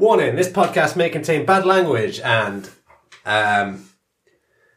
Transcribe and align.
Warning: 0.00 0.34
This 0.34 0.48
podcast 0.48 0.96
may 0.96 1.10
contain 1.10 1.44
bad 1.44 1.66
language 1.66 2.20
and 2.20 2.70
um 3.26 3.90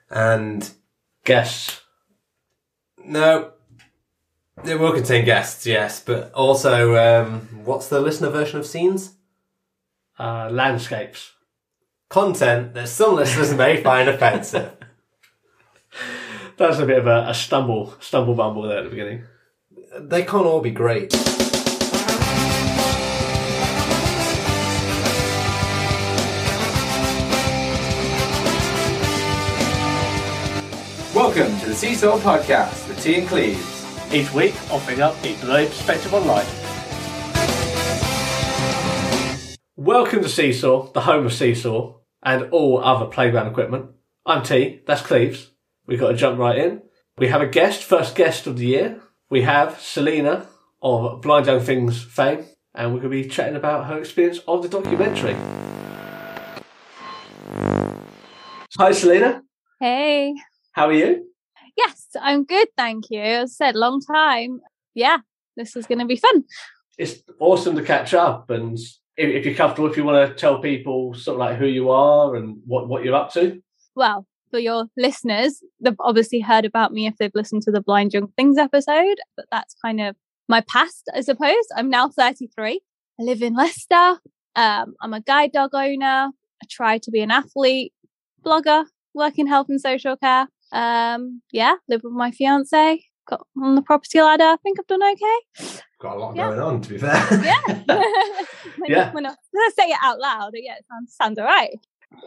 and 0.09 0.69
Guests. 1.23 1.79
no, 3.05 3.53
it 4.65 4.77
will 4.77 4.91
contain 4.91 5.23
guests, 5.23 5.65
yes, 5.65 6.03
but 6.03 6.33
also 6.33 6.97
um, 6.97 7.63
what's 7.63 7.87
the 7.87 8.01
listener 8.01 8.31
version 8.31 8.59
of 8.59 8.65
scenes? 8.65 9.15
Uh, 10.19 10.49
landscapes. 10.51 11.31
Content 12.09 12.73
that 12.73 12.89
some 12.89 13.15
listeners 13.15 13.53
may 13.53 13.81
find 13.81 14.09
offensive. 14.09 14.73
That's 16.57 16.79
a 16.79 16.85
bit 16.85 16.97
of 16.97 17.07
a, 17.07 17.27
a 17.29 17.33
stumble, 17.33 17.93
stumble 18.01 18.35
bumble 18.35 18.63
there 18.63 18.79
at 18.79 18.83
the 18.83 18.89
beginning. 18.89 19.23
They 19.97 20.23
can't 20.23 20.45
all 20.45 20.59
be 20.59 20.71
great. 20.71 21.13
Seesaw 31.83 32.17
Podcast 32.19 32.87
with 32.87 33.03
T 33.03 33.15
and 33.15 33.27
Cleves. 33.27 34.13
Each 34.13 34.33
week, 34.33 34.55
offering 34.71 35.01
up 35.01 35.21
a 35.21 35.35
delayed 35.41 35.67
perspective 35.67 36.13
on 36.13 36.25
life. 36.25 36.47
Welcome 39.75 40.21
to 40.21 40.29
Seesaw, 40.29 40.93
the 40.93 41.01
home 41.01 41.25
of 41.25 41.33
Seesaw, 41.33 41.97
and 42.23 42.43
all 42.51 42.81
other 42.81 43.07
playground 43.07 43.47
equipment. 43.47 43.87
I'm 44.25 44.43
T, 44.43 44.79
that's 44.87 45.01
Cleves. 45.01 45.51
We've 45.85 45.99
got 45.99 46.11
to 46.11 46.15
jump 46.15 46.39
right 46.39 46.57
in. 46.57 46.83
We 47.17 47.27
have 47.27 47.41
a 47.41 47.47
guest, 47.47 47.83
first 47.83 48.15
guest 48.15 48.47
of 48.47 48.59
the 48.59 48.67
year. 48.67 49.01
We 49.29 49.41
have 49.41 49.81
Selena 49.81 50.47
of 50.81 51.21
Blind 51.21 51.47
Young 51.47 51.59
Things 51.59 52.01
fame, 52.01 52.45
and 52.73 52.93
we're 52.93 53.01
going 53.01 53.11
to 53.11 53.23
be 53.23 53.27
chatting 53.27 53.57
about 53.57 53.87
her 53.87 53.99
experience 53.99 54.39
of 54.47 54.63
the 54.63 54.69
documentary. 54.69 55.35
Hi, 58.77 58.93
Selena. 58.93 59.41
Hey. 59.81 60.33
How 60.71 60.87
are 60.87 60.93
you? 60.93 61.32
Yes, 61.77 62.07
I'm 62.21 62.43
good, 62.45 62.67
thank 62.77 63.05
you. 63.09 63.21
As 63.21 63.57
I 63.59 63.65
said, 63.65 63.75
long 63.75 64.01
time. 64.01 64.61
Yeah, 64.93 65.17
this 65.57 65.75
is 65.75 65.85
going 65.87 65.99
to 65.99 66.05
be 66.05 66.17
fun. 66.17 66.43
it's 66.97 67.23
awesome 67.39 67.75
to 67.75 67.83
catch 67.83 68.13
up 68.13 68.49
and 68.49 68.77
if, 69.17 69.29
if 69.29 69.45
you're 69.45 69.55
comfortable 69.55 69.89
if 69.89 69.97
you 69.97 70.03
want 70.03 70.29
to 70.29 70.35
tell 70.35 70.59
people 70.59 71.13
sort 71.13 71.35
of 71.35 71.39
like 71.39 71.57
who 71.57 71.65
you 71.65 71.89
are 71.89 72.35
and 72.35 72.57
what, 72.65 72.87
what 72.87 73.03
you're 73.03 73.15
up 73.15 73.31
to 73.33 73.61
Well, 73.95 74.25
for 74.51 74.59
your 74.59 74.85
listeners, 74.95 75.63
they've 75.79 75.95
obviously 75.99 76.39
heard 76.39 76.63
about 76.63 76.93
me 76.93 77.07
if 77.07 77.17
they've 77.17 77.33
listened 77.33 77.63
to 77.63 77.71
the 77.71 77.81
Blind 77.81 78.13
Young 78.13 78.27
Things 78.37 78.59
episode, 78.59 79.17
but 79.35 79.45
that's 79.51 79.75
kind 79.83 79.99
of 79.99 80.15
my 80.47 80.61
past, 80.61 81.09
I 81.15 81.21
suppose. 81.21 81.65
I'm 81.75 81.89
now 81.89 82.09
33. 82.09 82.79
I 83.19 83.23
live 83.23 83.41
in 83.41 83.55
Leicester. 83.55 84.19
Um, 84.55 84.93
I'm 85.01 85.13
a 85.13 85.21
guide 85.21 85.53
dog 85.53 85.71
owner. 85.73 86.29
I 86.29 86.65
try 86.69 86.99
to 86.99 87.09
be 87.09 87.21
an 87.21 87.31
athlete, 87.31 87.93
blogger, 88.45 88.85
work 89.15 89.39
in 89.39 89.47
health 89.47 89.69
and 89.69 89.81
social 89.81 90.15
care. 90.17 90.47
Um, 90.73 91.41
yeah, 91.51 91.75
live 91.87 92.01
with 92.03 92.13
my 92.13 92.31
fiance. 92.31 93.03
Got 93.29 93.47
on 93.61 93.75
the 93.75 93.81
property 93.81 94.19
ladder. 94.21 94.43
I 94.43 94.57
think 94.61 94.79
I've 94.79 94.87
done 94.87 95.01
okay. 95.03 95.81
Got 96.01 96.17
a 96.17 96.19
lot 96.19 96.35
Yeah. 96.35 96.47
going 96.49 96.59
on, 96.59 96.81
to 96.81 96.89
be 96.89 96.97
fair. 96.97 97.13
Yeah. 97.43 97.61
when, 97.85 98.89
Yeah. 98.89 99.13
When 99.13 99.25
I, 99.25 99.29
when 99.51 99.61
I 99.63 99.69
say 99.79 99.85
it 99.89 99.97
out 100.03 100.19
loud, 100.19 100.51
yeah, 100.55 100.73
it 100.75 100.85
sounds, 100.91 101.15
sounds 101.15 101.39
all 101.39 101.45
right. 101.45 101.69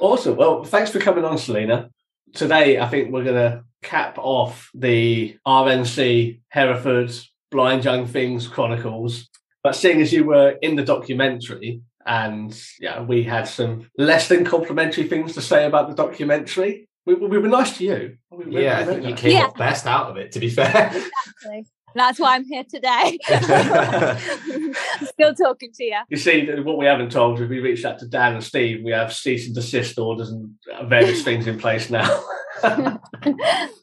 awesome 0.00 0.36
well 0.36 0.64
thanks 0.64 0.90
for 0.90 0.98
coming 0.98 1.24
on 1.24 1.38
selena 1.38 1.88
today 2.34 2.80
i 2.80 2.88
think 2.88 3.12
we're 3.12 3.22
going 3.22 3.36
to 3.36 3.62
cap 3.82 4.18
off 4.18 4.68
the 4.74 5.38
rnc 5.46 6.40
hereford 6.48 7.12
blind 7.52 7.84
young 7.84 8.04
things 8.04 8.48
chronicles 8.48 9.28
but 9.62 9.76
seeing 9.76 10.00
as 10.00 10.12
you 10.12 10.24
were 10.24 10.50
in 10.60 10.74
the 10.74 10.82
documentary 10.84 11.80
and 12.04 12.60
yeah 12.80 13.00
we 13.00 13.22
had 13.22 13.46
some 13.46 13.88
less 13.96 14.26
than 14.28 14.44
complimentary 14.44 15.06
things 15.06 15.34
to 15.34 15.40
say 15.40 15.66
about 15.66 15.88
the 15.88 15.94
documentary 15.94 16.88
we, 17.06 17.14
we 17.14 17.38
were 17.38 17.48
nice 17.48 17.76
to 17.78 17.84
you 17.84 18.16
We- 18.30 18.44
we- 18.46 18.62
yeah, 18.64 18.78
I 18.80 18.84
think 18.84 19.02
meant 19.02 19.10
you 19.10 19.14
came 19.16 19.32
Yeah. 19.32 19.46
off 19.46 19.56
best 19.56 19.86
out 19.86 20.10
of 20.10 20.16
it, 20.16 20.32
to 20.32 20.40
be 20.40 20.50
fair. 20.50 20.92
Exactly. 21.42 21.66
That's 21.94 22.18
why 22.20 22.34
I'm 22.34 22.44
here 22.44 22.64
today. 22.64 23.18
Still 25.12 25.34
talking 25.34 25.72
to 25.72 25.84
you. 25.84 25.96
You 26.10 26.16
see, 26.18 26.46
what 26.60 26.76
we 26.76 26.84
haven't 26.84 27.10
told 27.10 27.38
you, 27.38 27.46
we 27.48 27.60
reached 27.60 27.86
out 27.86 27.98
to 28.00 28.06
Dan 28.06 28.34
and 28.34 28.44
Steve. 28.44 28.82
We 28.84 28.90
have 28.90 29.12
cease 29.14 29.46
and 29.46 29.54
desist 29.54 29.98
orders 29.98 30.30
and 30.30 30.50
uh, 30.74 30.84
various 30.84 31.22
things 31.24 31.46
in 31.46 31.58
place 31.58 31.88
now. 31.88 32.22
oh, 32.64 32.98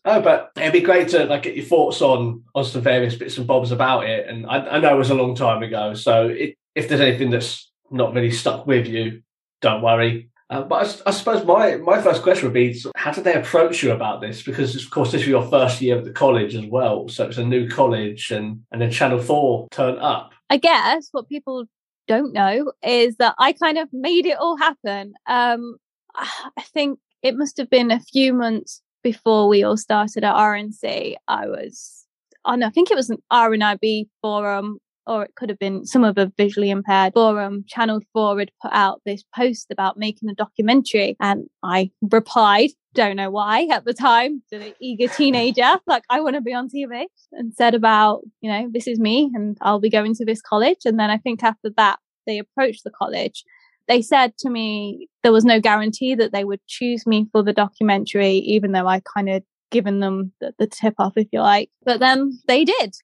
but 0.04 0.52
it'd 0.58 0.74
be 0.74 0.82
great 0.82 1.08
to 1.10 1.26
like 1.26 1.44
get 1.44 1.56
your 1.56 1.66
thoughts 1.66 2.02
on 2.02 2.44
on 2.54 2.66
some 2.66 2.82
various 2.82 3.16
bits 3.16 3.38
and 3.38 3.48
bobs 3.48 3.72
about 3.72 4.06
it. 4.06 4.28
And 4.28 4.46
I, 4.46 4.58
I 4.58 4.80
know 4.80 4.94
it 4.94 4.98
was 4.98 5.10
a 5.10 5.16
long 5.16 5.36
time 5.36 5.64
ago, 5.64 5.94
so 5.96 6.28
it, 6.28 6.56
if 6.76 6.90
there's 6.90 7.02
anything 7.02 7.30
that's 7.32 7.72
not 7.90 8.14
really 8.14 8.32
stuck 8.32 8.68
with 8.68 8.88
you, 8.88 9.22
don't 9.62 9.82
worry. 9.82 10.30
Uh, 10.54 10.62
but 10.62 11.02
I 11.08 11.12
suppose 11.12 11.44
my 11.46 11.78
my 11.78 12.00
first 12.00 12.22
question 12.22 12.46
would 12.46 12.54
be: 12.54 12.80
How 12.96 13.12
did 13.12 13.24
they 13.24 13.34
approach 13.34 13.82
you 13.82 13.92
about 13.92 14.22
this? 14.22 14.44
Because 14.44 14.76
of 14.76 14.92
course, 14.92 15.12
this 15.12 15.22
was 15.22 15.28
your 15.28 15.50
first 15.50 15.82
year 15.82 15.98
at 15.98 16.04
the 16.04 16.12
college 16.12 16.54
as 16.54 16.66
well, 16.68 17.10
so 17.10 17.26
it's 17.26 17.40
a 17.40 17.44
new 17.44 17.68
college, 17.68 18.30
and 18.30 18.62
and 18.72 18.80
then 18.80 18.92
Channel 18.92 19.20
Four 19.20 19.68
turned 19.72 19.98
up. 19.98 20.32
I 20.52 20.58
guess 20.58 21.10
what 21.12 21.28
people 21.28 21.66
don't 22.08 22.34
know 22.34 22.72
is 22.86 23.16
that 23.18 23.34
I 23.40 23.54
kind 23.54 23.80
of 23.80 23.90
made 23.92 24.28
it 24.28 24.38
all 24.38 24.56
happen. 24.56 25.16
Um, 25.26 25.78
I 26.16 26.62
think 26.72 27.00
it 27.24 27.36
must 27.36 27.58
have 27.58 27.72
been 27.72 27.90
a 27.90 28.00
few 28.00 28.32
months 28.32 28.80
before 29.02 29.48
we 29.48 29.64
all 29.64 29.78
started 29.78 30.24
at 30.24 30.36
RNC. 30.36 31.16
I 31.28 31.48
was 31.48 32.06
on, 32.46 32.62
I 32.62 32.70
think 32.70 32.92
it 32.92 32.96
was 32.96 33.10
an 33.10 33.18
RNIB 33.32 34.08
forum, 34.22 34.78
or 35.06 35.24
it 35.24 35.36
could 35.36 35.50
have 35.50 35.60
been 35.60 35.86
some 35.86 36.04
of 36.04 36.18
a 36.18 36.32
visually 36.38 36.70
impaired 36.70 37.14
forum. 37.14 37.66
Channel 37.68 38.02
4 38.14 38.40
had 38.40 38.52
put 38.62 38.72
out 38.74 39.02
this 39.06 39.24
post 39.36 39.68
about 39.72 39.98
making 39.98 40.30
a 40.30 40.36
documentary, 40.36 41.16
and 41.20 41.46
I 41.64 41.92
replied, 42.02 42.72
don't 42.94 43.16
know 43.16 43.32
why 43.32 43.68
at 43.72 43.86
the 43.86 43.94
time, 43.94 44.44
to 44.52 44.60
the 44.60 44.76
eager 44.80 45.08
teenager, 45.08 45.80
like, 45.88 46.04
I 46.10 46.22
want 46.22 46.36
to 46.36 46.42
be 46.42 46.54
on 46.54 46.70
TV, 46.70 47.06
and 47.32 47.54
said 47.54 47.74
about, 47.74 48.22
you 48.42 48.52
know, 48.52 48.70
this 48.72 48.88
is 48.88 49.00
me, 49.00 49.32
and 49.34 49.58
I'll 49.62 49.80
be 49.80 49.90
going 49.90 50.16
to 50.16 50.26
this 50.26 50.42
college. 50.42 50.80
And 50.86 51.00
then 51.00 51.10
I 51.10 51.18
think 51.18 51.44
after 51.44 51.70
that, 51.78 52.00
they 52.26 52.40
approached 52.40 52.84
the 52.84 52.92
college 52.92 53.44
they 53.88 54.02
said 54.02 54.38
to 54.38 54.50
me 54.50 55.10
there 55.24 55.34
was 55.34 55.44
no 55.44 55.60
guarantee 55.60 56.16
that 56.16 56.32
they 56.32 56.44
would 56.44 56.66
choose 56.68 57.06
me 57.06 57.28
for 57.32 57.44
the 57.44 57.52
documentary, 57.52 58.36
even 58.36 58.72
though 58.72 58.88
I 58.88 59.02
kind 59.14 59.30
of 59.30 59.44
given 59.72 60.00
them 60.00 60.32
the, 60.40 60.54
the 60.58 60.68
tip 60.68 60.94
off, 61.00 61.14
if 61.18 61.28
you 61.34 61.42
like. 61.42 61.70
But 61.84 62.00
then 62.00 62.40
they 62.48 62.64
did. 62.64 62.96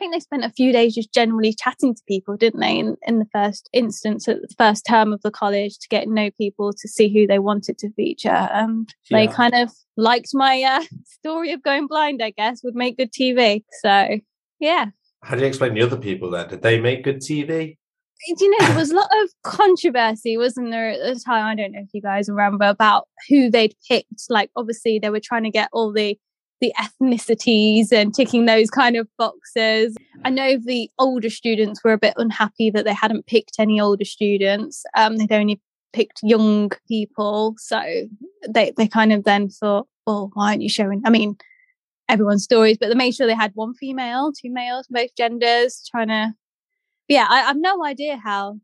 Think 0.00 0.14
they 0.14 0.20
spent 0.20 0.44
a 0.44 0.50
few 0.50 0.72
days 0.72 0.94
just 0.94 1.12
generally 1.12 1.52
chatting 1.52 1.94
to 1.94 2.02
people, 2.08 2.34
didn't 2.34 2.60
they? 2.60 2.78
In, 2.78 2.96
in 3.06 3.18
the 3.18 3.26
first 3.34 3.68
instance, 3.74 4.26
at 4.28 4.40
the 4.40 4.54
first 4.56 4.86
term 4.88 5.12
of 5.12 5.20
the 5.20 5.30
college, 5.30 5.78
to 5.78 5.88
get 5.88 6.04
to 6.04 6.10
know 6.10 6.30
people, 6.38 6.72
to 6.72 6.88
see 6.88 7.12
who 7.12 7.26
they 7.26 7.38
wanted 7.38 7.76
to 7.78 7.92
feature. 7.92 8.30
And 8.30 8.92
they 9.10 9.26
kind 9.26 9.54
of 9.54 9.70
liked 9.98 10.30
my 10.32 10.62
uh, 10.62 10.84
story 11.04 11.52
of 11.52 11.62
going 11.62 11.86
blind, 11.86 12.22
I 12.22 12.30
guess, 12.30 12.62
would 12.64 12.74
make 12.74 12.96
good 12.96 13.12
TV. 13.12 13.62
So, 13.82 14.20
yeah. 14.58 14.86
How 15.22 15.34
do 15.34 15.42
you 15.42 15.46
explain 15.46 15.74
the 15.74 15.82
other 15.82 15.98
people 15.98 16.30
then? 16.30 16.48
Did 16.48 16.62
they 16.62 16.80
make 16.80 17.04
good 17.04 17.20
TV? 17.20 17.76
do 18.26 18.44
you 18.44 18.50
know 18.50 18.66
there 18.66 18.76
was 18.76 18.90
a 18.90 18.96
lot 18.96 19.08
of 19.22 19.30
controversy 19.42 20.36
wasn't 20.36 20.70
there 20.70 20.90
at 20.90 20.98
the 20.98 21.18
time 21.18 21.46
i 21.46 21.54
don't 21.54 21.72
know 21.72 21.80
if 21.80 21.88
you 21.94 22.02
guys 22.02 22.28
remember 22.28 22.66
about 22.66 23.08
who 23.30 23.50
they'd 23.50 23.74
picked 23.88 24.24
like 24.28 24.50
obviously 24.56 24.98
they 24.98 25.08
were 25.08 25.20
trying 25.20 25.42
to 25.42 25.50
get 25.50 25.70
all 25.72 25.90
the 25.90 26.18
the 26.60 26.72
ethnicities 26.78 27.92
and 27.92 28.14
ticking 28.14 28.46
those 28.46 28.70
kind 28.70 28.96
of 28.96 29.08
boxes 29.18 29.96
i 30.24 30.30
know 30.30 30.56
the 30.58 30.90
older 30.98 31.30
students 31.30 31.82
were 31.82 31.92
a 31.92 31.98
bit 31.98 32.14
unhappy 32.16 32.70
that 32.70 32.84
they 32.84 32.94
hadn't 32.94 33.26
picked 33.26 33.56
any 33.58 33.80
older 33.80 34.04
students 34.04 34.84
um 34.96 35.16
they'd 35.16 35.32
only 35.32 35.60
picked 35.92 36.20
young 36.22 36.70
people 36.86 37.54
so 37.58 37.80
they 38.48 38.72
they 38.76 38.86
kind 38.86 39.12
of 39.12 39.24
then 39.24 39.48
thought 39.48 39.86
well 40.06 40.30
why 40.34 40.50
aren't 40.50 40.62
you 40.62 40.68
showing 40.68 41.02
i 41.04 41.10
mean 41.10 41.36
everyone's 42.08 42.44
stories 42.44 42.76
but 42.78 42.88
they 42.88 42.94
made 42.94 43.14
sure 43.14 43.26
they 43.26 43.34
had 43.34 43.52
one 43.54 43.74
female 43.74 44.32
two 44.32 44.50
males 44.52 44.86
both 44.90 45.14
genders 45.16 45.82
trying 45.90 46.08
to 46.08 46.34
yeah, 47.10 47.26
I, 47.28 47.50
I've 47.50 47.56
no 47.56 47.84
idea 47.84 48.16
how 48.16 48.60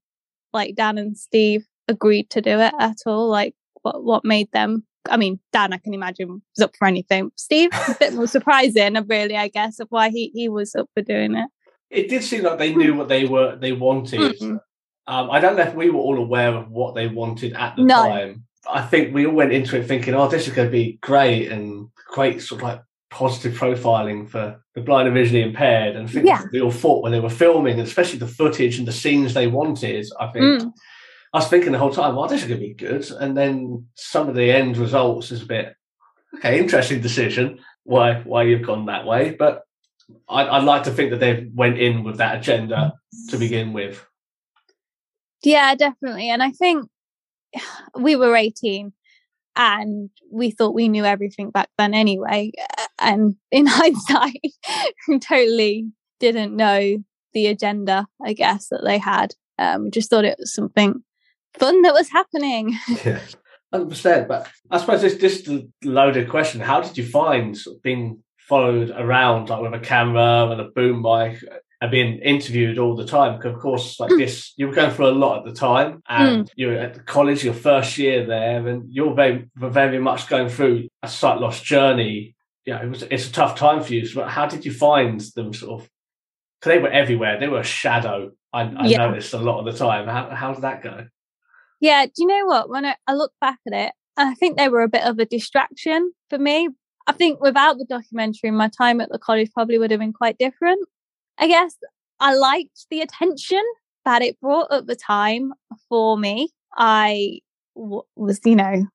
like 0.52 0.76
Dan 0.76 0.98
and 0.98 1.18
Steve 1.18 1.66
agreed 1.88 2.30
to 2.30 2.40
do 2.40 2.60
it 2.60 2.72
at 2.78 2.98
all. 3.04 3.28
Like 3.28 3.54
what 3.82 4.04
what 4.04 4.24
made 4.24 4.50
them 4.52 4.86
I 5.10 5.16
mean, 5.16 5.38
Dan 5.52 5.72
I 5.72 5.78
can 5.78 5.94
imagine 5.94 6.28
was 6.28 6.64
up 6.64 6.74
for 6.76 6.86
anything. 6.86 7.30
Steve, 7.36 7.70
a 7.72 7.96
bit 7.98 8.14
more 8.14 8.26
surprising 8.26 8.94
really, 9.08 9.36
I 9.36 9.48
guess, 9.48 9.78
of 9.80 9.88
why 9.90 10.10
he, 10.10 10.30
he 10.34 10.48
was 10.48 10.74
up 10.74 10.88
for 10.94 11.02
doing 11.02 11.34
it. 11.34 11.48
It 11.90 12.08
did 12.08 12.24
seem 12.24 12.42
like 12.42 12.58
they 12.58 12.74
knew 12.74 12.94
what 12.94 13.08
they 13.08 13.24
were 13.26 13.56
they 13.56 13.72
wanted. 13.72 14.38
Mm. 14.38 14.60
Um, 15.08 15.30
I 15.30 15.38
don't 15.38 15.56
know 15.56 15.62
if 15.62 15.74
we 15.74 15.90
were 15.90 16.00
all 16.00 16.18
aware 16.18 16.52
of 16.54 16.70
what 16.70 16.94
they 16.96 17.06
wanted 17.06 17.52
at 17.54 17.76
the 17.76 17.82
No. 17.84 18.08
time. 18.08 18.44
I 18.68 18.82
think 18.82 19.14
we 19.14 19.24
all 19.26 19.34
went 19.34 19.52
into 19.52 19.76
it 19.78 19.86
thinking, 19.86 20.14
"Oh, 20.14 20.26
this 20.28 20.48
is 20.48 20.54
going 20.54 20.66
to 20.66 20.72
be 20.72 20.98
great 21.00 21.52
and 21.52 21.88
great 22.08 22.42
sort 22.42 22.60
of 22.62 22.68
like 22.68 22.80
positive 23.10 23.54
profiling 23.56 24.28
for 24.28 24.60
the 24.74 24.80
blind 24.80 25.06
and 25.06 25.14
visually 25.16 25.42
impaired." 25.42 25.94
And 25.94 26.08
I 26.08 26.10
think 26.10 26.26
Yeah. 26.26 26.42
we 26.52 26.60
all 26.60 26.72
thought 26.72 27.04
when 27.04 27.12
they 27.12 27.20
were 27.20 27.30
filming, 27.30 27.78
especially 27.78 28.18
the 28.18 28.26
footage 28.26 28.78
and 28.78 28.88
the 28.88 28.92
scenes 28.92 29.34
they 29.34 29.46
wanted. 29.46 30.06
I 30.18 30.26
think 30.32 30.44
Mm. 30.62 30.72
I 31.36 31.40
was 31.40 31.48
thinking 31.48 31.72
the 31.72 31.78
whole 31.78 31.92
time, 31.92 32.16
"Well, 32.16 32.28
this 32.28 32.40
is 32.40 32.48
going 32.48 32.60
to 32.62 32.66
be 32.66 32.72
good." 32.72 33.10
And 33.10 33.36
then 33.36 33.86
some 33.94 34.26
of 34.26 34.34
the 34.34 34.50
end 34.50 34.78
results 34.78 35.30
is 35.30 35.42
a 35.42 35.46
bit 35.46 35.74
okay. 36.36 36.58
Interesting 36.58 37.02
decision. 37.02 37.60
Why 37.84 38.22
why 38.22 38.44
you've 38.44 38.66
gone 38.66 38.86
that 38.86 39.04
way, 39.04 39.36
but 39.38 39.64
I'd, 40.30 40.48
I'd 40.48 40.64
like 40.64 40.84
to 40.84 40.90
think 40.90 41.10
that 41.10 41.20
they 41.20 41.46
went 41.52 41.76
in 41.76 42.04
with 42.04 42.16
that 42.16 42.38
agenda 42.38 42.94
to 43.28 43.36
begin 43.36 43.74
with. 43.74 44.02
Yeah, 45.42 45.74
definitely. 45.74 46.30
And 46.30 46.42
I 46.42 46.52
think 46.52 46.88
we 48.00 48.16
were 48.16 48.34
18 48.34 48.94
and 49.56 50.08
we 50.32 50.50
thought 50.52 50.74
we 50.74 50.88
knew 50.88 51.04
everything 51.04 51.50
back 51.50 51.68
then 51.76 51.92
anyway. 51.92 52.52
And 52.98 53.36
in 53.50 53.66
hindsight, 53.68 54.40
we 55.06 55.18
totally 55.18 55.90
didn't 56.18 56.56
know 56.56 56.96
the 57.34 57.46
agenda, 57.48 58.06
I 58.24 58.32
guess, 58.32 58.68
that 58.68 58.84
they 58.86 58.96
had. 58.96 59.34
Um, 59.58 59.90
just 59.90 60.08
thought 60.08 60.24
it 60.24 60.38
was 60.38 60.54
something 60.54 61.02
fun 61.58 61.82
that 61.82 61.94
was 61.94 62.08
happening. 62.08 62.76
Yeah. 63.04 63.20
Hundred 63.72 63.88
percent. 63.88 64.28
But 64.28 64.48
I 64.70 64.78
suppose 64.78 65.02
this 65.02 65.16
this 65.16 65.40
is 65.40 65.48
a 65.48 65.66
loaded 65.82 66.28
question. 66.28 66.60
How 66.60 66.80
did 66.80 66.96
you 66.96 67.04
find 67.04 67.56
sort 67.56 67.76
of 67.76 67.82
being 67.82 68.22
followed 68.38 68.90
around 68.90 69.48
like 69.48 69.60
with 69.60 69.74
a 69.74 69.80
camera 69.80 70.48
and 70.50 70.60
a 70.60 70.68
boom 70.70 71.02
mic 71.02 71.42
uh, 71.42 71.56
and 71.80 71.90
being 71.90 72.18
interviewed 72.20 72.78
all 72.78 72.94
the 72.94 73.04
time? 73.04 73.36
Because 73.36 73.54
of 73.54 73.60
course, 73.60 73.98
like 73.98 74.12
hmm. 74.12 74.18
this, 74.18 74.52
you 74.56 74.68
were 74.68 74.74
going 74.74 74.92
through 74.92 75.08
a 75.08 75.18
lot 75.18 75.38
at 75.38 75.44
the 75.52 75.58
time, 75.58 76.00
and 76.08 76.48
hmm. 76.48 76.52
you 76.54 76.68
were 76.68 76.74
at 76.74 76.94
the 76.94 77.00
college, 77.00 77.44
your 77.44 77.54
first 77.54 77.98
year 77.98 78.24
there, 78.24 78.66
and 78.68 78.84
you're 78.88 79.14
very 79.14 79.48
very 79.56 79.98
much 79.98 80.28
going 80.28 80.48
through 80.48 80.88
a 81.02 81.08
sight 81.08 81.40
loss 81.40 81.60
journey. 81.60 82.36
Yeah, 82.64 82.82
it 82.82 82.88
was 82.88 83.02
it's 83.02 83.28
a 83.28 83.32
tough 83.32 83.58
time 83.58 83.82
for 83.82 83.94
you. 83.94 84.06
So 84.06 84.24
how 84.24 84.46
did 84.46 84.64
you 84.64 84.72
find 84.72 85.20
them 85.34 85.52
sort 85.52 85.82
of? 85.82 85.90
Because 86.60 86.70
they 86.70 86.78
were 86.78 86.90
everywhere. 86.90 87.38
They 87.40 87.48
were 87.48 87.60
a 87.60 87.64
shadow. 87.64 88.30
I, 88.52 88.62
I 88.62 88.86
Yeah. 88.86 89.06
noticed 89.08 89.34
a 89.34 89.38
lot 89.38 89.58
of 89.58 89.66
the 89.66 89.76
time. 89.76 90.06
How 90.06 90.30
how 90.30 90.52
did 90.54 90.62
that 90.62 90.82
go? 90.82 91.06
Yeah, 91.80 92.06
do 92.06 92.12
you 92.18 92.26
know 92.26 92.46
what? 92.46 92.68
When 92.68 92.84
I, 92.84 92.96
I 93.06 93.14
look 93.14 93.32
back 93.40 93.58
at 93.66 93.72
it, 93.72 93.92
I 94.16 94.34
think 94.34 94.56
they 94.56 94.68
were 94.68 94.82
a 94.82 94.88
bit 94.88 95.04
of 95.04 95.18
a 95.18 95.26
distraction 95.26 96.12
for 96.30 96.38
me. 96.38 96.68
I 97.06 97.12
think 97.12 97.40
without 97.40 97.78
the 97.78 97.84
documentary, 97.84 98.50
my 98.50 98.68
time 98.68 99.00
at 99.00 99.10
the 99.10 99.18
college 99.18 99.50
probably 99.52 99.78
would 99.78 99.90
have 99.90 100.00
been 100.00 100.12
quite 100.12 100.38
different. 100.38 100.86
I 101.38 101.46
guess 101.46 101.76
I 102.18 102.34
liked 102.34 102.86
the 102.90 103.00
attention 103.00 103.62
that 104.04 104.22
it 104.22 104.40
brought 104.40 104.72
at 104.72 104.86
the 104.86 104.96
time 104.96 105.52
for 105.88 106.16
me. 106.16 106.50
I 106.76 107.40
w- 107.74 108.02
was, 108.16 108.40
you 108.44 108.56
know, 108.56 108.86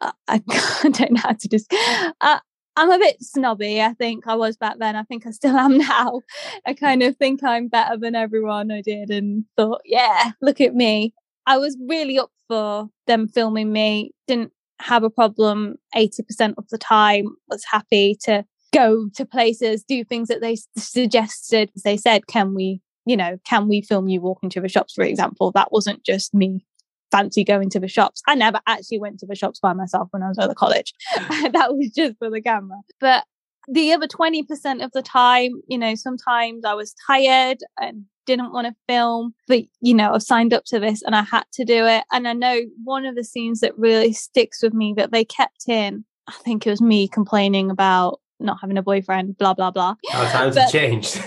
I, 0.00 0.12
I 0.28 0.38
don't 0.82 1.12
know 1.12 1.20
how 1.20 1.32
to 1.32 1.48
just. 1.48 1.72
Uh, 2.20 2.40
I'm 2.74 2.90
a 2.90 2.98
bit 2.98 3.16
snobby. 3.20 3.82
I 3.82 3.92
think 3.92 4.26
I 4.26 4.34
was 4.34 4.56
back 4.56 4.78
then. 4.78 4.96
I 4.96 5.02
think 5.02 5.26
I 5.26 5.30
still 5.30 5.56
am 5.56 5.76
now. 5.78 6.22
I 6.66 6.72
kind 6.72 7.02
of 7.02 7.16
think 7.16 7.44
I'm 7.44 7.68
better 7.68 7.98
than 7.98 8.14
everyone 8.14 8.70
I 8.70 8.80
did 8.80 9.10
and 9.10 9.44
thought, 9.56 9.82
yeah, 9.84 10.32
look 10.40 10.60
at 10.60 10.74
me. 10.74 11.12
I 11.46 11.58
was 11.58 11.76
really 11.88 12.18
up 12.18 12.30
for 12.48 12.88
them 13.06 13.28
filming 13.28 13.72
me. 13.72 14.12
Didn't 14.26 14.52
have 14.80 15.02
a 15.02 15.10
problem 15.10 15.76
80% 15.94 16.54
of 16.58 16.68
the 16.68 16.78
time. 16.78 17.26
Was 17.48 17.64
happy 17.64 18.16
to 18.24 18.44
go 18.72 19.08
to 19.14 19.24
places, 19.24 19.84
do 19.84 20.04
things 20.04 20.28
that 20.28 20.40
they 20.40 20.56
suggested. 20.76 21.70
They 21.84 21.96
said, 21.96 22.26
can 22.26 22.54
we, 22.54 22.80
you 23.04 23.16
know, 23.16 23.38
can 23.46 23.68
we 23.68 23.82
film 23.82 24.08
you 24.08 24.20
walking 24.20 24.50
to 24.50 24.60
the 24.60 24.68
shops, 24.68 24.94
for 24.94 25.04
example? 25.04 25.52
That 25.52 25.72
wasn't 25.72 26.04
just 26.04 26.34
me 26.34 26.64
fancy 27.10 27.44
going 27.44 27.70
to 27.70 27.78
the 27.78 27.88
shops. 27.88 28.22
I 28.26 28.34
never 28.34 28.60
actually 28.66 28.98
went 28.98 29.20
to 29.20 29.26
the 29.26 29.36
shops 29.36 29.60
by 29.60 29.74
myself 29.74 30.08
when 30.10 30.22
I 30.22 30.28
was 30.28 30.38
at 30.38 30.48
the 30.48 30.54
college. 30.54 30.94
that 31.16 31.74
was 31.74 31.90
just 31.94 32.18
for 32.18 32.30
the 32.30 32.40
camera. 32.40 32.78
But 33.00 33.24
the 33.68 33.92
other 33.92 34.06
20% 34.06 34.84
of 34.84 34.92
the 34.92 35.02
time, 35.02 35.52
you 35.68 35.78
know, 35.78 35.94
sometimes 35.94 36.64
I 36.64 36.74
was 36.74 36.94
tired 37.06 37.58
and 37.80 38.04
didn't 38.26 38.52
want 38.52 38.66
to 38.66 38.74
film, 38.88 39.34
but 39.48 39.62
you 39.80 39.94
know, 39.94 40.14
I've 40.14 40.22
signed 40.22 40.52
up 40.54 40.64
to 40.66 40.78
this 40.78 41.02
and 41.02 41.14
I 41.14 41.22
had 41.22 41.44
to 41.54 41.64
do 41.64 41.86
it. 41.86 42.04
And 42.12 42.26
I 42.28 42.32
know 42.32 42.60
one 42.84 43.04
of 43.04 43.14
the 43.14 43.24
scenes 43.24 43.60
that 43.60 43.76
really 43.78 44.12
sticks 44.12 44.62
with 44.62 44.74
me 44.74 44.94
that 44.96 45.12
they 45.12 45.24
kept 45.24 45.68
in, 45.68 46.04
I 46.28 46.32
think 46.44 46.66
it 46.66 46.70
was 46.70 46.80
me 46.80 47.08
complaining 47.08 47.70
about 47.70 48.20
not 48.38 48.58
having 48.60 48.78
a 48.78 48.82
boyfriend, 48.82 49.38
blah, 49.38 49.54
blah, 49.54 49.70
blah. 49.70 49.94
Times 50.10 50.54
But- 50.54 50.62
have 50.62 50.72
changed. 50.72 51.22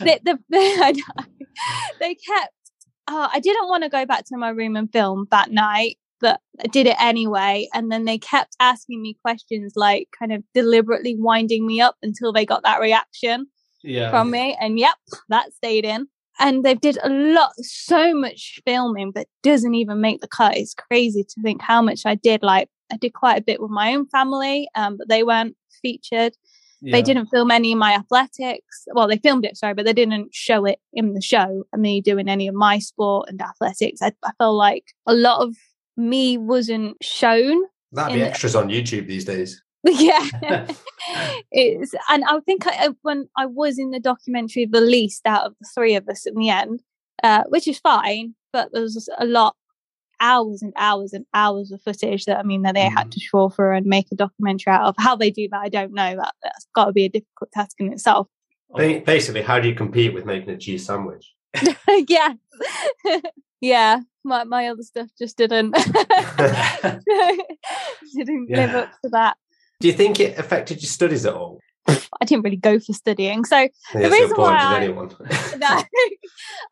the, 0.00 0.20
the, 0.24 0.38
they 2.00 2.14
kept 2.14 2.52
uh, 3.08 3.28
i 3.32 3.40
didn't 3.40 3.68
want 3.68 3.82
to 3.82 3.88
go 3.88 4.04
back 4.06 4.24
to 4.26 4.36
my 4.36 4.50
room 4.50 4.76
and 4.76 4.92
film 4.92 5.26
that 5.30 5.50
night 5.50 5.98
but 6.20 6.40
i 6.62 6.66
did 6.66 6.86
it 6.86 6.96
anyway 7.00 7.66
and 7.74 7.90
then 7.90 8.04
they 8.04 8.18
kept 8.18 8.56
asking 8.60 9.00
me 9.02 9.16
questions 9.22 9.72
like 9.76 10.08
kind 10.18 10.32
of 10.32 10.42
deliberately 10.54 11.14
winding 11.18 11.66
me 11.66 11.80
up 11.80 11.96
until 12.02 12.32
they 12.32 12.44
got 12.46 12.62
that 12.62 12.80
reaction 12.80 13.46
Yeah. 13.82 14.10
from 14.10 14.30
me 14.30 14.56
and 14.60 14.78
yep 14.78 14.94
that 15.28 15.52
stayed 15.52 15.84
in 15.84 16.08
and 16.40 16.64
they 16.64 16.74
did 16.74 16.98
a 17.02 17.08
lot 17.08 17.52
so 17.56 18.14
much 18.14 18.60
filming 18.64 19.10
but 19.12 19.26
doesn't 19.42 19.74
even 19.74 20.00
make 20.00 20.20
the 20.20 20.28
cut 20.28 20.56
it's 20.56 20.74
crazy 20.74 21.24
to 21.24 21.42
think 21.42 21.60
how 21.62 21.82
much 21.82 22.02
i 22.06 22.14
did 22.14 22.42
like 22.42 22.68
i 22.92 22.96
did 22.96 23.12
quite 23.12 23.38
a 23.38 23.42
bit 23.42 23.60
with 23.60 23.70
my 23.70 23.94
own 23.94 24.06
family 24.08 24.68
um, 24.74 24.96
but 24.96 25.08
they 25.08 25.22
weren't 25.22 25.56
featured 25.82 26.34
they 26.92 27.02
didn't 27.02 27.26
film 27.26 27.50
any 27.50 27.72
of 27.72 27.78
my 27.80 27.92
athletics. 27.94 28.84
Well, 28.94 29.08
they 29.08 29.16
filmed 29.18 29.44
it, 29.44 29.56
sorry, 29.56 29.74
but 29.74 29.84
they 29.84 29.92
didn't 29.92 30.32
show 30.32 30.64
it 30.64 30.78
in 30.92 31.12
the 31.14 31.20
show. 31.20 31.64
And 31.72 31.82
me 31.82 32.00
doing 32.00 32.28
any 32.28 32.46
of 32.46 32.54
my 32.54 32.78
sport 32.78 33.28
and 33.28 33.42
athletics. 33.42 34.00
I, 34.00 34.12
I 34.24 34.30
felt 34.38 34.54
like 34.54 34.84
a 35.04 35.12
lot 35.12 35.42
of 35.42 35.56
me 35.98 36.38
wasn't 36.38 36.96
shown. 37.02 37.62
That'd 37.92 38.14
be 38.14 38.22
extras 38.22 38.54
on 38.54 38.68
YouTube 38.68 39.06
these 39.06 39.24
days. 39.24 39.62
yeah, 39.84 40.26
it's 41.52 41.94
and 42.08 42.24
I 42.24 42.40
think 42.40 42.66
I, 42.66 42.90
when 43.02 43.28
I 43.36 43.46
was 43.46 43.78
in 43.78 43.90
the 43.90 44.00
documentary, 44.00 44.66
the 44.66 44.80
least 44.80 45.22
out 45.24 45.46
of 45.46 45.54
the 45.60 45.68
three 45.74 45.94
of 45.94 46.08
us 46.08 46.26
in 46.26 46.34
the 46.34 46.50
end, 46.50 46.82
uh, 47.22 47.44
which 47.48 47.68
is 47.68 47.78
fine. 47.78 48.34
But 48.52 48.70
there 48.72 48.82
was 48.82 49.08
a 49.18 49.24
lot 49.24 49.54
hours 50.20 50.62
and 50.62 50.72
hours 50.76 51.12
and 51.12 51.24
hours 51.32 51.70
of 51.70 51.80
footage 51.82 52.24
that 52.24 52.38
I 52.38 52.42
mean 52.42 52.62
that 52.62 52.74
they 52.74 52.88
had 52.88 53.12
to 53.12 53.20
trawl 53.20 53.50
through 53.50 53.76
and 53.76 53.86
make 53.86 54.06
a 54.10 54.16
documentary 54.16 54.72
out 54.72 54.82
of. 54.82 54.94
How 54.98 55.14
they 55.16 55.30
do 55.30 55.48
that, 55.52 55.60
I 55.60 55.68
don't 55.68 55.94
know. 55.94 56.16
That 56.16 56.34
that's 56.42 56.66
got 56.74 56.86
to 56.86 56.92
be 56.92 57.04
a 57.04 57.10
difficult 57.10 57.52
task 57.52 57.76
in 57.78 57.92
itself. 57.92 58.26
Basically, 58.76 59.42
how 59.42 59.60
do 59.60 59.68
you 59.68 59.74
compete 59.74 60.12
with 60.12 60.26
making 60.26 60.50
a 60.50 60.58
cheese 60.58 60.84
sandwich? 60.84 61.32
yeah, 62.08 62.34
yeah. 63.60 64.00
My 64.24 64.44
my 64.44 64.68
other 64.68 64.82
stuff 64.82 65.08
just 65.18 65.36
didn't 65.38 65.70
didn't 68.14 68.50
live 68.50 68.74
up 68.74 68.90
to 69.02 69.08
that. 69.10 69.36
Do 69.80 69.88
you 69.88 69.94
think 69.94 70.18
it 70.20 70.38
affected 70.38 70.82
your 70.82 70.88
studies 70.88 71.24
at 71.24 71.34
all? 71.34 71.60
I 71.88 72.24
didn't 72.26 72.44
really 72.44 72.56
go 72.56 72.78
for 72.78 72.92
studying, 72.92 73.44
so 73.44 73.68
That's 73.94 74.04
the 74.04 74.10
reason 74.10 74.36
why 74.36 74.56
I- 74.56 74.86
no. 75.56 75.82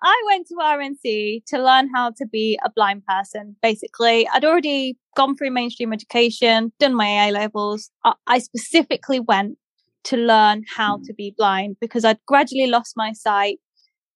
I 0.03 0.23
went 0.27 0.47
to 0.49 0.55
RNC 0.61 1.44
to 1.47 1.59
learn 1.59 1.88
how 1.94 2.11
to 2.11 2.27
be 2.27 2.59
a 2.65 2.71
blind 2.71 3.06
person. 3.06 3.56
Basically, 3.62 4.29
I'd 4.29 4.44
already 4.44 4.97
gone 5.17 5.37
through 5.37 5.53
mainstream 5.53 5.93
education, 5.93 6.73
done 6.79 6.94
my 6.94 7.29
A 7.29 7.33
levels. 7.33 7.91
I, 8.05 8.15
I 8.27 8.38
specifically 8.41 9.21
went 9.21 9.56
to 10.05 10.17
learn 10.17 10.65
how 10.77 10.99
hmm. 10.99 11.05
to 11.05 11.15
be 11.15 11.35
blind 11.37 11.77
because 11.81 12.05
I'd 12.05 12.19
gradually 12.27 12.67
lost 12.67 12.94
my 12.97 13.12
sight. 13.12 13.59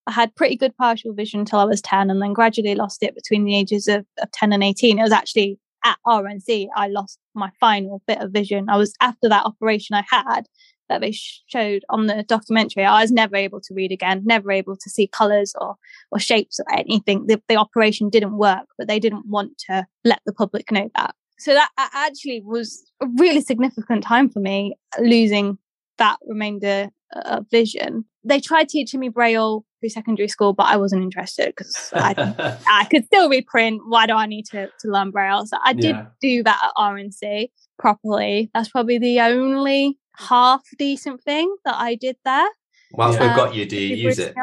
I 0.07 0.11
had 0.11 0.35
pretty 0.35 0.55
good 0.55 0.75
partial 0.77 1.13
vision 1.13 1.41
until 1.41 1.59
I 1.59 1.65
was 1.65 1.81
10 1.81 2.09
and 2.09 2.21
then 2.21 2.33
gradually 2.33 2.75
lost 2.75 3.03
it 3.03 3.15
between 3.15 3.43
the 3.43 3.55
ages 3.55 3.87
of, 3.87 4.05
of 4.21 4.31
10 4.31 4.51
and 4.51 4.63
18. 4.63 4.97
It 4.97 5.01
was 5.01 5.11
actually 5.11 5.59
at 5.83 5.97
RNC 6.05 6.67
I 6.75 6.87
lost 6.87 7.19
my 7.33 7.51
final 7.59 8.01
bit 8.07 8.19
of 8.19 8.31
vision. 8.31 8.69
I 8.69 8.77
was 8.77 8.93
after 9.01 9.29
that 9.29 9.45
operation 9.45 9.95
I 9.95 10.03
had 10.09 10.47
that 10.89 11.01
they 11.01 11.13
showed 11.13 11.83
on 11.89 12.07
the 12.07 12.23
documentary, 12.23 12.83
I 12.83 13.01
was 13.01 13.11
never 13.11 13.35
able 13.35 13.61
to 13.61 13.73
read 13.73 13.91
again, 13.91 14.23
never 14.25 14.51
able 14.51 14.75
to 14.75 14.89
see 14.89 15.07
colours 15.07 15.53
or 15.59 15.75
or 16.11 16.19
shapes 16.19 16.59
or 16.59 16.65
anything. 16.77 17.27
The, 17.27 17.41
the 17.47 17.55
operation 17.55 18.09
didn't 18.09 18.37
work, 18.37 18.67
but 18.77 18.87
they 18.87 18.99
didn't 18.99 19.25
want 19.27 19.57
to 19.69 19.87
let 20.03 20.19
the 20.25 20.33
public 20.33 20.71
know 20.71 20.89
that. 20.95 21.15
So 21.39 21.53
that 21.53 21.69
actually 21.77 22.41
was 22.45 22.83
a 23.01 23.07
really 23.17 23.41
significant 23.41 24.03
time 24.03 24.29
for 24.29 24.39
me, 24.39 24.75
losing 24.99 25.57
that 25.97 26.17
remainder 26.27 26.89
uh, 27.15 27.37
of 27.37 27.45
vision. 27.49 28.05
They 28.23 28.39
tried 28.39 28.69
teaching 28.69 28.99
me 28.99 29.09
Braille 29.09 29.65
through 29.81 29.89
secondary 29.89 30.29
school, 30.29 30.53
but 30.53 30.67
I 30.67 30.77
wasn't 30.77 31.03
interested 31.03 31.47
because 31.47 31.91
I 31.93 32.57
I 32.69 32.85
could 32.85 33.05
still 33.05 33.29
read 33.29 33.45
print. 33.47 33.81
Why 33.87 34.05
do 34.07 34.13
I 34.13 34.25
need 34.27 34.45
to, 34.47 34.67
to 34.67 34.87
learn 34.87 35.11
Braille? 35.11 35.45
So 35.45 35.57
I 35.63 35.73
did 35.73 35.95
Yeah. 35.97 36.05
do 36.21 36.43
that 36.43 36.61
at 36.63 36.71
RNC 36.77 37.49
properly. 37.79 38.49
That's 38.53 38.69
probably 38.69 38.97
the 38.99 39.19
only 39.19 39.97
half 40.17 40.61
decent 40.77 41.21
thing 41.23 41.53
that 41.65 41.75
I 41.75 41.95
did 41.95 42.15
there. 42.23 42.47
Whilst 42.93 43.19
Yeah. 43.19 43.27
we've 43.27 43.35
got 43.35 43.55
you, 43.55 43.65
do 43.65 43.75
you 43.77 43.95
use 43.95 44.19
it? 44.19 44.35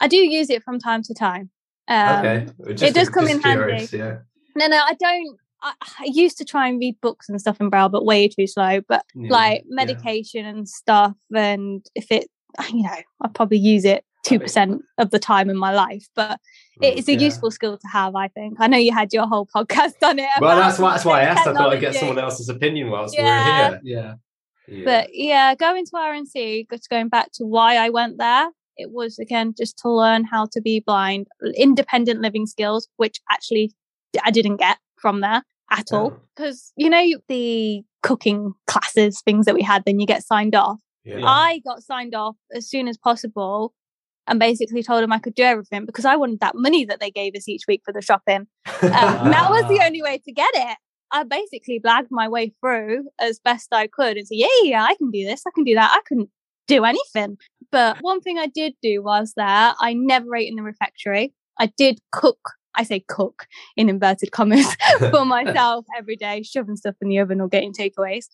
I 0.00 0.08
do 0.08 0.16
use 0.16 0.48
it 0.48 0.62
from 0.62 0.78
time 0.78 1.02
to 1.02 1.14
time. 1.14 1.50
Um, 1.88 2.18
okay. 2.24 2.46
it 2.68 2.94
does 2.94 3.08
come 3.08 3.26
in 3.28 3.40
handy. 3.40 3.88
Yeah. 3.96 4.18
No, 4.56 4.66
no, 4.66 4.76
I 4.76 4.94
don't. 4.94 5.36
I, 5.60 5.72
I 5.80 6.04
used 6.04 6.38
to 6.38 6.44
try 6.44 6.68
and 6.68 6.78
read 6.78 7.00
books 7.00 7.28
and 7.28 7.40
stuff 7.40 7.60
in 7.60 7.68
Braille, 7.68 7.88
but 7.88 8.04
way 8.04 8.28
too 8.28 8.46
slow. 8.46 8.80
But 8.88 9.04
Yeah, 9.14 9.32
like 9.32 9.62
yeah. 9.64 9.74
medication 9.74 10.44
and 10.46 10.68
stuff, 10.68 11.14
and 11.34 11.84
if 11.96 12.12
it, 12.12 12.28
you 12.72 12.82
know, 12.82 12.96
I 13.22 13.28
probably 13.28 13.58
use 13.58 13.84
it 13.84 14.04
two 14.24 14.38
percent 14.38 14.82
of 14.98 15.10
the 15.10 15.18
time 15.18 15.48
in 15.48 15.56
my 15.56 15.72
life. 15.72 16.06
But 16.14 16.40
mm, 16.82 16.96
it's 16.96 17.08
a 17.08 17.12
yeah. 17.14 17.20
useful 17.20 17.50
skill 17.50 17.78
to 17.78 17.88
have, 17.88 18.14
I 18.14 18.28
think. 18.28 18.58
I 18.60 18.66
know 18.66 18.78
you 18.78 18.92
had 18.92 19.12
your 19.12 19.26
whole 19.26 19.46
podcast 19.56 19.94
on 20.02 20.18
it. 20.18 20.28
Well, 20.40 20.56
that's 20.56 20.78
why, 20.78 20.92
that's 20.92 21.04
why 21.04 21.20
I 21.20 21.24
asked. 21.24 21.46
I 21.46 21.54
thought 21.54 21.72
I'd 21.72 21.80
get 21.80 21.94
someone 21.94 22.18
else's 22.18 22.48
opinion 22.48 22.90
whilst 22.90 23.16
Yeah. 23.16 23.70
we 23.70 23.74
were 23.74 23.80
here. 23.82 24.16
Yeah. 24.68 24.84
But 24.84 25.08
yeah, 25.14 25.54
going 25.54 25.86
to 25.86 25.92
RNC, 25.92 26.68
just 26.70 26.90
going 26.90 27.08
back 27.08 27.32
to 27.34 27.44
why 27.44 27.76
I 27.76 27.88
went 27.88 28.18
there, 28.18 28.50
it 28.76 28.90
was 28.90 29.18
again 29.18 29.54
just 29.56 29.78
to 29.78 29.90
learn 29.90 30.24
how 30.24 30.46
to 30.52 30.60
be 30.60 30.80
blind, 30.80 31.26
independent 31.56 32.20
living 32.20 32.46
skills, 32.46 32.86
which 32.96 33.20
actually 33.30 33.72
I 34.24 34.30
didn't 34.30 34.56
get 34.56 34.78
from 34.96 35.20
there 35.20 35.42
at 35.70 35.92
all. 35.92 36.12
Oh. 36.14 36.20
Because, 36.36 36.72
you 36.76 36.90
know, 36.90 37.04
the 37.28 37.82
cooking 38.02 38.54
classes, 38.66 39.20
things 39.22 39.46
that 39.46 39.54
we 39.54 39.62
had, 39.62 39.84
then 39.84 40.00
you 40.00 40.06
get 40.06 40.24
signed 40.24 40.54
off. 40.54 40.78
Yeah. 41.08 41.24
I 41.24 41.60
got 41.66 41.82
signed 41.82 42.14
off 42.14 42.36
as 42.52 42.68
soon 42.68 42.88
as 42.88 42.96
possible 42.96 43.72
and 44.26 44.38
basically 44.38 44.82
told 44.82 45.02
them 45.02 45.12
I 45.12 45.18
could 45.18 45.34
do 45.34 45.42
everything 45.42 45.86
because 45.86 46.04
I 46.04 46.16
wanted 46.16 46.40
that 46.40 46.54
money 46.54 46.84
that 46.84 47.00
they 47.00 47.10
gave 47.10 47.34
us 47.34 47.48
each 47.48 47.62
week 47.66 47.82
for 47.84 47.92
the 47.92 48.02
shopping. 48.02 48.46
Um, 48.66 48.90
that 49.30 49.48
was 49.50 49.66
the 49.68 49.82
only 49.86 50.02
way 50.02 50.20
to 50.24 50.32
get 50.32 50.50
it. 50.54 50.76
I 51.10 51.24
basically 51.24 51.80
blagged 51.80 52.08
my 52.10 52.28
way 52.28 52.52
through 52.60 53.08
as 53.18 53.38
best 53.38 53.68
I 53.72 53.86
could 53.86 54.18
and 54.18 54.26
said, 54.26 54.36
yeah, 54.36 54.46
yeah, 54.62 54.84
I 54.84 54.94
can 54.96 55.10
do 55.10 55.24
this. 55.24 55.42
I 55.46 55.50
can 55.54 55.64
do 55.64 55.74
that. 55.74 55.90
I 55.90 56.00
couldn't 56.06 56.28
do 56.66 56.84
anything. 56.84 57.38
But 57.72 57.96
one 58.02 58.20
thing 58.20 58.38
I 58.38 58.46
did 58.46 58.74
do 58.82 59.02
was 59.02 59.32
that 59.36 59.76
I 59.80 59.94
never 59.94 60.36
ate 60.36 60.48
in 60.48 60.56
the 60.56 60.62
refectory. 60.62 61.32
I 61.58 61.72
did 61.76 61.98
cook. 62.12 62.38
I 62.74 62.84
say 62.84 63.04
cook 63.08 63.46
in 63.76 63.88
inverted 63.88 64.30
commas 64.30 64.76
for 65.10 65.24
myself 65.24 65.86
every 65.96 66.16
day, 66.16 66.42
shoving 66.42 66.76
stuff 66.76 66.94
in 67.00 67.08
the 67.08 67.18
oven 67.18 67.40
or 67.40 67.48
getting 67.48 67.72
takeaways. 67.72 68.26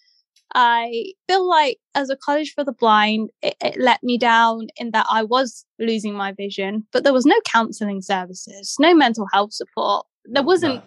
I 0.55 1.13
feel 1.29 1.49
like 1.49 1.79
as 1.95 2.11
a 2.11 2.17
college 2.17 2.53
for 2.55 2.65
the 2.65 2.73
blind, 2.73 3.31
it, 3.43 3.57
it 3.61 3.81
let 3.81 4.03
me 4.03 4.19
down 4.19 4.69
in 4.77 4.93
that 4.93 5.07
I 5.11 5.25
was 5.25 5.65
losing 5.79 6.15
my 6.15 6.33
vision, 6.33 6.87
but 6.93 7.03
there 7.03 7.13
was 7.13 7.27
no 7.27 7.37
counselling 7.45 8.03
services, 8.03 8.77
no 8.79 8.95
mental 8.95 9.27
health 9.33 9.53
support. 9.53 10.07
There 10.27 10.43
wasn't 10.45 10.83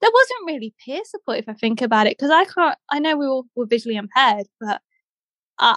there 0.00 0.10
wasn't 0.12 0.46
really 0.46 0.74
peer 0.84 1.00
support 1.04 1.38
if 1.38 1.48
I 1.48 1.54
think 1.54 1.80
about 1.80 2.06
it 2.06 2.16
because 2.18 2.30
I 2.30 2.44
can't. 2.44 2.76
I 2.90 2.98
know 2.98 3.16
we 3.16 3.26
all 3.26 3.46
were 3.56 3.66
visually 3.66 3.96
impaired, 3.96 4.46
but 4.60 4.80
I 5.58 5.76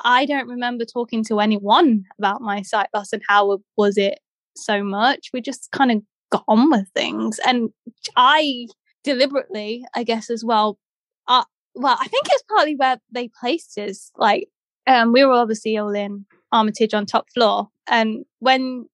I 0.00 0.26
don't 0.26 0.48
remember 0.48 0.84
talking 0.84 1.24
to 1.24 1.40
anyone 1.40 2.04
about 2.18 2.40
my 2.40 2.62
sight 2.62 2.88
loss 2.94 3.12
and 3.12 3.22
how 3.28 3.58
was 3.76 3.96
it 3.96 4.20
so 4.56 4.82
much. 4.82 5.30
We 5.32 5.40
just 5.40 5.70
kind 5.70 5.90
of 5.90 6.02
got 6.30 6.44
on 6.48 6.70
with 6.70 6.88
things, 6.94 7.38
and 7.46 7.70
I 8.16 8.66
deliberately, 9.02 9.84
I 9.94 10.02
guess, 10.04 10.30
as 10.30 10.44
well. 10.44 10.78
Uh, 11.26 11.44
well, 11.74 11.96
I 12.00 12.06
think 12.08 12.26
it's 12.30 12.44
partly 12.48 12.76
where 12.76 12.98
they 13.10 13.28
placed 13.40 13.76
us. 13.78 14.10
Like, 14.16 14.48
um, 14.86 15.12
we 15.12 15.24
were 15.24 15.32
obviously 15.32 15.76
all 15.76 15.94
in 15.94 16.26
Armitage 16.52 16.94
on 16.94 17.06
top 17.06 17.26
floor, 17.34 17.68
and 17.88 18.24
when 18.38 18.86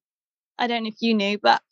I 0.58 0.66
don't 0.66 0.82
know 0.84 0.88
if 0.88 1.00
you 1.00 1.14
knew, 1.14 1.38
but 1.42 1.62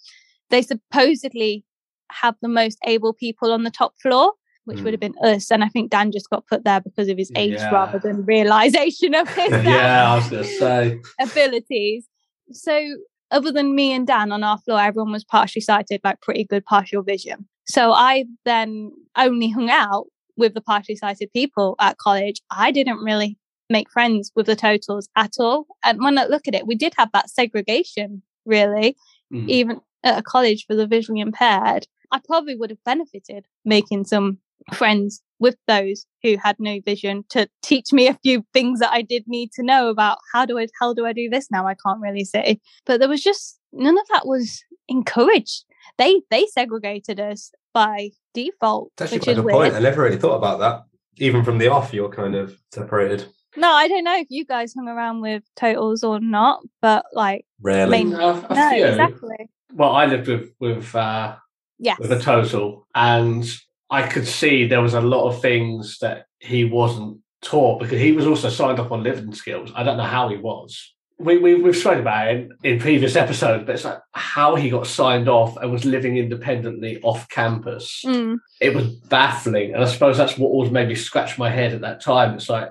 they 0.51 0.63
supposedly 0.63 1.65
have 2.11 2.37
the 2.41 2.49
most 2.49 2.79
able 2.87 3.13
people 3.13 3.53
on 3.53 3.65
the 3.65 3.71
top 3.71 3.93
floor, 4.01 4.33
which 4.65 4.83
would 4.83 4.95
have 4.95 5.01
been 5.01 5.15
us. 5.23 5.51
And 5.51 5.63
I 5.63 5.69
think 5.69 5.91
Dan 5.91 6.11
just 6.11 6.31
got 6.31 6.47
put 6.47 6.65
there 6.65 6.81
because 6.81 7.09
of 7.09 7.19
his 7.19 7.31
age 7.37 7.53
Yeah. 7.53 7.71
rather 7.71 7.99
than 7.99 8.25
realization 8.25 9.15
of 9.15 9.29
his 9.35 9.65
yeah, 9.65 10.07
I 10.13 10.15
was 10.17 10.29
to 10.31 10.45
say. 10.45 11.01
abilities. 11.21 12.07
So, 12.51 12.97
other 13.31 13.53
than 13.53 13.75
me 13.75 13.93
and 13.93 14.07
Dan 14.07 14.33
on 14.33 14.43
our 14.43 14.57
floor, 14.59 14.81
everyone 14.81 15.13
was 15.13 15.25
partially 15.25 15.61
sighted, 15.61 16.01
like 16.03 16.23
pretty 16.23 16.45
good 16.45 16.65
partial 16.65 17.03
vision. 17.03 17.47
So, 17.67 17.93
I 17.93 18.25
then 18.47 18.93
only 19.17 19.51
hung 19.51 19.69
out 19.69 20.07
with 20.39 20.55
the 20.55 20.63
partially 20.63 20.97
sighted 20.97 21.31
people 21.35 21.75
at 21.81 21.99
college. 21.99 22.41
I 22.51 22.71
didn't 22.71 22.99
really 22.99 23.37
make 23.69 23.91
friends 23.91 24.33
with 24.35 24.47
the 24.47 24.57
totals 24.57 25.09
at 25.17 25.33
all. 25.39 25.67
And 25.85 25.99
when 26.03 26.17
I 26.17 26.25
look 26.25 26.49
at 26.49 26.55
it, 26.55 26.67
we 26.67 26.75
did 26.75 26.95
have 26.97 27.11
that 27.13 27.29
segregation, 27.29 28.23
really 28.47 28.97
Mm. 29.33 29.49
even 29.51 29.81
at 30.05 30.19
a 30.19 30.23
college 30.23 30.65
for 30.67 30.75
the 30.75 30.87
visually 30.87 31.21
impaired, 31.21 31.87
I 32.11 32.21
probably 32.25 32.55
would 32.57 32.71
have 32.71 32.83
benefited 32.85 33.45
making 33.67 34.05
some 34.05 34.39
friends 34.73 35.23
with 35.39 35.57
those 35.67 36.07
who 36.23 36.37
had 36.43 36.57
no 36.59 36.81
vision 36.85 37.25
to 37.29 37.47
teach 37.63 37.93
me 37.93 38.09
a 38.09 38.19
few 38.23 38.45
things 38.55 38.81
that 38.81 38.91
I 38.93 39.03
did 39.03 39.25
need 39.27 39.53
to 39.53 39.63
know 39.63 39.89
about 39.89 40.19
how 40.33 40.47
do 40.47 40.59
I 40.59 40.67
how 40.81 40.95
do 40.95 41.05
I 41.05 41.13
do 41.13 41.29
this 41.29 41.51
now? 41.51 41.67
I 41.67 41.75
can't 41.75 42.01
really 42.01 42.25
say. 42.25 42.59
But 42.87 43.01
there 43.01 43.09
was 43.09 43.23
just 43.23 43.59
none 43.73 43.99
of 43.99 44.07
that 44.13 44.27
was 44.27 44.65
encouraged. 44.89 45.65
They 45.99 46.23
they 46.31 46.47
segregated 46.47 47.21
us 47.21 47.53
by 47.79 48.11
default, 48.35 48.91
That's 48.97 49.13
actually 49.13 49.19
which 49.19 49.25
quite 49.25 49.33
is 49.33 49.39
a 49.39 49.43
good 49.43 49.47
weird. 49.47 49.73
point. 49.73 49.75
I 49.75 49.79
never 49.89 50.03
really 50.03 50.17
thought 50.19 50.37
about 50.37 50.59
that. 50.59 50.83
Even 51.19 51.45
from 51.45 51.59
the 51.59 51.69
off, 51.69 51.93
you're 51.95 52.09
kind 52.09 52.35
of 52.35 52.57
separated. 52.73 53.27
No, 53.57 53.71
I 53.71 53.87
don't 53.89 54.03
know 54.05 54.17
if 54.19 54.27
you 54.31 54.45
guys 54.45 54.75
hung 54.75 54.89
around 54.89 55.21
with 55.21 55.43
totals 55.57 56.03
or 56.03 56.19
not, 56.21 56.61
but 56.83 57.05
like 57.13 57.45
Rarely. 57.61 57.91
Main- 58.05 58.11
No, 58.11 58.45
a 58.51 58.55
no, 58.55 58.71
few. 58.71 58.85
exactly. 58.85 59.37
Well, 59.73 59.93
I 59.93 60.07
lived 60.07 60.27
with 60.29 60.53
with 60.59 60.95
uh, 60.95 61.37
Yes. 61.79 61.99
with 62.01 62.11
a 62.13 62.19
total, 62.21 62.87
and 62.95 63.45
I 63.91 64.03
could 64.09 64.27
see 64.27 64.67
there 64.67 64.83
was 64.83 64.95
a 64.95 65.01
lot 65.01 65.29
of 65.29 65.41
things 65.41 65.99
that 66.01 66.27
he 66.41 66.65
wasn't 66.65 67.19
taught 67.43 67.79
because 67.81 68.01
he 68.01 68.11
was 68.13 68.27
also 68.27 68.49
signed 68.49 68.81
up 68.81 68.91
on 68.91 69.03
living 69.05 69.33
skills. 69.35 69.71
I 69.75 69.83
don't 69.85 69.97
know 69.97 70.03
how 70.17 70.29
he 70.29 70.37
was. 70.37 70.95
We, 71.19 71.39
we 71.39 71.57
we've 71.57 71.77
spoken 71.77 72.01
about 72.01 72.29
it 72.29 72.37
in, 72.37 72.75
in 72.75 72.79
previous 72.79 73.17
episodes, 73.17 73.65
but 73.67 73.75
it's 73.75 73.85
like 73.85 73.99
how 74.13 74.55
he 74.55 74.71
got 74.71 74.87
signed 74.87 75.29
off 75.29 75.57
and 75.57 75.73
was 75.73 75.85
living 75.85 76.17
independently 76.17 77.01
off 77.03 77.29
campus. 77.29 78.03
Mm. 78.07 78.37
It 78.61 78.75
was 78.75 78.87
baffling, 78.87 79.75
and 79.75 79.83
I 79.83 79.87
suppose 79.87 80.17
that's 80.17 80.39
what 80.39 80.49
always 80.49 80.71
made 80.71 80.89
me 80.89 80.95
scratch 80.95 81.39
my 81.39 81.51
head 81.51 81.73
at 81.73 81.81
that 81.81 82.01
time. 82.01 82.35
It's 82.35 82.49
like 82.49 82.71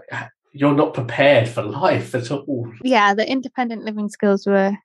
you're 0.53 0.75
not 0.75 0.93
prepared 0.93 1.47
for 1.49 1.61
life 1.61 2.15
at 2.15 2.31
all. 2.31 2.71
yeah, 2.83 3.13
the 3.13 3.29
independent 3.29 3.83
living 3.83 4.09
skills 4.09 4.47
were 4.47 4.77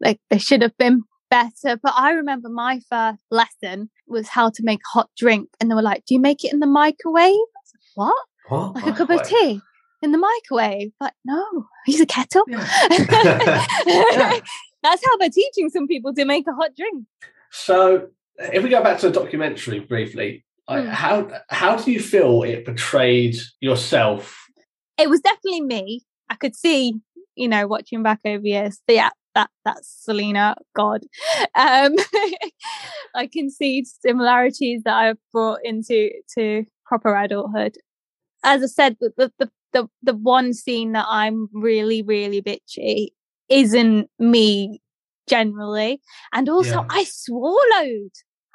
like 0.00 0.18
they 0.30 0.38
should 0.38 0.62
have 0.62 0.76
been 0.78 1.02
better. 1.28 1.78
But 1.82 1.92
I 1.96 2.12
remember 2.12 2.48
my 2.48 2.80
first 2.88 3.22
lesson 3.30 3.90
was 4.06 4.28
how 4.28 4.48
to 4.50 4.62
make 4.62 4.80
a 4.80 4.98
hot 4.98 5.10
drink, 5.16 5.50
and 5.60 5.70
they 5.70 5.74
were 5.74 5.82
like, 5.82 6.04
"Do 6.06 6.14
you 6.14 6.20
make 6.20 6.42
it 6.44 6.52
in 6.52 6.60
the 6.60 6.66
microwave?" 6.66 7.34
Like, 7.34 7.82
"What? 7.96 8.26
What? 8.48 8.74
Like 8.76 8.86
a 8.86 8.92
cup 8.92 9.10
of 9.10 9.28
tea 9.28 9.60
in 10.02 10.12
the 10.12 10.18
microwave?" 10.18 10.92
Like, 11.00 11.14
no, 11.24 11.66
use 11.86 12.00
a 12.00 12.06
kettle. 12.06 12.44
That's 14.82 15.04
how 15.04 15.16
they're 15.18 15.28
teaching 15.30 15.68
some 15.68 15.86
people 15.86 16.14
to 16.14 16.24
make 16.24 16.46
a 16.46 16.52
hot 16.54 16.70
drink. 16.76 17.06
So, 17.50 18.08
if 18.38 18.62
we 18.62 18.68
go 18.70 18.82
back 18.82 18.98
to 19.00 19.10
the 19.10 19.20
documentary 19.20 19.80
briefly, 19.80 20.44
Hmm. 20.68 20.86
how 20.86 21.28
how 21.48 21.76
do 21.76 21.90
you 21.90 21.98
feel 22.00 22.42
it 22.44 22.64
portrayed 22.64 23.36
yourself? 23.60 24.46
It 24.98 25.10
was 25.10 25.20
definitely 25.20 25.62
me. 25.62 26.02
I 26.28 26.36
could 26.36 26.54
see, 26.54 26.94
you 27.34 27.48
know, 27.48 27.66
watching 27.66 28.02
back 28.04 28.20
over 28.24 28.46
years. 28.46 28.80
Yeah, 28.86 29.10
that 29.34 29.50
that's 29.64 29.88
Selena. 30.04 30.54
God, 30.76 31.02
um, 31.56 31.96
I 33.16 33.26
can 33.26 33.50
see 33.50 33.84
similarities 33.84 34.82
that 34.84 34.94
I've 34.94 35.18
brought 35.32 35.58
into 35.64 36.10
to 36.36 36.64
proper 36.86 37.16
adulthood. 37.16 37.76
As 38.42 38.62
I 38.62 38.66
said, 38.66 38.96
the 39.00 39.12
the 39.38 39.50
the 39.72 39.88
the, 40.02 40.14
one 40.14 40.52
scene 40.52 40.92
that 40.92 41.06
I'm 41.08 41.48
really 41.52 42.02
really 42.02 42.42
bitchy 42.42 43.08
isn't 43.48 44.10
me 44.18 44.80
generally, 45.28 46.00
and 46.32 46.48
also 46.48 46.76
Yeah. 46.76 46.82
I 46.90 47.04
swallowed. 47.04 48.10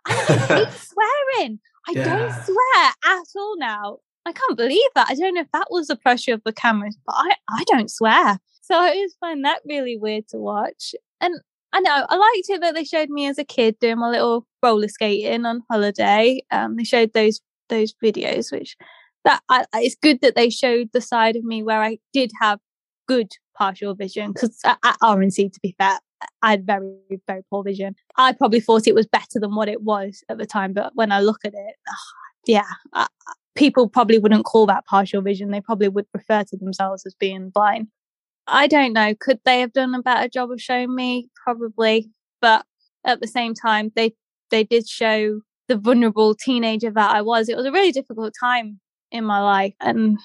I 0.08 0.14
hate 0.14 0.68
swearing. 1.38 1.60
I 1.88 1.92
Yeah. 1.94 2.04
don't 2.04 2.34
swear 2.46 2.94
at 3.06 3.24
all 3.38 3.58
now. 3.58 3.98
I 4.26 4.32
can't 4.34 4.58
believe 4.58 4.90
that. 4.96 5.08
I 5.10 5.16
don't 5.16 5.36
know 5.36 5.42
if 5.42 5.52
that 5.54 5.68
was 5.70 5.88
the 5.88 5.96
pressure 5.96 6.34
of 6.34 6.42
the 6.44 6.52
cameras, 6.54 6.98
but 7.06 7.14
I, 7.16 7.36
I 7.50 7.64
don't 7.68 7.92
swear. 7.92 8.40
So 8.62 8.76
I 8.76 8.90
always 8.90 9.16
find 9.20 9.46
that 9.46 9.62
really 9.68 9.98
weird 9.98 10.28
to 10.30 10.38
watch. 10.38 10.96
And 11.22 11.36
I 11.74 11.80
know 11.82 12.06
I 12.10 12.16
liked 12.16 12.50
it 12.50 12.62
that 12.62 12.74
they 12.74 12.84
showed 12.84 13.10
me 13.10 13.28
as 13.28 13.38
a 13.38 13.44
kid 13.46 13.78
doing 13.80 14.00
my 14.00 14.10
little 14.10 14.48
roller 14.64 14.88
skating 14.88 15.46
on 15.46 15.62
holiday. 15.70 16.42
Um, 16.52 16.76
they 16.76 16.84
showed 16.84 17.14
those 17.14 17.40
those 17.70 17.94
videos, 18.04 18.52
which 18.52 18.76
that 19.26 19.42
I, 19.50 19.66
it's 19.74 19.96
good 20.02 20.22
that 20.22 20.36
they 20.36 20.50
showed 20.50 20.90
the 20.94 21.02
side 21.02 21.36
of 21.36 21.44
me 21.44 21.62
where 21.64 21.82
I 21.82 21.98
did 22.14 22.32
have 22.40 22.60
good 23.08 23.32
partial 23.58 23.94
vision 23.94 24.32
because 24.32 24.58
at, 24.64 24.78
at 24.84 24.98
RNC, 25.02 25.52
to 25.52 25.60
be 25.62 25.76
fair, 25.78 26.00
I 26.42 26.52
had 26.52 26.66
very 26.66 26.96
very 27.28 27.42
poor 27.50 27.64
vision. 27.64 27.96
I 28.16 28.32
probably 28.34 28.62
thought 28.62 28.88
it 28.88 28.96
was 28.96 29.08
better 29.08 29.40
than 29.40 29.56
what 29.56 29.68
it 29.68 29.82
was 29.82 30.24
at 30.30 30.38
the 30.38 30.46
time, 30.46 30.74
but 30.74 30.92
when 30.96 31.12
I 31.12 31.20
look 31.20 31.40
at 31.44 31.54
it, 31.54 31.76
yeah, 32.48 32.64
I, 32.94 33.08
people 33.56 33.90
probably 33.90 34.20
wouldn't 34.20 34.46
call 34.46 34.66
that 34.68 34.86
partial 34.86 35.22
vision. 35.22 35.52
They 35.52 35.62
probably 35.62 35.90
would 35.90 36.06
refer 36.14 36.44
to 36.44 36.58
themselves 36.58 37.06
as 37.06 37.16
being 37.16 37.50
blind. 37.50 37.88
I 38.48 38.68
don't 38.68 38.94
know. 38.94 39.16
Could 39.20 39.40
they 39.44 39.60
have 39.62 39.74
done 39.74 39.96
a 39.96 40.02
better 40.02 40.28
job 40.30 40.52
of 40.52 40.62
showing 40.62 40.94
me? 40.94 41.30
Probably, 41.44 42.12
but 42.42 42.66
at 43.04 43.20
the 43.22 43.28
same 43.28 43.54
time, 43.54 43.92
they 43.96 44.14
they 44.52 44.64
did 44.64 44.88
show 44.88 45.42
the 45.68 45.78
vulnerable 45.78 46.36
teenager 46.36 46.92
that 46.92 47.16
I 47.16 47.22
was. 47.24 47.50
It 47.50 47.58
was 47.58 47.66
a 47.66 47.72
really 47.72 47.92
difficult 47.92 48.34
time 48.40 48.80
in 49.12 49.24
my 49.24 49.40
life, 49.42 49.74
and 49.82 50.18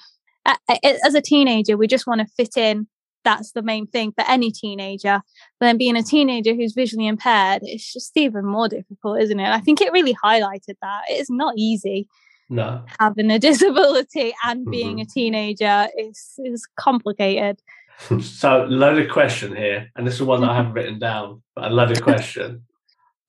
as 0.83 1.15
a 1.15 1.21
teenager, 1.21 1.77
we 1.77 1.87
just 1.87 2.07
want 2.07 2.21
to 2.21 2.27
fit 2.35 2.57
in. 2.57 2.87
That's 3.23 3.51
the 3.51 3.61
main 3.61 3.85
thing 3.85 4.13
for 4.13 4.23
any 4.27 4.51
teenager. 4.51 5.21
But 5.59 5.67
then 5.67 5.77
being 5.77 5.95
a 5.95 6.01
teenager 6.01 6.55
who's 6.55 6.73
visually 6.73 7.05
impaired, 7.05 7.61
it's 7.63 7.93
just 7.93 8.17
even 8.17 8.45
more 8.45 8.67
difficult, 8.67 9.21
isn't 9.21 9.39
it? 9.39 9.47
I 9.47 9.59
think 9.59 9.79
it 9.79 9.93
really 9.93 10.15
highlighted 10.23 10.75
that. 10.81 11.03
It's 11.07 11.29
not 11.29 11.53
easy 11.55 12.07
No, 12.49 12.83
having 12.99 13.29
a 13.29 13.37
disability 13.49 14.33
and 14.43 14.65
being 14.65 14.99
a 14.99 15.03
mm-hmm. 15.03 15.11
teenager 15.13 15.87
is 15.97 16.39
is 16.39 16.67
complicated. 16.77 17.61
so 18.21 18.65
loaded 18.67 19.11
question 19.11 19.55
here, 19.55 19.91
and 19.95 20.07
this 20.07 20.15
is 20.15 20.23
one 20.23 20.41
that 20.41 20.49
I 20.49 20.55
haven't 20.57 20.73
written 20.73 20.97
down, 20.97 21.43
but 21.55 21.65
a 21.65 21.73
loaded 21.73 22.01
question: 22.01 22.63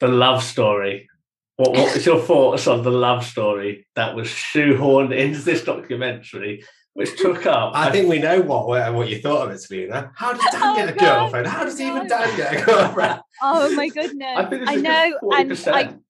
the 0.00 0.08
love 0.08 0.42
story. 0.42 1.08
What 1.62 1.94
was 1.94 2.04
your 2.04 2.20
thoughts 2.20 2.66
on 2.66 2.82
the 2.82 2.90
love 2.90 3.24
story 3.24 3.86
that 3.94 4.16
was 4.16 4.26
shoehorned 4.26 5.16
into 5.16 5.38
this 5.42 5.62
documentary, 5.62 6.64
which 6.94 7.16
took 7.16 7.46
up? 7.56 7.70
I 7.76 7.88
think 7.92 8.08
we 8.08 8.18
know 8.18 8.40
what 8.40 8.66
what 8.92 9.08
you 9.08 9.20
thought 9.20 9.46
of 9.46 9.54
it, 9.54 9.60
Selena. 9.60 10.10
How 10.16 10.32
does 10.32 10.44
Dan 10.50 10.60
Oh, 10.64 10.74
get 10.74 10.88
a 10.88 10.92
God. 10.92 11.20
girlfriend? 11.20 11.46
How 11.46 11.62
does 11.62 11.80
even 11.80 12.08
Dan 12.08 12.36
get 12.36 12.62
a 12.62 12.64
girlfriend? 12.66 13.20
Oh 13.44 13.74
my 13.76 13.88
goodness! 13.88 14.36
I 14.36 14.44
think 14.44 14.62
it's 14.62 14.70
I 14.70 14.74
a 14.74 14.76
good 14.76 14.82
know, 14.82 15.18
and 15.36 15.52
I 15.52 15.84
40%. 15.84 16.00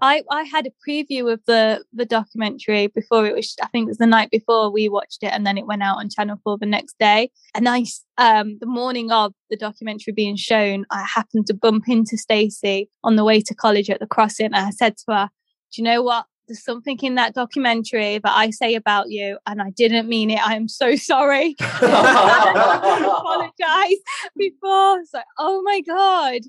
I, 0.00 0.22
I 0.30 0.44
had 0.44 0.66
a 0.66 0.88
preview 0.88 1.32
of 1.32 1.40
the 1.46 1.84
the 1.92 2.06
documentary 2.06 2.86
before 2.86 3.26
it 3.26 3.34
was 3.34 3.54
I 3.62 3.66
think 3.68 3.84
it 3.84 3.90
was 3.90 3.98
the 3.98 4.06
night 4.06 4.30
before 4.30 4.70
we 4.70 4.88
watched 4.88 5.22
it 5.22 5.32
and 5.32 5.46
then 5.46 5.58
it 5.58 5.66
went 5.66 5.82
out 5.82 5.98
on 5.98 6.08
Channel 6.08 6.40
4 6.42 6.58
the 6.58 6.66
next 6.66 6.98
day. 6.98 7.30
And 7.54 7.68
I 7.68 7.84
um 8.18 8.58
the 8.60 8.66
morning 8.66 9.10
of 9.10 9.32
the 9.50 9.56
documentary 9.56 10.12
being 10.12 10.36
shown, 10.36 10.86
I 10.90 11.02
happened 11.02 11.46
to 11.48 11.54
bump 11.54 11.84
into 11.88 12.16
Stacey 12.16 12.88
on 13.04 13.16
the 13.16 13.24
way 13.24 13.40
to 13.42 13.54
college 13.54 13.90
at 13.90 14.00
the 14.00 14.06
crossing 14.06 14.46
and 14.46 14.56
I 14.56 14.70
said 14.70 14.96
to 14.98 15.04
her, 15.14 15.30
Do 15.72 15.82
you 15.82 15.84
know 15.84 16.02
what? 16.02 16.26
There's 16.48 16.64
something 16.64 16.98
in 17.02 17.14
that 17.14 17.34
documentary 17.34 18.18
that 18.18 18.32
I 18.32 18.50
say 18.50 18.74
about 18.74 19.10
you 19.10 19.38
and 19.46 19.62
I 19.62 19.70
didn't 19.70 20.08
mean 20.08 20.30
it. 20.30 20.44
I 20.46 20.56
am 20.56 20.68
so 20.68 20.96
sorry. 20.96 21.56
I 21.60 23.02
apologize 23.04 23.98
before. 24.36 25.04
So 25.04 25.20
oh 25.38 25.62
my 25.62 25.80
God. 25.80 26.40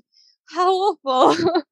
How 0.48 0.70
awful. 0.70 1.62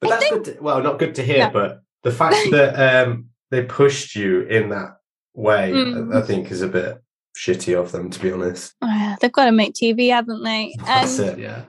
But 0.00 0.08
I 0.08 0.10
that's 0.16 0.28
think- 0.28 0.44
good. 0.44 0.56
To, 0.56 0.62
well, 0.62 0.82
not 0.82 0.98
good 0.98 1.14
to 1.16 1.22
hear, 1.22 1.38
Yeah. 1.38 1.50
but 1.50 1.80
the 2.02 2.10
fact 2.20 2.36
that 2.50 3.06
um, 3.06 3.30
they 3.50 3.62
pushed 3.64 4.14
you 4.14 4.42
in 4.42 4.68
that 4.70 4.96
way, 5.34 5.72
Mm. 5.72 6.14
I 6.14 6.18
I 6.18 6.22
think, 6.22 6.50
is 6.50 6.62
a 6.62 6.68
bit 6.68 7.02
shitty 7.36 7.78
of 7.78 7.92
them, 7.92 8.10
to 8.10 8.20
be 8.20 8.32
honest. 8.32 8.74
Ah, 8.82 9.16
They've 9.20 9.32
got 9.32 9.44
to 9.46 9.52
make 9.52 9.74
TV, 9.74 10.08
haven't 10.10 10.42
they? 10.42 10.74
That's 10.84 11.18
And 11.18 11.30
it. 11.30 11.38
yeah. 11.38 11.62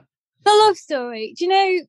the 0.44 0.50
love 0.50 0.76
story. 0.76 1.34
Do 1.36 1.44
you 1.44 1.50
know? 1.50 1.86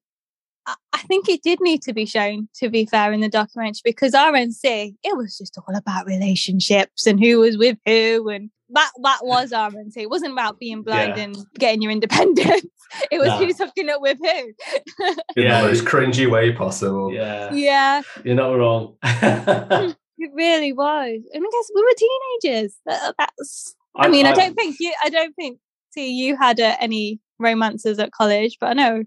I, 0.65 0.75
I 0.93 0.97
think 1.03 1.29
it 1.29 1.41
did 1.41 1.59
need 1.61 1.81
to 1.83 1.93
be 1.93 2.05
shown. 2.05 2.49
To 2.55 2.69
be 2.69 2.85
fair, 2.85 3.13
in 3.13 3.21
the 3.21 3.29
documentary, 3.29 3.79
because 3.85 4.13
RNC, 4.13 4.95
it 5.03 5.15
was 5.17 5.37
just 5.37 5.57
all 5.57 5.75
about 5.75 6.05
relationships 6.05 7.07
and 7.07 7.19
who 7.19 7.39
was 7.39 7.57
with 7.57 7.77
who, 7.85 8.27
and 8.29 8.49
that 8.71 8.91
that 9.03 9.19
was 9.23 9.51
our 9.53 9.71
RNC. 9.71 9.97
It 9.97 10.09
wasn't 10.09 10.33
about 10.33 10.59
being 10.59 10.81
blind 10.83 11.17
Yeah. 11.17 11.23
and 11.23 11.37
getting 11.57 11.81
your 11.81 11.91
independence. 11.91 12.65
It 13.11 13.19
was 13.19 13.27
No. 13.27 13.37
who's 13.37 13.59
hooking 13.59 13.87
up 13.87 14.01
with 14.01 14.17
who. 14.17 14.25
In 15.35 15.43
Yeah. 15.43 15.61
the 15.61 15.67
most 15.67 15.85
cringy 15.85 16.27
way 16.29 16.51
possible. 16.53 17.13
Yeah. 17.13 17.53
yeah, 17.53 18.01
You're 18.23 18.33
not 18.33 18.53
wrong. 18.57 18.95
it 19.03 20.31
really 20.33 20.73
was. 20.73 21.21
And 21.31 21.43
I 21.45 21.49
guess 21.51 21.69
we 21.75 21.83
were 21.83 21.93
teenagers. 21.97 22.75
That- 22.87 23.13
That's. 23.19 23.75
I, 23.95 24.07
mean, 24.07 24.25
I, 24.25 24.33
don't 24.33 24.55
think 24.55 24.77
you. 24.79 24.91
I 25.03 25.09
don't 25.09 25.35
think. 25.35 25.59
See, 25.91 26.13
you 26.13 26.35
had 26.35 26.59
uh, 26.59 26.77
any 26.79 27.19
romances 27.37 27.99
at 27.99 28.11
college, 28.11 28.57
but 28.59 28.69
I 28.71 28.73
know. 28.73 29.03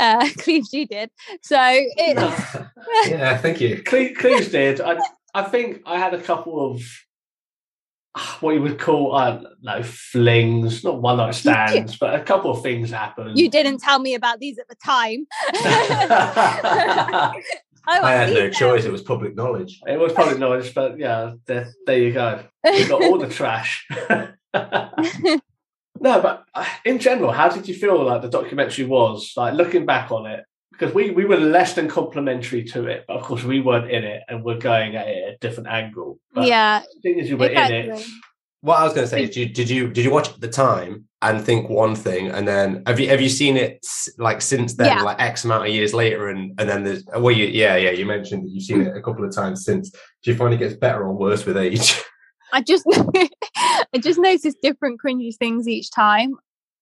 Uh, 0.00 0.28
Cleve, 0.38 0.64
you 0.72 0.86
did. 0.86 1.10
So 1.42 1.58
it, 1.60 2.16
yeah, 3.08 3.36
thank 3.38 3.60
you. 3.60 3.82
Cle- 3.84 4.14
Cleves 4.16 4.48
did. 4.48 4.80
I, 4.80 4.98
I 5.34 5.42
think 5.44 5.82
I 5.86 5.98
had 5.98 6.12
a 6.14 6.20
couple 6.20 6.72
of 6.72 6.82
what 8.40 8.54
you 8.54 8.62
would 8.62 8.78
call, 8.78 9.14
I 9.14 9.30
don't 9.32 9.62
know, 9.62 9.82
flings, 9.82 10.84
not 10.84 11.00
one 11.00 11.16
night 11.18 11.34
stands, 11.36 11.96
but 11.96 12.14
a 12.14 12.20
couple 12.22 12.50
of 12.50 12.62
things 12.62 12.90
happened. 12.90 13.38
You 13.38 13.50
didn't 13.50 13.78
tell 13.78 13.98
me 13.98 14.14
about 14.14 14.40
these 14.40 14.58
at 14.58 14.68
the 14.68 14.76
time. 14.84 15.26
I, 15.54 17.32
I 17.86 18.12
had 18.12 18.28
no 18.30 18.34
details. 18.34 18.56
choice. 18.56 18.84
It 18.84 18.92
was 18.92 19.02
public 19.02 19.34
knowledge. 19.34 19.80
It 19.86 19.98
was 19.98 20.12
probably 20.12 20.38
noise, 20.38 20.72
but 20.72 20.98
yeah, 20.98 21.32
there, 21.46 21.72
there 21.86 21.98
you 21.98 22.12
go. 22.12 22.44
We 22.64 22.86
got 22.86 23.02
all 23.02 23.18
the 23.18 23.28
trash. 23.28 23.86
no, 24.52 26.20
but 26.20 26.44
uh, 26.54 26.66
in 26.84 26.98
general, 26.98 27.32
how 27.32 27.48
did 27.48 27.68
you 27.68 27.74
feel 27.74 28.04
like 28.04 28.22
the 28.22 28.28
documentary 28.28 28.84
was? 28.84 29.32
Like 29.36 29.54
looking 29.54 29.86
back 29.86 30.12
on 30.12 30.26
it, 30.26 30.44
because 30.80 30.94
we, 30.94 31.10
we 31.10 31.26
were 31.26 31.36
less 31.36 31.74
than 31.74 31.88
complimentary 31.88 32.64
to 32.64 32.86
it, 32.86 33.04
but 33.06 33.18
of 33.18 33.22
course 33.22 33.44
we 33.44 33.60
weren't 33.60 33.90
in 33.90 34.02
it 34.02 34.22
and 34.28 34.42
we're 34.42 34.56
going 34.56 34.96
at 34.96 35.06
it 35.08 35.24
at 35.28 35.34
a 35.34 35.36
different 35.38 35.68
angle. 35.68 36.18
But 36.32 36.46
yeah, 36.46 36.80
the 36.80 37.00
thing 37.02 37.18
is, 37.18 37.28
you 37.28 37.36
were 37.36 37.48
in 37.48 37.72
it. 37.72 38.06
What 38.62 38.78
I 38.78 38.84
was 38.84 38.94
going 38.94 39.04
to 39.04 39.10
say 39.10 39.24
is, 39.24 39.30
did 39.30 39.36
you, 39.36 39.48
did 39.48 39.70
you 39.70 39.88
did 39.88 40.04
you 40.04 40.10
watch 40.10 40.28
it 40.28 40.34
at 40.34 40.40
the 40.40 40.48
time 40.48 41.06
and 41.22 41.42
think 41.42 41.68
one 41.68 41.94
thing, 41.94 42.30
and 42.30 42.48
then 42.48 42.82
have 42.86 42.98
you 42.98 43.08
have 43.08 43.20
you 43.20 43.28
seen 43.28 43.56
it 43.56 43.86
like 44.18 44.40
since 44.42 44.74
then, 44.74 44.86
Yeah. 44.86 45.02
like 45.02 45.20
X 45.20 45.44
amount 45.44 45.66
of 45.66 45.72
years 45.74 45.94
later, 45.94 46.28
and 46.28 46.58
and 46.58 46.68
then 46.68 46.84
there's 46.84 47.04
oh, 47.14 47.20
well, 47.20 47.34
you, 47.34 47.46
yeah, 47.46 47.76
yeah, 47.76 47.90
you 47.90 48.04
mentioned 48.04 48.44
that 48.44 48.50
you've 48.50 48.64
seen 48.64 48.82
it 48.82 48.96
a 48.96 49.02
couple 49.02 49.24
of 49.24 49.34
times 49.34 49.64
since. 49.64 49.90
Do 49.90 50.30
you 50.30 50.34
find 50.34 50.52
it 50.52 50.58
gets 50.58 50.74
better 50.74 51.02
or 51.02 51.12
worse 51.12 51.46
with 51.46 51.56
age? 51.56 52.02
I 52.52 52.60
just 52.60 52.84
I 53.56 53.98
just 53.98 54.18
noticed 54.18 54.58
different 54.62 55.00
cringy 55.02 55.34
things 55.34 55.66
each 55.66 55.90
time. 55.90 56.34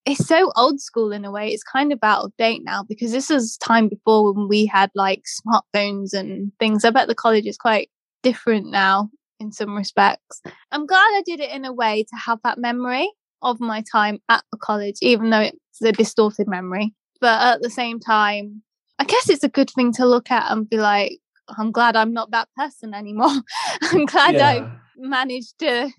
It's 0.05 0.27
so 0.27 0.53
old 0.57 0.81
school 0.81 1.13
in 1.13 1.25
a 1.25 1.31
way. 1.31 1.51
It's 1.51 1.63
kind 1.63 1.93
of 1.93 1.99
out 2.03 2.25
of 2.25 2.37
date 2.39 2.63
now 2.65 2.83
because 2.83 3.13
this 3.13 3.31
is 3.31 3.59
time 3.59 3.89
before 3.89 4.33
when 4.33 4.49
we 4.49 4.65
had 4.65 4.91
like 4.95 5.23
smartphones 5.47 6.15
and 6.15 6.53
things. 6.59 6.85
I 6.85 6.91
bet 6.91 7.09
the 7.09 7.15
college 7.15 7.47
is 7.47 7.59
quite 7.59 7.91
different 8.23 8.71
now 8.71 9.11
in 9.39 9.53
some 9.53 9.77
respects. 9.77 10.41
I'm 10.73 10.87
glad 10.87 10.99
I 10.99 11.23
did 11.25 11.41
it 11.41 11.51
in 11.51 11.65
a 11.65 11.73
way 11.73 12.05
to 12.05 12.17
have 12.17 12.39
that 12.45 12.59
memory 12.59 13.11
of 13.43 13.61
my 13.61 13.83
time 13.93 14.19
at 14.29 14.43
the 14.51 14.59
college, 14.59 14.97
even 15.03 15.31
though 15.31 15.41
it's 15.41 15.83
a 15.83 15.93
distorted 15.93 16.49
memory. 16.49 16.95
But 17.21 17.41
at 17.41 17.63
the 17.63 17.71
same 17.71 18.01
time, 18.01 18.63
I 18.99 19.05
guess 19.05 19.29
it's 19.29 19.45
a 19.45 19.49
good 19.49 19.71
thing 19.71 19.93
to 19.95 20.07
look 20.07 20.31
at 20.31 20.51
and 20.51 20.69
be 20.69 20.79
like, 20.79 21.19
I'm 21.57 21.71
glad 21.73 21.97
I'm 21.97 22.13
not 22.13 22.31
that 22.33 22.49
person 22.57 22.95
anymore. 22.95 23.31
I'm 23.83 24.07
glad 24.07 24.39
I 24.39 24.63
managed 24.97 25.59
to 25.61 25.91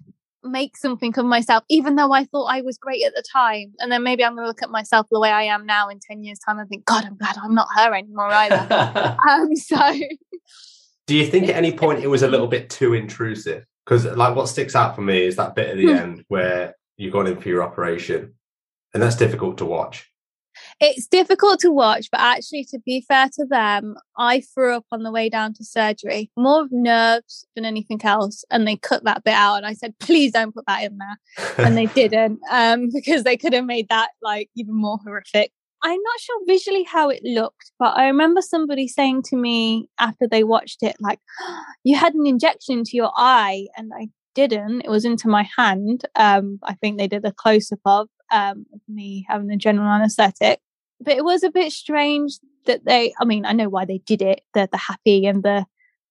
make 0.44 0.78
something 0.78 1.14
of 1.18 1.26
myself, 1.26 1.64
even 1.70 1.96
though 1.96 2.12
I 2.14 2.24
thought 2.26 2.46
I 2.46 2.62
was 2.62 2.78
great 2.78 3.06
at 3.06 3.14
the 3.16 3.24
time. 3.32 3.74
And 3.80 3.92
then 3.92 4.04
maybe 4.04 4.24
I'm 4.24 4.36
going 4.36 4.44
to 4.44 4.48
look 4.48 4.64
at 4.64 4.70
myself 4.70 5.08
the 5.12 5.20
way 5.20 5.30
I 5.32 5.44
am 5.44 5.66
now 5.66 5.90
in 5.90 6.00
10 6.00 6.24
years' 6.24 6.40
time 6.40 6.60
and 6.60 6.70
think, 6.70 6.86
God, 6.86 7.06
I'm 7.06 7.18
glad 7.18 7.38
I'm 7.42 7.54
not 7.56 7.68
her 7.76 7.94
anymore 7.94 8.32
either. 8.32 9.18
um, 9.30 9.56
so, 9.56 9.94
Do 11.08 11.16
you 11.16 11.26
think 11.28 11.50
at 11.50 11.56
any 11.56 11.72
point 11.78 12.04
it 12.04 12.08
was 12.08 12.24
a 12.24 12.28
little 12.28 12.48
bit 12.48 12.70
too 12.70 12.94
intrusive? 12.94 13.66
Because 13.86 14.06
like 14.06 14.36
what 14.36 14.48
sticks 14.48 14.76
out 14.76 14.96
for 14.96 15.02
me 15.02 15.26
is 15.26 15.36
that 15.38 15.56
bit 15.56 15.70
at 15.70 15.78
the 15.78 15.88
Hmm. 15.88 15.98
end 15.98 16.26
where 16.28 16.76
you 16.98 17.10
got 17.10 17.28
in 17.28 17.40
for 17.40 17.50
your 17.50 17.64
operation, 17.64 18.36
and 18.94 19.02
that's 19.02 19.16
difficult 19.16 19.58
to 19.60 19.66
watch. 19.66 20.12
It's 20.80 21.08
difficult 21.08 21.60
to 21.60 21.72
watch, 21.72 22.08
but 22.12 22.22
actually, 22.22 22.64
to 22.66 22.80
be 22.86 23.04
fair 23.08 23.30
to 23.34 23.46
them, 23.46 23.96
I 24.18 24.42
threw 24.42 24.76
up 24.76 24.86
on 24.92 25.04
the 25.04 25.12
way 25.12 25.30
down 25.30 25.54
to 25.56 25.64
surgery, 25.64 26.32
more 26.38 26.62
of 26.62 26.72
nerves 26.72 27.46
than 27.56 27.66
anything 27.66 28.00
else. 28.04 28.46
And 28.50 28.68
they 28.68 28.78
cut 28.78 29.04
that 29.04 29.24
bit 29.24 29.34
out. 29.34 29.58
And 29.58 29.66
I 29.66 29.74
said, 29.74 29.94
please 30.00 30.32
don't 30.32 30.54
put 30.54 30.66
that 30.68 30.84
in 30.84 30.98
there. 30.98 31.66
and 31.66 31.76
they 31.76 31.86
didn't 32.02 32.40
um, 32.50 32.90
because 32.94 33.24
they 33.24 33.36
could 33.36 33.54
have 33.54 33.66
made 33.66 33.90
that 33.90 34.12
like 34.22 34.50
even 34.56 34.76
more 34.76 35.00
horrific. 35.04 35.52
I'm 35.82 36.02
not 36.02 36.20
sure 36.20 36.42
visually 36.46 36.84
how 36.84 37.10
it 37.10 37.22
looked, 37.24 37.72
but 37.80 37.98
I 37.98 38.08
remember 38.08 38.42
somebody 38.42 38.88
saying 38.88 39.24
to 39.28 39.38
me 39.38 39.88
after 39.98 40.28
they 40.28 40.44
watched 40.44 40.84
it, 40.84 40.98
like, 41.00 41.20
you 41.84 41.98
had 41.98 42.14
an 42.14 42.28
injection 42.28 42.80
into 42.80 42.92
your 42.94 43.12
eye, 43.16 43.68
and 43.78 43.92
I 43.98 44.10
didn't. 44.36 44.82
It 44.82 44.90
was 44.90 45.06
into 45.06 45.28
my 45.28 45.48
hand. 45.58 46.06
Um, 46.16 46.60
I 46.64 46.74
think 46.74 46.98
they 46.98 47.08
did 47.08 47.26
a 47.26 47.32
close 47.32 47.72
up 47.72 47.80
of 47.86 48.08
um, 48.32 48.66
me 48.88 49.26
having 49.28 49.48
the 49.48 49.58
general 49.58 49.90
anesthetic, 49.90 50.60
but 51.02 51.16
it 51.16 51.24
was 51.24 51.44
a 51.44 51.52
bit 51.52 51.72
strange 51.72 52.40
that 52.66 52.86
they. 52.86 53.14
I 53.20 53.26
mean, 53.26 53.46
I 53.46 53.54
know 53.54 53.70
why 53.70 53.86
they 53.86 54.00
did 54.00 54.22
it, 54.22 54.42
the 54.54 54.68
the 54.72 54.78
happy 54.78 55.26
and 55.26 55.44
the 55.44 55.66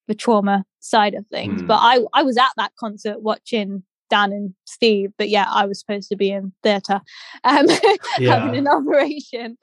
the 0.06 0.14
trauma 0.14 0.64
side 0.80 1.14
of 1.14 1.26
things, 1.28 1.60
Hmm. 1.60 1.66
but 1.66 1.78
I 1.80 2.00
I 2.14 2.22
was 2.22 2.36
at 2.36 2.52
that 2.56 2.72
concert 2.78 3.22
watching 3.22 3.82
Dan 4.10 4.32
and 4.32 4.54
Steve, 4.64 5.10
but 5.18 5.28
yeah, 5.28 5.46
I 5.50 5.66
was 5.66 5.78
supposed 5.80 6.08
to 6.08 6.16
be 6.16 6.30
in 6.30 6.52
theatre 6.62 7.00
um, 7.44 7.66
having 8.18 8.56
an 8.56 8.66
operation. 8.68 9.58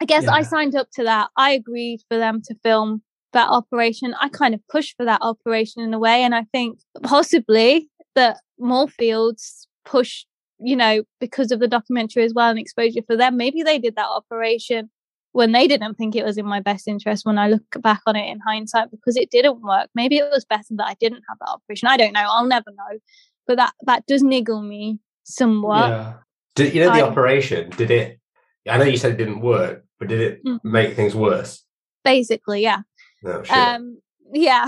I 0.00 0.04
guess 0.06 0.26
I 0.28 0.42
signed 0.42 0.76
up 0.76 0.88
to 0.94 1.04
that. 1.04 1.30
I 1.36 1.52
agreed 1.52 2.00
for 2.08 2.18
them 2.18 2.40
to 2.46 2.54
film 2.62 3.02
that 3.32 3.48
operation. 3.48 4.14
I 4.20 4.28
kind 4.28 4.54
of 4.54 4.60
pushed 4.68 4.96
for 4.96 5.04
that 5.04 5.22
operation 5.22 5.82
in 5.82 5.92
a 5.94 5.98
way, 5.98 6.22
and 6.22 6.34
I 6.34 6.44
think 6.52 6.78
possibly 7.02 7.88
that 8.14 8.36
Moorfields 8.60 9.66
pushed, 9.84 10.26
you 10.64 10.76
know, 10.76 11.02
because 11.20 11.52
of 11.52 11.60
the 11.60 11.68
documentary 11.68 12.24
as 12.24 12.32
well 12.34 12.50
and 12.50 12.58
exposure 12.58 13.02
for 13.06 13.16
them. 13.16 13.36
Maybe 13.36 13.62
they 13.62 13.78
did 13.78 13.96
that 13.96 14.08
operation 14.08 14.90
when 15.32 15.52
they 15.52 15.66
didn't 15.66 15.94
think 15.96 16.16
it 16.16 16.24
was 16.24 16.38
in 16.38 16.46
my 16.46 16.60
best 16.60 16.88
interest 16.88 17.26
when 17.26 17.38
I 17.38 17.48
look 17.48 17.62
back 17.80 18.00
on 18.06 18.16
it 18.16 18.30
in 18.30 18.40
hindsight 18.40 18.90
because 18.90 19.16
it 19.16 19.30
didn't 19.30 19.60
work. 19.62 19.90
Maybe 19.94 20.16
it 20.16 20.30
was 20.30 20.44
better 20.44 20.64
that 20.70 20.86
I 20.86 20.94
didn't 21.00 21.24
have 21.28 21.38
that 21.40 21.50
operation. 21.50 21.88
I 21.88 21.96
don't 21.96 22.12
know. 22.12 22.24
I'll 22.26 22.46
never 22.46 22.70
know. 22.70 22.98
But 23.46 23.56
that 23.58 23.74
that 23.82 24.06
does 24.06 24.22
niggle 24.22 24.62
me 24.62 25.00
somewhat. 25.24 25.88
Yeah. 25.90 26.12
Did 26.54 26.74
you 26.74 26.84
know 26.84 26.92
the 26.94 27.06
operation? 27.06 27.70
Did 27.70 27.90
it? 27.90 28.20
I 28.68 28.78
know 28.78 28.84
you 28.84 28.96
said 28.96 29.12
it 29.12 29.18
didn't 29.18 29.40
work, 29.40 29.84
but 29.98 30.08
did 30.08 30.20
it 30.20 30.44
Mm. 30.44 30.60
make 30.64 30.94
things 30.94 31.14
worse? 31.14 31.62
Basically, 32.04 32.62
yeah. 32.62 32.82
No, 33.22 33.42
sure. 33.42 33.56
Um, 33.56 33.98
yeah. 34.32 34.64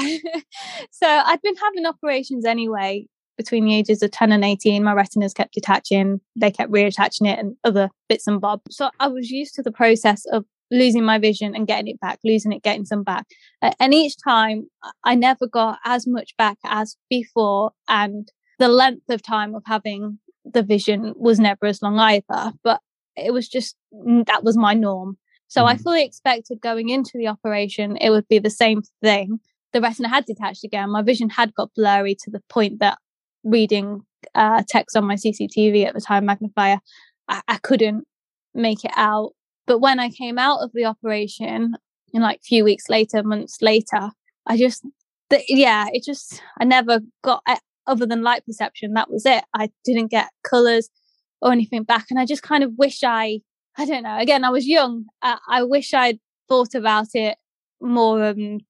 so 0.91 1.07
I'd 1.07 1.41
been 1.43 1.57
having 1.57 1.87
operations 1.87 2.45
anyway 2.45 3.07
between 3.37 3.65
the 3.65 3.75
ages 3.75 4.03
of 4.03 4.11
10 4.11 4.33
and 4.33 4.45
18. 4.45 4.83
My 4.83 4.93
retinas 4.93 5.35
kept 5.35 5.55
detaching, 5.55 6.21
they 6.35 6.51
kept 6.51 6.73
reattaching 6.73 7.27
it, 7.31 7.39
and 7.39 7.57
other 7.65 7.91
bits 8.09 8.27
and 8.27 8.41
bobs. 8.41 8.77
So 8.77 8.91
I 9.01 9.09
was 9.09 9.31
used 9.31 9.55
to 9.57 9.63
the 9.63 9.73
process 9.73 10.25
of 10.33 10.45
losing 10.71 11.05
my 11.05 11.19
vision 11.19 11.55
and 11.55 11.67
getting 11.67 11.89
it 11.89 12.01
back, 12.01 12.19
losing 12.25 12.53
it, 12.53 12.63
getting 12.63 12.85
some 12.85 13.03
back. 13.03 13.27
Uh, 13.63 13.73
and 13.79 13.95
each 13.95 14.17
time 14.23 14.69
I- 15.05 15.15
never 15.15 15.47
got 15.47 15.79
as 15.85 16.07
much 16.07 16.37
back 16.37 16.59
as 16.65 16.97
before. 17.09 17.73
And 17.89 18.29
the 18.59 18.69
length 18.69 19.09
of 19.11 19.23
time 19.23 19.55
of 19.55 19.63
having 19.67 20.19
the 20.45 20.63
vision 20.63 21.15
was 21.17 21.39
never 21.39 21.67
as 21.67 21.83
long 21.83 21.99
either. 21.99 22.53
But 22.65 22.81
it 23.17 23.33
was 23.33 23.49
just, 23.49 23.77
mm, 23.95 24.27
that 24.27 24.43
was 24.45 24.57
my 24.57 24.75
norm. 24.75 25.19
So 25.49 25.65
I 25.67 25.75
Mhm. 25.75 25.83
fully 25.83 26.05
expected 26.05 26.61
going 26.61 26.89
into 26.89 27.13
the 27.15 27.29
operation, 27.29 27.97
it 27.99 28.11
would 28.11 28.27
be 28.29 28.41
the 28.41 28.51
same 28.51 28.83
thing. 29.03 29.41
The 29.73 29.81
retina 29.81 30.09
had 30.09 30.25
detached 30.25 30.65
again. 30.65 30.91
My 30.91 31.03
vision 31.03 31.29
had 31.31 31.55
got 31.55 31.75
blurry 31.75 32.17
to 32.25 32.31
the 32.31 32.43
point 32.49 32.81
that 32.81 32.99
reading 33.47 34.03
uh, 34.35 34.63
text 34.69 34.97
on 34.97 35.07
my 35.07 35.15
CCTV 35.15 35.87
at 35.87 35.95
the 35.95 36.01
time, 36.01 36.27
magnifier, 36.27 36.81
I, 37.29 37.41
I 37.49 37.59
couldn't 37.59 38.05
make 38.55 38.85
it 38.85 38.93
out. 38.97 39.33
But 39.67 39.79
when 39.79 39.99
I 39.99 40.11
came 40.11 40.39
out 40.39 40.61
of 40.61 40.71
the 40.75 40.85
operation, 40.85 41.75
in 42.13 42.23
like 42.23 42.39
a 42.39 42.47
few 42.47 42.65
weeks 42.65 42.89
later, 42.89 43.23
months 43.23 43.59
later, 43.63 44.11
I 44.47 44.57
just, 44.57 44.85
th- 45.31 45.45
yeah, 45.49 45.87
it 45.93 46.05
just, 46.05 46.43
I 46.61 46.65
never 46.65 47.01
got, 47.23 47.43
other 47.87 48.07
than 48.07 48.23
light 48.23 48.45
perception, 48.45 48.95
that 48.95 49.11
was 49.11 49.25
it. 49.27 49.45
I 49.55 49.71
didn't 49.85 50.11
get 50.11 50.31
colors 50.45 50.89
or 51.41 51.53
anything 51.53 51.85
back. 51.85 52.07
And 52.11 52.19
I 52.19 52.27
just 52.27 52.43
kind 52.43 52.65
of 52.65 52.73
wish 52.77 53.03
I, 53.05 53.41
I 53.79 53.87
don't 53.87 54.03
know, 54.03 54.19
again, 54.19 54.45
I 54.45 54.51
was 54.51 54.67
young. 54.67 55.07
I, 55.23 55.39
I 55.49 55.63
wish 55.63 55.95
I'd 55.95 56.19
thought 56.49 56.75
about 56.75 57.09
it 57.15 57.37
more. 57.81 58.25
Um, 58.25 58.61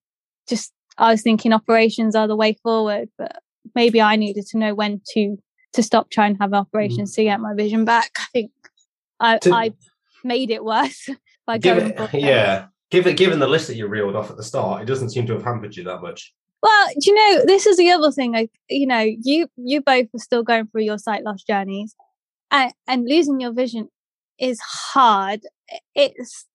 just, 0.47 0.71
I 0.97 1.11
was 1.11 1.21
thinking 1.21 1.53
operations 1.53 2.15
are 2.15 2.27
the 2.27 2.35
way 2.35 2.57
forward, 2.63 3.09
but 3.17 3.37
maybe 3.75 4.01
I 4.01 4.15
needed 4.15 4.45
to 4.47 4.57
know 4.57 4.73
when 4.73 5.01
to, 5.13 5.37
to 5.73 5.83
stop 5.83 6.09
trying 6.09 6.35
to 6.35 6.41
have 6.41 6.53
operations 6.53 7.11
mm. 7.11 7.15
to 7.15 7.23
get 7.23 7.39
my 7.39 7.53
vision 7.53 7.85
back. 7.85 8.11
I 8.17 8.25
think 8.33 8.51
I, 9.19 9.37
to, 9.39 9.53
I 9.53 9.73
made 10.23 10.51
it 10.51 10.63
worse 10.63 11.09
by 11.45 11.57
going. 11.57 11.93
It, 12.13 12.21
yeah. 12.21 12.67
Given, 12.89 13.17
given 13.17 13.39
the 13.39 13.47
list 13.47 13.67
that 13.67 13.75
you 13.75 13.87
reeled 13.87 14.15
off 14.15 14.31
at 14.31 14.37
the 14.37 14.43
start, 14.43 14.81
it 14.81 14.85
doesn't 14.85 15.09
seem 15.09 15.27
to 15.27 15.33
have 15.33 15.43
hampered 15.43 15.75
you 15.75 15.83
that 15.83 16.01
much. 16.01 16.33
Well, 16.63 16.87
do 16.99 17.11
you 17.11 17.15
know, 17.15 17.45
this 17.45 17.65
is 17.65 17.77
the 17.77 17.91
other 17.91 18.11
thing. 18.11 18.31
Like, 18.31 18.51
you 18.69 18.87
know, 18.87 18.99
you 18.99 19.47
you 19.57 19.81
both 19.81 20.07
are 20.13 20.19
still 20.19 20.41
going 20.41 20.67
through 20.67 20.83
your 20.83 20.97
sight 20.97 21.23
loss 21.23 21.43
journeys, 21.43 21.95
and, 22.49 22.73
and 22.87 23.05
losing 23.07 23.39
your 23.39 23.51
vision 23.51 23.89
is 24.39 24.59
hard. 24.61 25.41
It's 25.95 26.45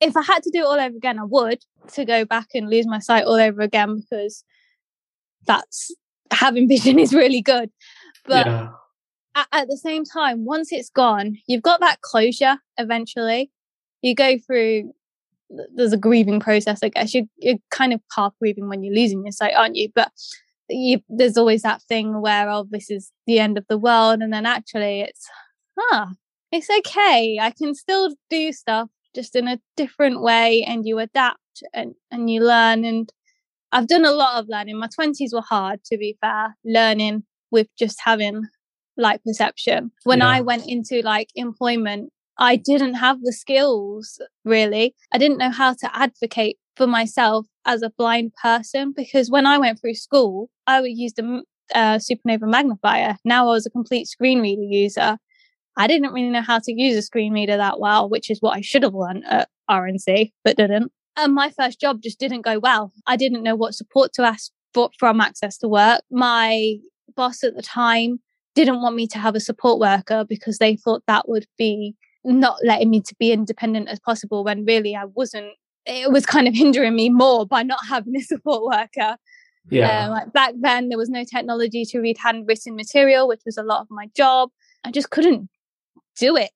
if 0.00 0.16
I 0.16 0.22
had 0.22 0.42
to 0.44 0.50
do 0.50 0.60
it 0.60 0.66
all 0.66 0.78
over 0.78 0.96
again, 0.96 1.18
I 1.18 1.24
would 1.24 1.64
to 1.94 2.04
go 2.04 2.24
back 2.24 2.48
and 2.54 2.70
lose 2.70 2.86
my 2.86 2.98
sight 2.98 3.24
all 3.24 3.34
over 3.34 3.62
again 3.62 4.00
because 4.00 4.44
that's 5.46 5.94
having 6.30 6.68
vision 6.68 6.98
is 6.98 7.12
really 7.12 7.42
good. 7.42 7.70
But 8.26 8.46
yeah. 8.46 8.68
at, 9.34 9.48
at 9.52 9.68
the 9.68 9.76
same 9.76 10.04
time, 10.04 10.44
once 10.44 10.72
it's 10.72 10.90
gone, 10.90 11.36
you've 11.46 11.62
got 11.62 11.80
that 11.80 12.00
closure 12.02 12.58
eventually. 12.78 13.50
You 14.02 14.14
go 14.14 14.38
through 14.38 14.92
there's 15.74 15.92
a 15.92 15.98
grieving 15.98 16.40
process, 16.40 16.80
I 16.82 16.88
guess. 16.88 17.14
You're, 17.14 17.24
you're 17.38 17.56
kind 17.70 17.92
of 17.92 18.00
half 18.14 18.32
grieving 18.38 18.68
when 18.68 18.82
you're 18.82 18.94
losing 18.94 19.24
your 19.24 19.32
sight, 19.32 19.54
aren't 19.54 19.76
you? 19.76 19.88
But 19.94 20.10
you, 20.68 21.00
there's 21.08 21.36
always 21.36 21.62
that 21.62 21.82
thing 21.82 22.20
where, 22.20 22.48
oh, 22.50 22.66
this 22.70 22.90
is 22.90 23.10
the 23.26 23.38
end 23.38 23.56
of 23.56 23.66
the 23.68 23.78
world. 23.78 24.20
And 24.20 24.32
then 24.32 24.46
actually 24.46 25.00
it's, 25.00 25.26
ah, 25.78 26.12
it's 26.52 26.68
okay. 26.70 27.38
I 27.40 27.50
can 27.50 27.74
still 27.74 28.14
do 28.28 28.52
stuff 28.52 28.88
just 29.14 29.34
in 29.34 29.48
a 29.48 29.60
different 29.76 30.20
way 30.22 30.62
and 30.64 30.86
you 30.86 30.98
adapt 30.98 31.62
and, 31.72 31.94
and 32.10 32.30
you 32.30 32.42
learn. 32.42 32.84
And 32.84 33.10
I've 33.72 33.86
done 33.86 34.04
a 34.04 34.12
lot 34.12 34.40
of 34.40 34.48
learning. 34.48 34.78
My 34.78 34.88
20s 34.88 35.32
were 35.32 35.42
hard, 35.42 35.84
to 35.84 35.98
be 35.98 36.16
fair, 36.20 36.56
learning 36.64 37.24
with 37.50 37.68
just 37.78 37.98
having 38.02 38.42
light 38.96 39.22
perception. 39.24 39.90
When 40.04 40.18
yeah. 40.18 40.28
I 40.28 40.40
went 40.40 40.64
into 40.66 41.00
like 41.02 41.28
employment, 41.34 42.10
I 42.38 42.56
didn't 42.56 42.94
have 42.94 43.20
the 43.22 43.32
skills 43.32 44.20
really. 44.44 44.94
I 45.12 45.18
didn't 45.18 45.38
know 45.38 45.50
how 45.50 45.74
to 45.74 45.96
advocate 45.96 46.58
for 46.76 46.86
myself 46.86 47.46
as 47.64 47.82
a 47.82 47.90
blind 47.90 48.32
person 48.40 48.92
because 48.96 49.30
when 49.30 49.46
I 49.46 49.58
went 49.58 49.80
through 49.80 49.94
school, 49.94 50.48
I 50.66 50.80
would 50.80 50.96
use 50.96 51.12
the 51.14 51.42
uh, 51.74 51.98
supernova 51.98 52.48
magnifier. 52.48 53.16
Now 53.24 53.44
I 53.48 53.54
was 53.54 53.66
a 53.66 53.70
complete 53.70 54.06
screen 54.06 54.40
reader 54.40 54.62
user. 54.62 55.18
I 55.76 55.86
didn't 55.86 56.12
really 56.12 56.30
know 56.30 56.42
how 56.42 56.58
to 56.58 56.72
use 56.72 56.96
a 56.96 57.02
screen 57.02 57.32
reader 57.32 57.56
that 57.56 57.78
well, 57.78 58.08
which 58.08 58.30
is 58.30 58.38
what 58.40 58.56
I 58.56 58.62
should 58.62 58.82
have 58.82 58.94
learned 58.94 59.24
at 59.26 59.48
RNC, 59.70 60.32
but 60.44 60.56
didn't. 60.56 60.92
And 61.18 61.34
my 61.34 61.50
first 61.50 61.80
job 61.80 62.00
just 62.00 62.20
didn't 62.20 62.42
go 62.42 62.60
well. 62.60 62.92
I 63.06 63.16
didn't 63.16 63.42
know 63.42 63.56
what 63.56 63.74
support 63.74 64.12
to 64.14 64.22
ask 64.22 64.52
for 64.72 64.90
from 64.98 65.20
Access 65.20 65.58
to 65.58 65.68
Work. 65.68 66.02
My 66.12 66.76
boss 67.16 67.42
at 67.42 67.56
the 67.56 67.62
time 67.62 68.20
didn't 68.54 68.80
want 68.80 68.94
me 68.94 69.08
to 69.08 69.18
have 69.18 69.34
a 69.34 69.40
support 69.40 69.80
worker 69.80 70.24
because 70.24 70.58
they 70.58 70.76
thought 70.76 71.02
that 71.08 71.28
would 71.28 71.46
be 71.58 71.96
not 72.24 72.58
letting 72.64 72.90
me 72.90 73.00
to 73.00 73.16
be 73.18 73.32
independent 73.32 73.88
as 73.88 73.98
possible 73.98 74.44
when 74.44 74.64
really 74.64 74.94
I 74.94 75.06
wasn't. 75.06 75.54
It 75.86 76.12
was 76.12 76.24
kind 76.24 76.46
of 76.46 76.54
hindering 76.62 76.94
me 76.94 77.08
more 77.08 77.44
by 77.44 77.64
not 77.64 77.80
having 77.88 78.14
a 78.16 78.20
support 78.20 78.62
worker. 78.62 79.16
Yeah. 79.70 80.04
Um, 80.04 80.10
like 80.12 80.32
back 80.32 80.54
then, 80.60 80.88
there 80.88 80.98
was 80.98 81.10
no 81.10 81.24
technology 81.24 81.84
to 81.86 81.98
read 81.98 82.16
handwritten 82.18 82.76
material, 82.76 83.26
which 83.26 83.42
was 83.44 83.58
a 83.58 83.64
lot 83.64 83.80
of 83.80 83.88
my 83.90 84.06
job. 84.16 84.50
I 84.84 84.92
just 84.92 85.10
couldn't 85.10 85.48
do 86.16 86.36
it. 86.36 86.50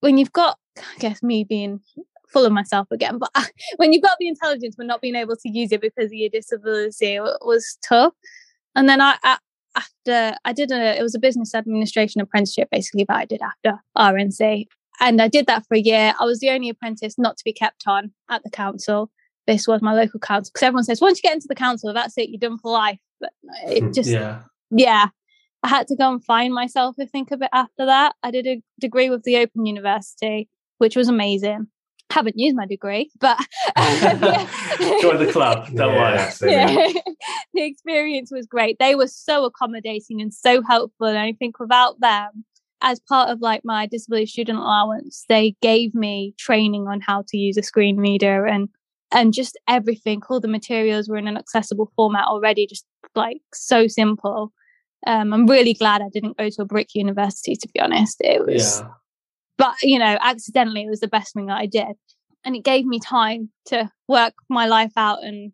When 0.00 0.18
you've 0.18 0.32
got, 0.32 0.58
I 0.76 0.98
guess, 0.98 1.22
me 1.22 1.44
being 1.44 1.80
full 2.32 2.44
of 2.44 2.52
myself 2.52 2.88
again, 2.90 3.18
but 3.18 3.30
when 3.76 3.92
you've 3.92 4.02
got 4.02 4.16
the 4.18 4.28
intelligence 4.28 4.74
but 4.76 4.86
not 4.86 5.00
being 5.00 5.14
able 5.16 5.36
to 5.36 5.48
use 5.48 5.72
it 5.72 5.80
because 5.80 6.06
of 6.06 6.14
your 6.14 6.30
disability, 6.30 7.14
it 7.14 7.22
was 7.42 7.78
tough. 7.86 8.14
And 8.74 8.88
then 8.88 9.00
I, 9.00 9.16
I 9.22 9.38
after 9.76 10.36
I 10.44 10.52
did 10.52 10.70
a, 10.70 10.98
it 10.98 11.02
was 11.02 11.14
a 11.14 11.18
business 11.18 11.54
administration 11.54 12.20
apprenticeship 12.20 12.68
basically 12.70 13.04
that 13.04 13.16
I 13.16 13.24
did 13.24 13.40
after 13.42 13.80
RNC. 13.96 14.66
And 15.00 15.20
I 15.20 15.28
did 15.28 15.46
that 15.46 15.66
for 15.66 15.74
a 15.74 15.80
year. 15.80 16.14
I 16.20 16.24
was 16.24 16.40
the 16.40 16.50
only 16.50 16.68
apprentice 16.68 17.18
not 17.18 17.36
to 17.36 17.44
be 17.44 17.52
kept 17.52 17.84
on 17.86 18.12
at 18.30 18.42
the 18.44 18.50
council. 18.50 19.10
This 19.46 19.66
was 19.66 19.82
my 19.82 19.94
local 19.94 20.20
council 20.20 20.50
because 20.52 20.64
everyone 20.64 20.84
says 20.84 21.00
once 21.00 21.18
you 21.18 21.28
get 21.28 21.34
into 21.34 21.48
the 21.48 21.54
council, 21.54 21.92
that's 21.92 22.16
it, 22.16 22.28
you're 22.28 22.38
done 22.38 22.58
for 22.58 22.70
life. 22.70 22.98
But 23.20 23.30
it 23.66 23.82
hmm, 23.82 23.92
just, 23.92 24.10
yeah. 24.10 24.42
yeah. 24.70 25.08
I 25.64 25.68
had 25.68 25.86
to 25.88 25.96
go 25.96 26.12
and 26.12 26.24
find 26.24 26.52
myself, 26.52 26.96
I 27.00 27.06
think, 27.06 27.30
a 27.30 27.36
bit 27.36 27.50
after 27.52 27.86
that. 27.86 28.14
I 28.22 28.30
did 28.30 28.46
a 28.46 28.62
degree 28.80 29.10
with 29.10 29.22
the 29.22 29.36
Open 29.38 29.64
University, 29.64 30.48
which 30.78 30.96
was 30.96 31.08
amazing. 31.08 31.68
Haven't 32.12 32.38
used 32.38 32.56
my 32.56 32.66
degree, 32.66 33.10
but 33.18 33.38
join 35.00 35.18
the 35.18 35.30
club. 35.32 35.66
Don't 35.74 35.94
yeah, 35.94 36.36
worry. 36.40 36.52
Yeah. 36.52 36.92
the 37.54 37.62
experience 37.62 38.30
was 38.30 38.46
great. 38.46 38.78
They 38.78 38.94
were 38.94 39.06
so 39.06 39.44
accommodating 39.44 40.20
and 40.20 40.32
so 40.32 40.62
helpful. 40.62 41.06
And 41.06 41.18
I 41.18 41.32
think 41.32 41.58
without 41.58 42.00
them, 42.00 42.44
as 42.82 43.00
part 43.00 43.30
of 43.30 43.40
like 43.40 43.62
my 43.64 43.86
disability 43.86 44.26
student 44.26 44.58
allowance, 44.58 45.24
they 45.28 45.54
gave 45.62 45.94
me 45.94 46.34
training 46.38 46.86
on 46.88 47.00
how 47.00 47.24
to 47.28 47.38
use 47.38 47.56
a 47.56 47.62
screen 47.62 47.96
reader 47.96 48.46
and 48.46 48.68
and 49.12 49.32
just 49.32 49.58
everything. 49.68 50.20
All 50.28 50.40
the 50.40 50.48
materials 50.48 51.08
were 51.08 51.16
in 51.16 51.28
an 51.28 51.36
accessible 51.36 51.92
format 51.96 52.26
already, 52.26 52.66
just 52.66 52.84
like 53.14 53.40
so 53.54 53.86
simple. 53.86 54.52
Um, 55.06 55.32
I'm 55.32 55.46
really 55.46 55.74
glad 55.74 56.00
I 56.00 56.08
didn't 56.12 56.38
go 56.38 56.48
to 56.48 56.62
a 56.62 56.64
brick 56.64 56.94
university, 56.94 57.56
to 57.56 57.68
be 57.72 57.80
honest. 57.80 58.18
It 58.20 58.46
was, 58.46 58.80
yeah. 58.80 58.88
But 59.62 59.80
you 59.82 59.98
know, 59.98 60.18
accidentally, 60.20 60.82
it 60.82 60.90
was 60.90 60.98
the 60.98 61.06
best 61.06 61.34
thing 61.34 61.46
that 61.46 61.58
I 61.58 61.66
did, 61.66 61.94
and 62.44 62.56
it 62.56 62.64
gave 62.64 62.84
me 62.84 62.98
time 62.98 63.50
to 63.66 63.88
work 64.08 64.34
my 64.48 64.66
life 64.66 64.90
out 64.96 65.22
and 65.22 65.52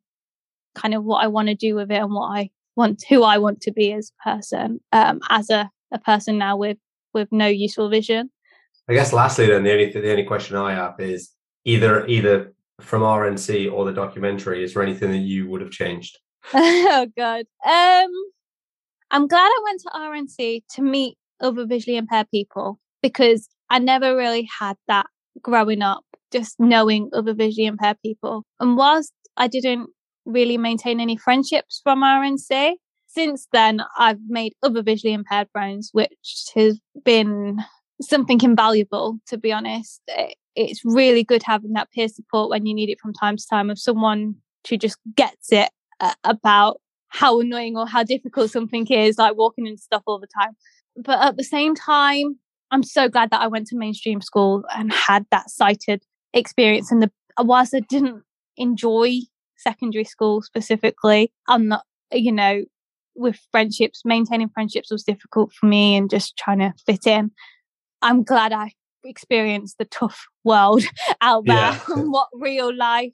kind 0.74 0.94
of 0.94 1.04
what 1.04 1.22
I 1.22 1.26
want 1.26 1.48
to 1.48 1.54
do 1.54 1.74
with 1.74 1.90
it 1.90 2.00
and 2.00 2.14
what 2.14 2.28
I 2.28 2.48
want, 2.74 3.04
who 3.06 3.22
I 3.22 3.36
want 3.36 3.60
to 3.62 3.70
be 3.70 3.92
as 3.92 4.10
a 4.10 4.30
person, 4.30 4.80
um, 4.92 5.20
as 5.28 5.50
a 5.50 5.70
a 5.92 5.98
person 5.98 6.38
now 6.38 6.56
with 6.56 6.78
with 7.12 7.28
no 7.30 7.46
useful 7.46 7.90
vision. 7.90 8.30
I 8.88 8.94
guess 8.94 9.12
lastly, 9.12 9.46
then 9.46 9.62
the 9.62 9.72
only 9.72 9.92
the 9.92 10.10
only 10.10 10.24
question 10.24 10.56
I 10.56 10.72
have 10.72 10.98
is 10.98 11.30
either 11.66 12.06
either 12.06 12.54
from 12.80 13.02
RNC 13.02 13.70
or 13.70 13.84
the 13.84 13.92
documentary, 13.92 14.64
is 14.64 14.72
there 14.72 14.82
anything 14.82 15.10
that 15.10 15.18
you 15.18 15.50
would 15.50 15.60
have 15.60 15.70
changed? 15.70 16.16
oh 16.54 17.06
God, 17.14 17.44
um, 17.66 18.10
I'm 19.10 19.26
glad 19.26 19.48
I 19.48 19.60
went 19.64 19.82
to 19.82 19.90
RNC 19.90 20.62
to 20.76 20.82
meet 20.82 21.18
other 21.40 21.66
visually 21.66 21.98
impaired 21.98 22.30
people 22.30 22.80
because 23.02 23.48
I 23.70 23.78
never 23.78 24.16
really 24.16 24.48
had 24.58 24.76
that 24.86 25.06
growing 25.42 25.82
up, 25.82 26.04
just 26.32 26.58
knowing 26.58 27.10
other 27.12 27.34
visually 27.34 27.66
impaired 27.66 27.98
people. 28.04 28.44
And 28.60 28.76
whilst 28.76 29.12
I 29.36 29.46
didn't 29.46 29.88
really 30.24 30.58
maintain 30.58 31.00
any 31.00 31.16
friendships 31.16 31.80
from 31.82 32.02
RNC, 32.02 32.74
since 33.06 33.48
then, 33.52 33.80
I've 33.98 34.20
made 34.28 34.52
other 34.62 34.82
visually 34.82 35.14
impaired 35.14 35.48
friends, 35.52 35.90
which 35.92 36.50
has 36.54 36.78
been 37.04 37.58
something 38.02 38.40
invaluable, 38.42 39.18
to 39.28 39.38
be 39.38 39.52
honest. 39.52 40.02
It's 40.54 40.82
really 40.84 41.24
good 41.24 41.42
having 41.42 41.72
that 41.72 41.90
peer 41.90 42.08
support 42.08 42.50
when 42.50 42.66
you 42.66 42.74
need 42.74 42.90
it 42.90 43.00
from 43.00 43.12
time 43.14 43.36
to 43.36 43.44
time 43.48 43.70
of 43.70 43.78
someone 43.78 44.34
who 44.68 44.76
just 44.76 44.98
gets 45.16 45.52
it 45.52 45.70
about 46.24 46.80
how 47.08 47.40
annoying 47.40 47.76
or 47.76 47.86
how 47.86 48.02
difficult 48.02 48.50
something 48.50 48.86
is, 48.88 49.16
like 49.18 49.36
walking 49.36 49.66
into 49.66 49.80
stuff 49.80 50.02
all 50.06 50.20
the 50.20 50.28
time. 50.38 50.50
But 50.96 51.20
at 51.20 51.36
the 51.36 51.44
same 51.44 51.74
time, 51.74 52.38
I'm 52.70 52.82
so 52.82 53.08
glad 53.08 53.30
that 53.30 53.40
I 53.40 53.46
went 53.46 53.66
to 53.68 53.76
mainstream 53.76 54.20
school 54.20 54.64
and 54.76 54.92
had 54.92 55.26
that 55.30 55.50
sighted 55.50 56.02
experience. 56.34 56.90
And 56.90 57.02
the 57.02 57.10
whilst 57.38 57.74
I 57.74 57.80
didn't 57.80 58.22
enjoy 58.56 59.20
secondary 59.56 60.04
school 60.04 60.42
specifically, 60.42 61.32
I'm 61.48 61.68
not, 61.68 61.84
you 62.12 62.32
know, 62.32 62.64
with 63.14 63.38
friendships, 63.50 64.02
maintaining 64.04 64.48
friendships 64.48 64.90
was 64.90 65.02
difficult 65.02 65.52
for 65.52 65.66
me 65.66 65.96
and 65.96 66.08
just 66.10 66.36
trying 66.36 66.60
to 66.60 66.72
fit 66.86 67.06
in. 67.06 67.30
I'm 68.02 68.22
glad 68.22 68.52
I 68.52 68.72
experienced 69.04 69.78
the 69.78 69.84
tough 69.84 70.26
world 70.44 70.84
out 71.20 71.44
there 71.46 71.56
yeah. 71.56 71.80
and 71.88 72.12
what 72.12 72.28
real 72.32 72.74
life 72.74 73.12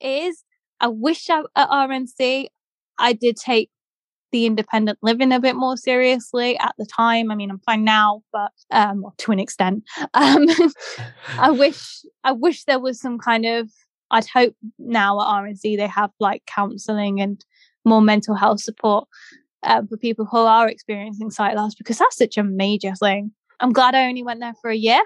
is. 0.00 0.42
I 0.80 0.88
wish 0.88 1.28
I, 1.28 1.42
at 1.56 1.68
RNC 1.68 2.48
I 2.98 3.12
did 3.12 3.36
take 3.36 3.70
the 4.32 4.46
independent 4.46 4.98
living 5.02 5.32
a 5.32 5.40
bit 5.40 5.56
more 5.56 5.76
seriously 5.76 6.58
at 6.58 6.74
the 6.78 6.86
time. 6.86 7.30
I 7.30 7.34
mean, 7.34 7.50
I'm 7.50 7.60
fine 7.60 7.84
now, 7.84 8.22
but 8.32 8.52
um, 8.70 9.02
well, 9.02 9.14
to 9.18 9.32
an 9.32 9.38
extent. 9.38 9.84
Um, 10.14 10.46
I 11.38 11.50
wish 11.50 12.02
I 12.24 12.32
wish 12.32 12.64
there 12.64 12.80
was 12.80 13.00
some 13.00 13.18
kind 13.18 13.46
of. 13.46 13.70
I'd 14.10 14.26
hope 14.26 14.54
now 14.78 15.20
at 15.20 15.26
RNC 15.26 15.76
they 15.76 15.86
have 15.86 16.10
like 16.18 16.42
counselling 16.46 17.20
and 17.20 17.44
more 17.84 18.00
mental 18.00 18.34
health 18.34 18.60
support 18.60 19.06
uh, 19.62 19.82
for 19.88 19.96
people 19.96 20.24
who 20.24 20.38
are 20.38 20.68
experiencing 20.68 21.30
sight 21.30 21.56
loss 21.56 21.74
because 21.74 21.98
that's 21.98 22.16
such 22.16 22.36
a 22.38 22.42
major 22.42 22.94
thing. 22.94 23.32
I'm 23.60 23.72
glad 23.72 23.94
I 23.94 24.08
only 24.08 24.22
went 24.22 24.40
there 24.40 24.54
for 24.60 24.70
a 24.70 24.76
year. 24.76 25.00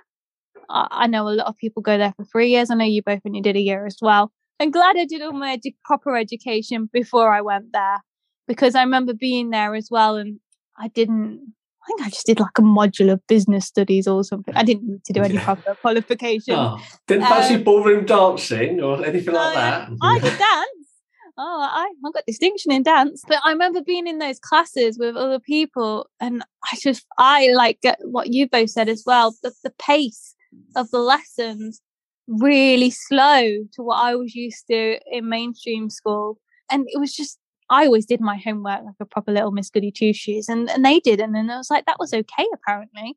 I, 0.70 0.87
I 0.90 1.06
know 1.08 1.28
a 1.28 1.30
lot 1.30 1.46
of 1.46 1.56
people 1.56 1.82
go 1.82 1.98
there 1.98 2.14
for 2.16 2.24
three 2.24 2.50
years. 2.50 2.70
I 2.70 2.74
know 2.74 2.85
you 2.85 3.02
both 3.02 3.20
only 3.26 3.40
did 3.40 3.56
a 3.56 3.61
year 3.61 3.87
as 3.87 3.96
well. 4.00 4.30
I'm 4.61 4.70
glad 4.70 4.96
I 4.96 5.04
did 5.04 5.22
all 5.22 5.32
my 5.32 5.61
proper 5.85 6.16
education 6.16 6.88
before 6.92 7.32
I 7.32 7.40
went 7.40 7.72
there 7.72 7.98
because 8.46 8.74
I 8.74 8.83
remember 8.83 9.14
being 9.14 9.50
there 9.50 9.74
as 9.74 9.88
well, 9.90 10.16
and 10.16 10.40
I 10.78 10.88
didn't. 10.88 11.55
I 11.83 11.87
think 11.87 12.02
I 12.02 12.11
just 12.11 12.26
did 12.26 12.38
like 12.38 12.59
a 12.59 12.62
module 12.62 13.12
of 13.12 13.26
business 13.26 13.66
studies 13.66 14.07
or 14.07 14.22
something. 14.22 14.55
I 14.55 14.62
didn't 14.62 14.88
need 14.88 15.05
to 15.05 15.12
do 15.12 15.22
any 15.22 15.37
proper 15.38 15.74
qualification. 15.81 16.55
Oh, 16.55 16.81
didn't 17.09 17.24
fancy 17.24 17.57
Um, 17.57 17.64
ballroom 17.64 18.07
dancing 18.07 18.81
or 18.81 19.05
anything 19.05 19.35
like 19.35 19.55
that. 19.55 19.88
I 20.00 20.18
could 20.20 20.38
dance. 20.38 20.88
Oh, 21.37 21.61
I, 21.62 21.90
I 22.05 22.11
got 22.12 22.24
distinction 22.26 22.70
in 22.70 22.85
dance. 22.85 23.24
But 23.26 23.38
I 23.44 23.50
remember 23.50 23.81
being 23.83 24.07
in 24.07 24.18
those 24.18 24.38
classes 24.38 24.96
with 24.96 25.16
other 25.16 25.40
people, 25.40 26.09
and 26.20 26.44
I 26.72 26.76
just, 26.81 27.05
I 27.18 27.48
like 27.52 27.81
get 27.81 27.98
what 28.02 28.33
you 28.33 28.48
both 28.48 28.70
said 28.70 28.88
as 28.88 29.02
well. 29.05 29.35
The, 29.42 29.52
the 29.64 29.72
pace 29.78 30.37
of 30.76 30.90
the 30.90 30.98
lessons 31.00 31.81
really 32.28 32.90
slow 32.90 33.64
to 33.72 33.83
what 33.83 33.96
I 33.96 34.14
was 34.14 34.35
used 34.35 34.66
to 34.70 35.00
in 35.11 35.28
mainstream 35.28 35.90
school. 35.90 36.38
And 36.70 36.87
it 36.88 37.00
was 37.00 37.12
just, 37.14 37.38
I 37.72 37.87
always 37.87 38.06
did 38.06 38.20
my 38.20 38.37
homework 38.37 38.85
like 38.85 38.94
a 39.00 39.04
proper 39.06 39.32
little 39.32 39.50
Miss 39.50 39.70
Goody 39.70 39.90
Two 39.90 40.12
Shoes, 40.12 40.48
and, 40.48 40.70
and 40.70 40.85
they 40.85 41.00
didn't. 41.00 41.35
And 41.35 41.50
I 41.50 41.56
was 41.56 41.70
like, 41.70 41.87
that 41.87 41.98
was 41.98 42.12
okay, 42.12 42.46
apparently. 42.54 43.16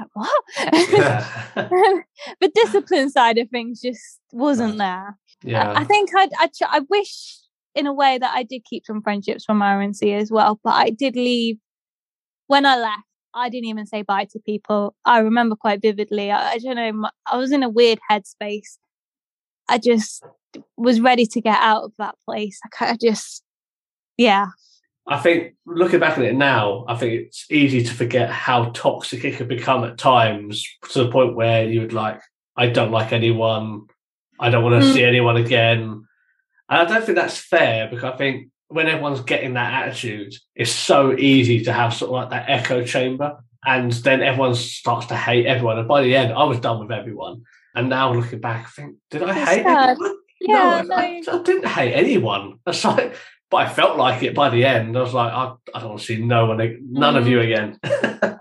I 0.00 0.04
was 0.04 0.10
like, 0.10 0.10
what? 0.12 2.04
the 2.40 2.48
discipline 2.54 3.10
side 3.10 3.38
of 3.38 3.48
things 3.50 3.80
just 3.80 4.20
wasn't 4.32 4.78
there. 4.78 4.86
I- 4.86 5.14
yeah. 5.44 5.72
I 5.76 5.84
think 5.84 6.10
I'd, 6.16 6.30
I'd, 6.38 6.50
I 6.68 6.80
wish 6.88 7.38
in 7.74 7.86
a 7.86 7.92
way 7.92 8.18
that 8.18 8.32
I 8.34 8.42
did 8.42 8.64
keep 8.64 8.84
some 8.86 9.02
friendships 9.02 9.44
from 9.44 9.60
RNC 9.60 10.14
as 10.20 10.30
well, 10.30 10.60
but 10.62 10.74
I 10.74 10.90
did 10.90 11.16
leave 11.16 11.58
when 12.46 12.66
I 12.66 12.76
left. 12.78 13.02
I 13.34 13.48
didn't 13.48 13.68
even 13.68 13.86
say 13.86 14.02
bye 14.02 14.26
to 14.32 14.38
people. 14.40 14.94
I 15.06 15.20
remember 15.20 15.56
quite 15.56 15.80
vividly. 15.80 16.30
I, 16.30 16.50
I 16.52 16.58
don't 16.58 16.76
know. 16.76 16.92
my- 16.92 17.10
I 17.26 17.36
was 17.38 17.50
in 17.50 17.62
a 17.62 17.68
weird 17.68 17.98
headspace. 18.10 18.78
I 19.68 19.78
just 19.78 20.22
was 20.76 21.00
ready 21.00 21.24
to 21.26 21.40
get 21.40 21.58
out 21.60 21.84
of 21.84 21.92
that 21.98 22.14
place. 22.26 22.58
I 22.64 22.68
kind 22.68 22.90
of 22.92 23.00
just, 23.00 23.42
yeah, 24.22 24.46
I 25.06 25.18
think 25.18 25.54
looking 25.66 26.00
back 26.00 26.16
at 26.18 26.24
it 26.24 26.34
now, 26.36 26.84
I 26.88 26.94
think 26.96 27.12
it's 27.14 27.46
easy 27.50 27.82
to 27.82 27.92
forget 27.94 28.28
how 28.30 28.58
toxic 28.86 29.24
it 29.24 29.36
could 29.36 29.48
become 29.48 29.82
at 29.84 29.98
times 29.98 30.64
to 30.90 31.04
the 31.04 31.10
point 31.10 31.34
where 31.34 31.60
you 31.72 31.80
would 31.82 31.92
like, 31.92 32.20
I 32.56 32.66
don't 32.68 32.92
like 32.98 33.12
anyone, 33.12 33.66
I 34.38 34.50
don't 34.50 34.64
want 34.64 34.80
to 34.82 34.88
Mm. 34.88 34.92
see 34.94 35.04
anyone 35.04 35.36
again. 35.36 35.80
And 36.68 36.78
I 36.80 36.84
don't 36.84 37.04
think 37.04 37.16
that's 37.16 37.36
fair 37.38 37.88
because 37.88 38.04
I 38.04 38.16
think 38.16 38.48
when 38.68 38.86
everyone's 38.88 39.20
getting 39.32 39.54
that 39.54 39.72
attitude, 39.82 40.32
it's 40.54 40.70
so 40.70 40.98
easy 41.18 41.64
to 41.64 41.72
have 41.72 41.92
sort 41.94 42.08
of 42.10 42.14
like 42.20 42.30
that 42.30 42.48
echo 42.48 42.84
chamber. 42.84 43.36
And 43.64 43.92
then 44.06 44.22
everyone 44.22 44.54
starts 44.54 45.06
to 45.06 45.16
hate 45.16 45.46
everyone. 45.46 45.78
And 45.78 45.86
by 45.88 46.02
the 46.02 46.16
end, 46.16 46.32
I 46.32 46.44
was 46.44 46.58
done 46.60 46.80
with 46.80 46.90
everyone. 46.90 47.42
And 47.74 47.88
now 47.88 48.12
looking 48.12 48.40
back, 48.40 48.66
I 48.66 48.70
think, 48.70 48.96
did 49.10 49.22
I 49.22 49.38
It's 49.40 49.50
hate 49.50 49.62
sad. 49.64 49.90
anyone? 49.90 50.16
Yeah, 50.40 50.82
no, 50.86 50.94
I, 50.96 51.22
I 51.30 51.42
didn't 51.42 51.66
hate 51.68 51.92
anyone. 51.94 52.58
It's 52.66 52.84
like, 52.92 53.14
but 53.52 53.58
I 53.58 53.68
felt 53.68 53.96
like 53.96 54.22
it 54.24 54.34
by 54.34 54.48
the 54.50 54.64
end. 54.64 54.96
I 54.96 55.00
was 55.02 55.14
like, 55.14 55.32
I, 55.32 55.52
I 55.74 55.78
don't 55.80 55.90
want 55.90 56.00
to 56.00 56.06
see 56.06 56.16
no 56.16 56.46
one, 56.46 56.60
ag- 56.60 56.78
none 56.90 57.16
of 57.16 57.24
Mm. 57.24 57.30
you 57.30 57.40
again. 57.40 57.78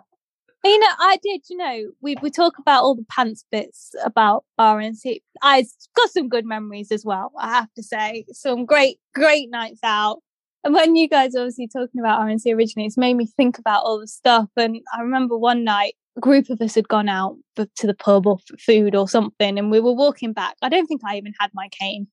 You 0.63 0.78
know, 0.80 0.88
I 1.00 1.17
did. 1.24 1.41
You 1.50 1.58
know, 1.58 1.91
we 2.02 2.15
we 2.21 2.30
talk 2.30 2.60
about 2.60 2.84
all 2.84 2.93
the 2.93 3.04
pants 3.10 3.43
bits 3.52 3.95
about 4.06 4.45
RNC. 4.60 5.19
I've 5.41 5.65
got 5.97 6.12
some 6.12 6.30
good 6.30 6.45
memories 6.45 6.91
as 6.91 7.04
well. 7.04 7.32
I 7.36 7.50
have 7.50 7.74
to 7.78 7.82
say, 7.82 8.26
some 8.32 8.65
great 8.67 9.00
great 9.15 9.50
nights 9.50 9.80
out. 9.84 10.19
And 10.63 10.76
when 10.76 10.95
you 10.95 11.10
guys 11.10 11.36
obviously 11.36 11.67
talking 11.67 12.00
about 12.00 12.21
RNC 12.21 12.56
originally, 12.56 12.86
it's 12.86 12.95
made 12.95 13.15
me 13.15 13.26
think 13.26 13.58
about 13.58 13.84
all 13.86 14.00
the 14.00 14.08
stuff. 14.08 14.50
And 14.56 14.80
I 14.95 15.02
remember 15.02 15.36
one 15.36 15.63
night, 15.63 15.95
a 16.15 16.19
group 16.19 16.52
of 16.52 16.62
us 16.62 16.76
had 16.76 16.88
gone 16.88 17.10
out 17.10 17.38
to 17.56 17.88
the 17.88 17.95
pub 17.95 18.28
or 18.28 18.38
for 18.45 18.56
food 18.58 18.93
or 18.93 19.10
something, 19.10 19.58
and 19.58 19.71
we 19.71 19.80
were 19.80 19.93
walking 19.93 20.32
back. 20.32 20.58
I 20.62 20.69
don't 20.69 20.86
think 20.86 21.02
I 21.04 21.17
even 21.17 21.34
had 21.39 21.50
my 21.56 21.69
cane, 21.69 22.06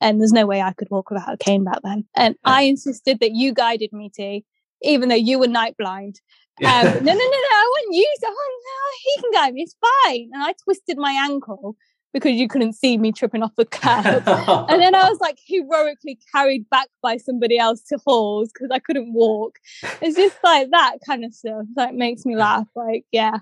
and 0.00 0.20
there's 0.20 0.32
no 0.32 0.46
way 0.46 0.60
I 0.62 0.72
could 0.72 0.88
walk 0.90 1.10
without 1.10 1.32
a 1.32 1.36
cane 1.36 1.64
back 1.64 1.80
then. 1.82 2.04
And 2.14 2.36
I 2.44 2.62
insisted 2.62 3.20
that 3.20 3.32
you 3.32 3.52
guided 3.52 3.92
me 3.92 4.10
to, 4.14 4.40
even 4.82 5.08
though 5.08 5.14
you 5.14 5.38
were 5.38 5.48
night 5.48 5.76
blind. 5.78 6.20
Um, 6.64 6.66
no, 6.84 6.90
no, 6.90 7.12
no, 7.14 7.14
no, 7.14 7.14
I 7.14 7.66
want 7.74 7.94
you. 7.94 8.14
to- 8.20 8.26
Oh, 8.28 8.58
no, 8.64 8.96
he 9.04 9.22
can 9.22 9.30
guide 9.32 9.54
me. 9.54 9.62
It's 9.62 9.76
fine. 10.04 10.30
And 10.32 10.42
I 10.42 10.54
twisted 10.64 10.98
my 10.98 11.12
ankle 11.12 11.76
because 12.12 12.32
you 12.32 12.48
couldn't 12.48 12.72
see 12.72 12.98
me 12.98 13.12
tripping 13.12 13.42
off 13.42 13.54
the 13.56 13.64
curb. 13.64 14.24
and 14.26 14.80
then 14.82 14.94
I 14.94 15.04
was 15.08 15.20
like 15.20 15.38
heroically 15.46 16.18
carried 16.34 16.68
back 16.68 16.88
by 17.02 17.16
somebody 17.18 17.56
else 17.58 17.82
to 17.84 17.98
halls 18.04 18.50
because 18.52 18.68
I 18.72 18.78
couldn't 18.80 19.12
walk. 19.14 19.58
It's 20.02 20.16
just 20.16 20.36
like 20.42 20.70
that 20.72 20.96
kind 21.06 21.24
of 21.24 21.32
stuff 21.32 21.66
that 21.76 21.94
makes 21.94 22.24
me 22.26 22.34
laugh. 22.36 22.66
Like, 22.74 23.04
yeah, 23.12 23.38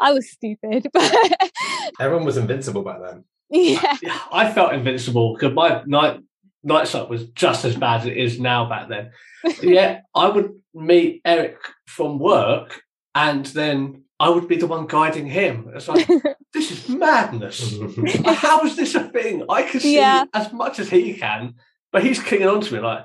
I 0.00 0.12
was 0.12 0.28
stupid, 0.30 0.88
but 0.92 1.50
Everyone 2.00 2.24
was 2.26 2.36
invincible 2.36 2.82
back 2.82 2.98
then. 3.00 3.24
yeah, 3.50 3.96
Yeah, 4.02 4.18
I 4.32 4.50
felt 4.52 4.72
invincible 4.74 5.34
because 5.34 5.54
my 5.54 5.82
night 5.86 6.20
night 6.62 6.88
sight 6.88 7.08
was 7.08 7.28
just 7.30 7.64
as 7.64 7.76
bad 7.76 8.00
as 8.00 8.06
it 8.06 8.16
is 8.16 8.40
now 8.40 8.68
back 8.68 8.88
then. 8.88 9.10
yeah, 9.62 10.00
I 10.14 10.28
would 10.28 10.50
meet 10.74 11.20
Eric 11.24 11.58
from 11.86 12.18
work, 12.18 12.82
and 13.14 13.46
then 13.46 14.02
I 14.18 14.30
would 14.30 14.48
be 14.48 14.56
the 14.56 14.66
one 14.66 14.86
guiding 14.86 15.26
him. 15.26 15.70
It's 15.74 15.86
like 15.88 16.08
this 16.52 16.70
is 16.72 16.88
madness. 16.88 17.76
How 18.24 18.62
is 18.64 18.74
this 18.76 18.94
a 18.94 19.04
thing? 19.08 19.44
I 19.48 19.62
can 19.62 19.80
see 19.80 19.96
Yeah. 19.96 20.24
as 20.34 20.52
much 20.52 20.78
as 20.78 20.90
he 20.90 21.14
can, 21.14 21.54
but 21.92 22.02
he's 22.02 22.20
clinging 22.20 22.48
on 22.48 22.60
to 22.62 22.74
me 22.74 22.80
like, 22.80 23.04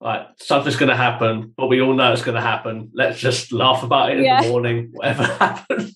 like 0.00 0.26
something's 0.38 0.76
going 0.76 0.88
to 0.88 0.96
happen, 0.96 1.52
but 1.56 1.66
we 1.68 1.80
all 1.82 1.92
know 1.94 2.12
it's 2.12 2.22
going 2.24 2.34
to 2.34 2.40
happen. 2.40 2.90
Let's 2.94 3.20
just 3.20 3.52
laugh 3.52 3.82
about 3.82 4.10
it 4.12 4.18
in 4.18 4.24
Yeah. 4.24 4.42
the 4.42 4.48
morning, 4.48 4.88
whatever 4.92 5.24
happens. 5.24 5.94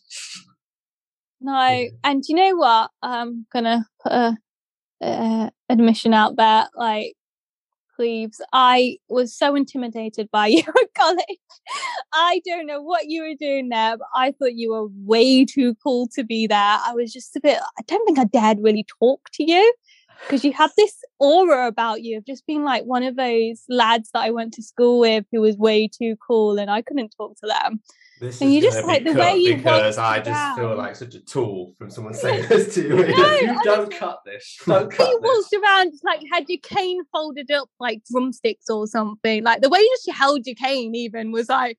No. 1.45 1.89
And 2.03 2.25
you 2.27 2.35
know 2.35 2.57
what? 2.57 2.91
I'm 3.03 3.47
gonna 3.53 3.87
put 4.03 4.13
a, 4.13 4.37
a 5.03 5.51
admission 5.69 6.15
out 6.15 6.37
there. 6.37 6.69
Like, 6.75 7.15
Cleves, 7.95 8.41
I 8.55 8.97
was 9.11 9.37
so 9.37 9.55
intimidated 9.55 10.31
by 10.33 10.47
you 10.49 10.61
at 10.61 10.95
college. 10.95 11.39
I 12.15 12.41
don't 12.47 12.67
know 12.67 12.81
what 12.81 13.09
you 13.09 13.23
were 13.23 13.35
doing 13.39 13.69
there, 13.69 13.99
but 13.99 14.07
I 14.15 14.33
thought 14.33 14.55
you 14.55 14.73
were 14.73 14.89
way 15.05 15.45
too 15.45 15.75
cool 15.83 16.09
to 16.15 16.25
be 16.25 16.47
there. 16.47 16.59
I 16.59 16.95
was 16.95 17.13
just 17.13 17.37
a 17.37 17.41
bit. 17.41 17.59
I 17.79 17.83
don't 17.87 18.05
think 18.07 18.19
I 18.19 18.25
dared 18.25 18.61
really 18.63 18.87
talk 18.99 19.21
to 19.35 19.45
you 19.45 19.75
because 20.23 20.47
you 20.47 20.53
had 20.55 20.71
this 20.79 20.95
aura 21.19 21.67
about 21.67 22.03
you 22.03 22.17
of 22.17 22.25
just 22.25 22.47
being 22.47 22.65
like 22.65 22.85
one 22.85 23.03
of 23.03 23.17
those 23.17 23.65
lads 23.69 24.09
that 24.15 24.23
I 24.23 24.31
went 24.31 24.55
to 24.55 24.63
school 24.63 24.99
with 25.01 25.27
who 25.31 25.43
was 25.43 25.59
way 25.59 25.89
too 25.89 26.17
cool, 26.27 26.59
and 26.59 26.71
I 26.71 26.81
couldn't 26.81 27.15
talk 27.19 27.37
to 27.37 27.47
them. 27.47 27.83
This 28.25 28.41
And 28.41 28.49
is 28.49 28.57
you 28.57 28.63
just 28.63 28.87
like 28.87 29.05
the 29.05 29.13
way 29.13 29.37
you 29.37 29.57
because 29.57 29.99
I 29.99 30.19
just 30.19 30.59
feel 30.59 30.75
like 30.77 30.97
such 30.97 31.15
a 31.15 31.21
tool 31.21 31.75
from 31.77 31.91
someone 31.91 32.15
saying 32.25 32.49
this 32.49 32.75
to 32.75 32.89
me. 32.89 33.15
No, 33.15 33.33
you 33.41 33.61
don't 33.63 33.93
cut 33.93 34.21
this. 34.25 34.59
Don't 34.67 34.91
you 34.91 34.97
cut 34.97 35.21
this. 35.21 35.51
walked 35.53 35.55
around 35.63 35.91
just 35.91 36.05
like 36.05 36.23
had 36.33 36.49
your 36.49 36.59
cane 36.63 37.03
folded 37.13 37.51
up 37.51 37.69
like 37.79 38.03
drumsticks 38.11 38.71
or 38.71 38.87
something. 38.87 39.45
Like 39.45 39.61
the 39.61 39.69
way 39.69 39.79
you 39.79 39.97
just 39.97 40.17
held 40.17 40.47
your 40.47 40.55
cane 40.55 40.95
even 40.95 41.33
was 41.33 41.51
like, 41.51 41.79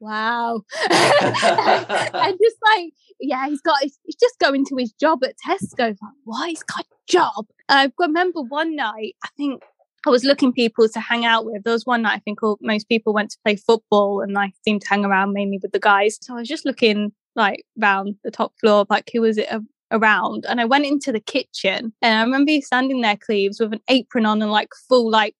wow. 0.00 0.62
and 0.90 2.38
just 2.42 2.56
like, 2.74 2.92
yeah, 3.20 3.46
he's 3.46 3.60
got 3.60 3.80
he's 3.80 3.96
he's 4.04 4.16
just 4.16 4.38
going 4.40 4.64
to 4.66 4.76
his 4.76 4.92
job 4.94 5.22
at 5.22 5.36
Tesco. 5.38 5.78
Like, 5.78 5.96
what? 6.24 6.48
He's 6.48 6.64
got 6.64 6.80
a 6.84 6.96
job. 7.06 7.46
I 7.68 7.92
remember 8.00 8.42
one 8.42 8.74
night, 8.74 9.14
I 9.22 9.28
think 9.36 9.62
I 10.06 10.10
was 10.10 10.24
looking 10.24 10.52
people 10.52 10.88
to 10.88 11.00
hang 11.00 11.24
out 11.24 11.46
with. 11.46 11.64
There 11.64 11.72
was 11.72 11.86
one 11.86 12.02
night 12.02 12.16
I 12.16 12.18
think 12.20 12.42
all, 12.42 12.58
most 12.60 12.88
people 12.88 13.12
went 13.12 13.30
to 13.30 13.38
play 13.44 13.56
football 13.56 14.20
and 14.20 14.36
I 14.38 14.52
seemed 14.64 14.82
to 14.82 14.88
hang 14.88 15.04
around 15.04 15.32
mainly 15.32 15.58
with 15.62 15.72
the 15.72 15.80
guys. 15.80 16.18
So 16.20 16.34
I 16.34 16.38
was 16.40 16.48
just 16.48 16.66
looking 16.66 17.12
like 17.36 17.64
round 17.78 18.16
the 18.22 18.30
top 18.30 18.52
floor 18.60 18.86
like 18.88 19.10
who 19.12 19.22
was 19.22 19.38
it 19.38 19.48
a- 19.50 19.62
around 19.90 20.46
and 20.48 20.60
I 20.60 20.64
went 20.64 20.86
into 20.86 21.10
the 21.12 21.20
kitchen 21.20 21.92
and 22.00 22.18
I 22.18 22.22
remember 22.22 22.52
you 22.52 22.62
standing 22.62 23.00
there, 23.00 23.16
Cleves, 23.16 23.60
with 23.60 23.72
an 23.72 23.80
apron 23.88 24.26
on 24.26 24.42
and 24.42 24.50
like 24.50 24.68
full 24.88 25.10
like 25.10 25.34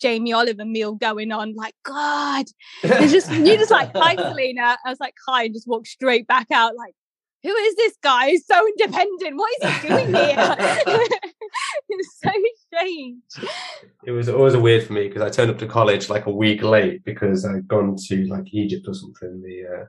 Jamie 0.00 0.32
Oliver 0.32 0.64
meal 0.64 0.94
going 0.94 1.30
on. 1.30 1.54
Like, 1.54 1.74
God. 1.84 2.46
It's 2.82 3.12
just 3.12 3.30
you 3.32 3.56
just 3.56 3.70
like, 3.70 3.94
hi 3.94 4.16
Selena. 4.16 4.76
I 4.84 4.90
was 4.90 5.00
like, 5.00 5.14
hi, 5.26 5.44
and 5.44 5.54
just 5.54 5.68
walked 5.68 5.88
straight 5.88 6.26
back 6.26 6.50
out, 6.50 6.74
like, 6.76 6.94
who 7.42 7.54
is 7.54 7.76
this 7.76 7.94
guy? 8.02 8.30
He's 8.30 8.46
so 8.46 8.66
independent. 8.66 9.36
What 9.36 9.50
is 9.62 9.76
he 9.76 9.88
doing 9.88 10.14
here? 10.14 10.36
it's 11.98 12.20
so 12.22 12.30
strange. 12.66 13.22
it 14.04 14.12
was 14.12 14.28
always 14.28 14.56
weird 14.56 14.84
for 14.84 14.92
me 14.92 15.08
because 15.08 15.22
I 15.22 15.30
turned 15.30 15.50
up 15.50 15.58
to 15.58 15.66
college 15.66 16.08
like 16.08 16.26
a 16.26 16.30
week 16.30 16.62
late 16.62 17.04
because 17.04 17.44
I'd 17.44 17.68
gone 17.68 17.96
to 18.08 18.26
like 18.26 18.52
Egypt 18.52 18.86
or 18.88 18.94
something. 18.94 19.42
The 19.42 19.82
uh, 19.82 19.84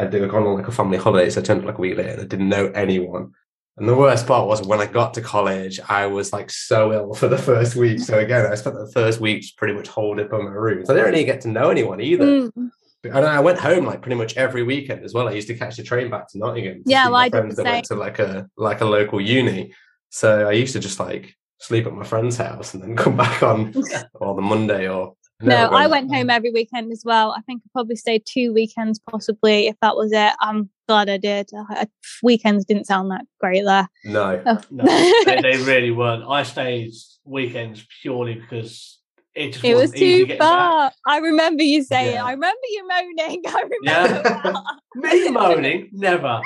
I'd 0.00 0.12
gone 0.12 0.46
on 0.46 0.54
like 0.56 0.68
a 0.68 0.72
family 0.72 0.98
holiday, 0.98 1.30
so 1.30 1.40
I 1.40 1.44
turned 1.44 1.60
up 1.60 1.66
like 1.66 1.78
a 1.78 1.80
week 1.80 1.96
late 1.96 2.10
and 2.10 2.20
I 2.20 2.24
didn't 2.24 2.48
know 2.48 2.66
anyone. 2.68 3.32
And 3.78 3.88
the 3.88 3.94
worst 3.94 4.26
part 4.26 4.48
was 4.48 4.66
when 4.66 4.80
I 4.80 4.86
got 4.86 5.12
to 5.14 5.20
college, 5.20 5.80
I 5.86 6.06
was 6.06 6.32
like 6.32 6.50
so 6.50 6.92
ill 6.92 7.14
for 7.14 7.28
the 7.28 7.36
first 7.36 7.76
week. 7.76 8.00
So 8.00 8.18
again, 8.18 8.50
I 8.50 8.54
spent 8.54 8.76
the 8.76 8.90
first 8.90 9.20
week 9.20 9.44
pretty 9.58 9.74
much 9.74 9.88
holed 9.88 10.18
up 10.18 10.32
in 10.32 10.44
my 10.44 10.50
room. 10.50 10.84
So 10.86 10.92
I 10.92 10.96
didn't 10.96 11.12
really 11.12 11.24
get 11.24 11.42
to 11.42 11.48
know 11.48 11.68
anyone 11.68 12.00
either. 12.00 12.24
Mm. 12.24 12.70
And 13.04 13.24
I 13.24 13.38
went 13.40 13.58
home 13.58 13.84
like 13.84 14.00
pretty 14.00 14.16
much 14.16 14.36
every 14.36 14.62
weekend 14.62 15.04
as 15.04 15.12
well. 15.12 15.28
I 15.28 15.32
used 15.32 15.48
to 15.48 15.54
catch 15.54 15.76
the 15.76 15.82
train 15.82 16.10
back 16.10 16.28
to 16.30 16.38
Nottingham. 16.38 16.84
To 16.84 16.90
Yeah, 16.90 17.06
well, 17.06 17.16
I 17.16 17.28
did 17.28 17.50
the 17.50 17.62
that 17.62 17.64
went 17.64 17.84
to 17.86 17.94
like 17.94 18.18
a 18.18 18.48
like 18.56 18.80
a 18.80 18.86
local 18.86 19.20
uni. 19.20 19.72
So 20.10 20.48
I 20.48 20.52
used 20.52 20.72
to 20.74 20.80
just 20.80 20.98
like 21.00 21.34
sleep 21.58 21.86
at 21.86 21.92
my 21.92 22.04
friend's 22.04 22.36
house 22.36 22.74
and 22.74 22.82
then 22.82 22.96
come 23.04 23.16
back 23.16 23.42
on 23.42 23.74
or 24.14 24.34
the 24.34 24.42
Monday 24.42 24.88
or 24.88 25.14
No, 25.42 25.48
Never 25.48 25.74
I 25.74 25.86
went 25.86 26.14
home 26.14 26.30
every 26.30 26.50
weekend 26.50 26.92
as 26.92 27.02
well. 27.04 27.32
I 27.36 27.40
think 27.42 27.62
I 27.64 27.68
probably 27.72 27.96
stayed 27.96 28.24
two 28.26 28.52
weekends, 28.54 28.98
possibly, 29.10 29.66
if 29.66 29.76
that 29.82 29.96
was 29.96 30.12
it. 30.12 30.32
I'm 30.40 30.70
glad 30.88 31.08
I 31.10 31.16
did. 31.18 31.50
I, 31.70 31.86
weekends 32.22 32.64
didn't 32.64 32.86
sound 32.86 33.10
that 33.10 33.24
great 33.40 33.64
there. 33.64 33.88
No. 34.04 34.42
Oh. 34.46 34.60
No, 34.70 34.84
they, 35.24 35.40
they 35.42 35.56
really 35.64 35.90
weren't. 35.90 36.24
I 36.28 36.42
stayed 36.44 36.92
weekends 37.24 37.84
purely 38.02 38.34
because 38.34 38.98
it 39.34 39.52
just 39.52 39.64
It 39.64 39.74
was 39.74 39.82
wasn't 39.90 39.96
easy 40.02 40.18
too 40.20 40.26
getting 40.26 40.38
back. 40.38 40.48
far. 40.48 40.92
I 41.06 41.18
remember 41.18 41.62
you 41.62 41.82
saying, 41.82 42.14
Yeah. 42.14 42.24
I 42.24 42.30
remember 42.32 42.60
you 42.70 42.88
moaning. 42.88 43.42
I 43.46 43.52
remember 43.62 43.76
Yeah. 43.82 44.22
that. 44.22 44.62
Me 44.94 45.28
moaning, 45.30 45.88
never. 45.92 46.40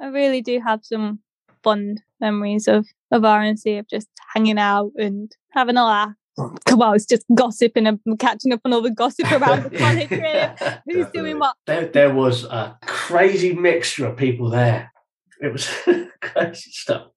I 0.00 0.06
really 0.08 0.42
do 0.42 0.60
have 0.60 0.80
some 0.84 1.20
fond 1.62 2.02
memories 2.20 2.68
of 2.68 2.86
of 3.10 3.22
RNC 3.22 3.78
of 3.78 3.88
just 3.88 4.08
hanging 4.34 4.58
out 4.58 4.92
and 4.96 5.34
having 5.50 5.76
a 5.76 5.84
laugh. 5.84 6.12
Oh. 6.38 6.54
Come 6.64 6.82
on, 6.82 6.94
it's 6.94 7.06
just 7.06 7.24
gossiping 7.34 7.86
and 7.86 7.98
catching 8.18 8.52
up 8.52 8.60
on 8.64 8.72
all 8.72 8.82
the 8.82 8.90
gossip 8.90 9.30
around 9.32 9.64
the 9.64 9.70
college. 9.70 10.10
Yeah. 10.10 10.78
Who's 10.86 11.06
doing 11.12 11.38
what? 11.38 11.56
There, 11.66 11.86
there 11.86 12.14
was 12.14 12.44
a 12.44 12.78
crazy 12.86 13.54
mixture 13.54 14.06
of 14.06 14.16
people 14.16 14.48
there. 14.48 14.92
It 15.40 15.52
was 15.52 15.68
crazy 16.20 16.70
stuff. 16.70 17.08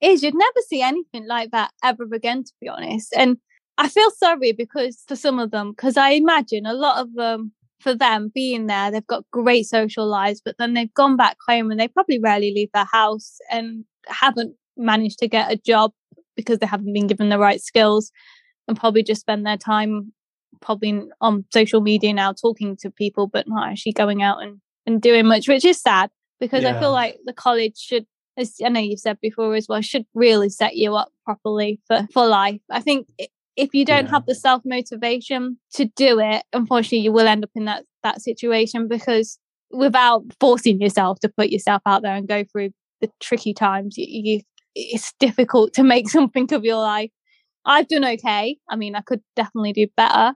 Is 0.00 0.22
you'd 0.22 0.34
never 0.34 0.60
see 0.66 0.82
anything 0.82 1.26
like 1.26 1.50
that 1.50 1.72
ever 1.82 2.06
again, 2.12 2.44
to 2.44 2.52
be 2.60 2.68
honest. 2.68 3.12
And 3.16 3.36
I 3.76 3.88
feel 3.88 4.10
sorry 4.10 4.52
because 4.52 5.02
for 5.06 5.16
some 5.16 5.38
of 5.38 5.50
them, 5.50 5.72
because 5.72 5.96
I 5.96 6.10
imagine 6.10 6.64
a 6.64 6.72
lot 6.72 7.00
of 7.00 7.14
them, 7.14 7.52
for 7.80 7.94
them 7.94 8.30
being 8.34 8.66
there, 8.66 8.90
they've 8.90 9.06
got 9.06 9.24
great 9.30 9.66
social 9.66 10.06
lives, 10.06 10.40
but 10.44 10.56
then 10.58 10.74
they've 10.74 10.92
gone 10.94 11.16
back 11.16 11.36
home 11.46 11.70
and 11.70 11.80
they 11.80 11.88
probably 11.88 12.18
rarely 12.18 12.52
leave 12.54 12.70
their 12.72 12.88
house 12.90 13.38
and 13.50 13.84
haven't 14.10 14.54
managed 14.76 15.18
to 15.18 15.28
get 15.28 15.50
a 15.50 15.56
job 15.56 15.92
because 16.36 16.58
they 16.58 16.66
haven't 16.66 16.92
been 16.92 17.06
given 17.06 17.28
the 17.28 17.38
right 17.38 17.60
skills 17.60 18.10
and 18.68 18.78
probably 18.78 19.02
just 19.02 19.20
spend 19.20 19.44
their 19.46 19.56
time 19.56 20.12
probably 20.60 21.02
on 21.20 21.44
social 21.52 21.80
media 21.80 22.12
now 22.12 22.32
talking 22.32 22.76
to 22.76 22.90
people, 22.90 23.26
but 23.26 23.48
not 23.48 23.68
actually 23.70 23.92
going 23.92 24.22
out 24.22 24.42
and, 24.42 24.60
and 24.86 25.00
doing 25.00 25.26
much, 25.26 25.48
which 25.48 25.64
is 25.64 25.80
sad 25.80 26.10
because 26.38 26.64
I 26.64 26.78
feel 26.78 26.92
like 26.92 27.18
the 27.24 27.32
college 27.32 27.76
should 27.76 28.06
as 28.36 28.56
I 28.64 28.68
know 28.68 28.80
you've 28.80 29.00
said 29.00 29.20
before 29.20 29.54
as 29.54 29.66
well, 29.68 29.80
should 29.82 30.06
really 30.14 30.48
set 30.48 30.76
you 30.76 30.94
up 30.94 31.10
properly 31.24 31.80
for, 31.86 32.06
for 32.12 32.26
life. 32.26 32.60
I 32.70 32.80
think 32.80 33.06
if 33.56 33.74
you 33.74 33.84
don't 33.84 34.06
Yeah. 34.06 34.10
have 34.12 34.26
the 34.26 34.34
self 34.34 34.62
motivation 34.64 35.58
to 35.74 35.84
do 35.84 36.18
it, 36.20 36.42
unfortunately, 36.52 36.98
you 36.98 37.12
will 37.12 37.26
end 37.26 37.44
up 37.44 37.50
in 37.54 37.66
that 37.66 37.84
that 38.02 38.22
situation 38.22 38.88
because 38.88 39.38
without 39.70 40.22
forcing 40.40 40.80
yourself 40.80 41.20
to 41.20 41.28
put 41.28 41.50
yourself 41.50 41.82
out 41.86 42.02
there 42.02 42.14
and 42.14 42.26
go 42.26 42.44
through 42.44 42.70
the 43.00 43.10
tricky 43.20 43.54
times, 43.54 43.96
you, 43.96 44.06
you 44.08 44.40
it's 44.74 45.12
difficult 45.18 45.72
to 45.74 45.82
make 45.82 46.08
something 46.16 46.52
of 46.52 46.64
your 46.64 46.76
life. 46.76 47.10
I've 47.64 47.88
done 47.88 48.04
okay. 48.04 48.56
I 48.68 48.76
mean, 48.76 48.94
I 48.94 49.00
could 49.02 49.20
definitely 49.36 49.72
do 49.72 49.86
better 49.96 50.34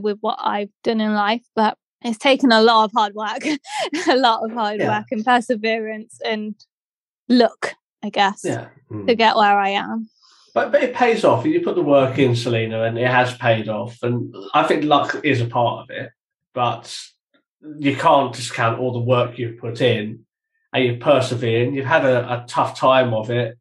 with 0.00 0.18
what 0.20 0.38
I've 0.40 0.70
done 0.84 1.00
in 1.00 1.14
life, 1.14 1.42
but 1.54 1.76
it's 2.04 2.18
taken 2.18 2.50
a 2.52 2.62
lot 2.62 2.84
of 2.84 2.92
hard 2.92 3.14
work, 3.14 3.44
a 4.08 4.16
lot 4.16 4.44
of 4.44 4.52
hard 4.52 4.80
Yeah. 4.80 4.98
work 4.98 5.06
and 5.10 5.24
perseverance 5.24 6.18
and 6.24 6.54
luck, 7.28 7.74
I 8.02 8.10
guess, 8.10 8.40
Yeah. 8.44 8.68
Mm. 8.90 9.06
to 9.06 9.14
get 9.14 9.36
where 9.36 9.58
I 9.58 9.70
am. 9.70 10.08
But, 10.54 10.70
but 10.72 10.82
it 10.82 10.94
pays 10.94 11.24
off. 11.24 11.44
You 11.46 11.60
put 11.60 11.76
the 11.76 11.82
work 11.82 12.18
in, 12.18 12.36
Selena, 12.36 12.82
and 12.84 12.98
it 12.98 13.06
has 13.06 13.36
paid 13.38 13.68
off. 13.68 14.02
And 14.02 14.34
I 14.54 14.64
think 14.64 14.84
luck 14.84 15.16
is 15.24 15.40
a 15.40 15.46
part 15.46 15.82
of 15.84 15.90
it, 15.90 16.10
but 16.52 16.94
you 17.78 17.96
can't 17.96 18.34
discount 18.34 18.78
all 18.78 18.92
the 18.92 18.98
work 19.00 19.38
you've 19.38 19.58
put 19.58 19.80
in 19.80 20.24
and 20.72 20.84
you've 20.84 21.00
persevered. 21.00 21.74
You've 21.74 21.84
had 21.86 22.04
a, 22.04 22.42
a 22.42 22.44
tough 22.46 22.78
time 22.78 23.12
of 23.14 23.30
it 23.30 23.58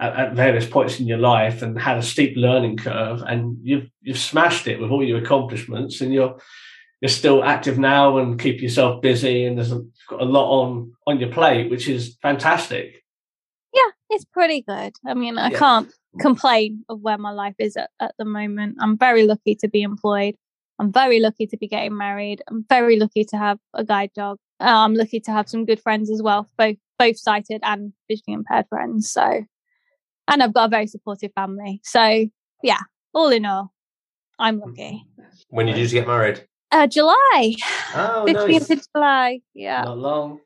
at, 0.00 0.14
at 0.16 0.32
various 0.34 0.66
points 0.66 0.98
in 1.00 1.06
your 1.06 1.18
life 1.18 1.62
and 1.62 1.78
had 1.78 1.98
a 1.98 2.02
steep 2.02 2.36
learning 2.36 2.76
curve, 2.78 3.22
and 3.22 3.58
you've 3.62 3.88
you've 4.02 4.18
smashed 4.18 4.66
it 4.66 4.80
with 4.80 4.90
all 4.90 5.04
your 5.04 5.18
accomplishments, 5.18 6.00
and 6.00 6.12
you're 6.12 6.36
you're 7.00 7.08
still 7.08 7.44
active 7.44 7.78
now 7.78 8.18
and 8.18 8.40
keep 8.40 8.62
yourself 8.62 9.02
busy, 9.02 9.44
and 9.44 9.58
there's 9.58 9.72
a, 9.72 9.82
got 10.08 10.20
a 10.22 10.24
lot 10.24 10.62
on 10.62 10.92
on 11.06 11.20
your 11.20 11.30
plate, 11.30 11.70
which 11.70 11.88
is 11.88 12.16
fantastic. 12.22 13.02
Yeah, 13.72 13.90
it's 14.10 14.24
pretty 14.24 14.62
good. 14.62 14.92
I 15.06 15.14
mean, 15.14 15.36
I 15.36 15.50
Yeah. 15.50 15.58
can't 15.58 15.92
complain 16.20 16.84
of 16.88 17.00
where 17.00 17.18
my 17.18 17.32
life 17.32 17.56
is 17.58 17.76
at, 17.76 17.90
at 18.00 18.14
the 18.18 18.24
moment. 18.24 18.76
I'm 18.80 18.96
very 18.96 19.26
lucky 19.26 19.56
to 19.56 19.68
be 19.68 19.82
employed. 19.82 20.36
I'm 20.78 20.92
very 20.92 21.20
lucky 21.20 21.46
to 21.48 21.56
be 21.56 21.66
getting 21.68 21.96
married. 21.96 22.42
I'm 22.48 22.64
very 22.68 22.98
lucky 22.98 23.24
to 23.24 23.36
have 23.36 23.58
a 23.74 23.84
guide 23.84 24.10
dog. 24.14 24.38
Uh, 24.60 24.64
I'm 24.84 24.94
lucky 24.94 25.20
to 25.20 25.32
have 25.32 25.48
some 25.48 25.64
good 25.64 25.80
friends 25.80 26.10
as 26.10 26.22
well, 26.22 26.48
both 26.56 26.76
both 26.98 27.18
sighted 27.18 27.60
and 27.64 27.92
visually 28.08 28.34
impaired 28.34 28.66
friends. 28.68 29.10
So, 29.10 29.44
and 30.28 30.42
I've 30.42 30.54
got 30.54 30.66
a 30.66 30.68
very 30.68 30.86
supportive 30.86 31.32
family. 31.34 31.80
So, 31.82 32.26
yeah, 32.62 32.78
all 33.12 33.30
in 33.30 33.44
all, 33.44 33.72
I'm 34.38 34.60
lucky. 34.60 35.04
When 35.48 35.66
did 35.66 35.76
you 35.76 35.88
get 35.88 36.06
married? 36.06 36.46
Uh, 36.70 36.86
July, 36.86 37.14
Oh, 37.94 38.24
15th 38.28 38.48
nice. 38.48 38.70
of 38.70 38.86
July. 38.94 39.40
Yeah, 39.54 39.82
Not 39.82 39.98
long. 39.98 40.40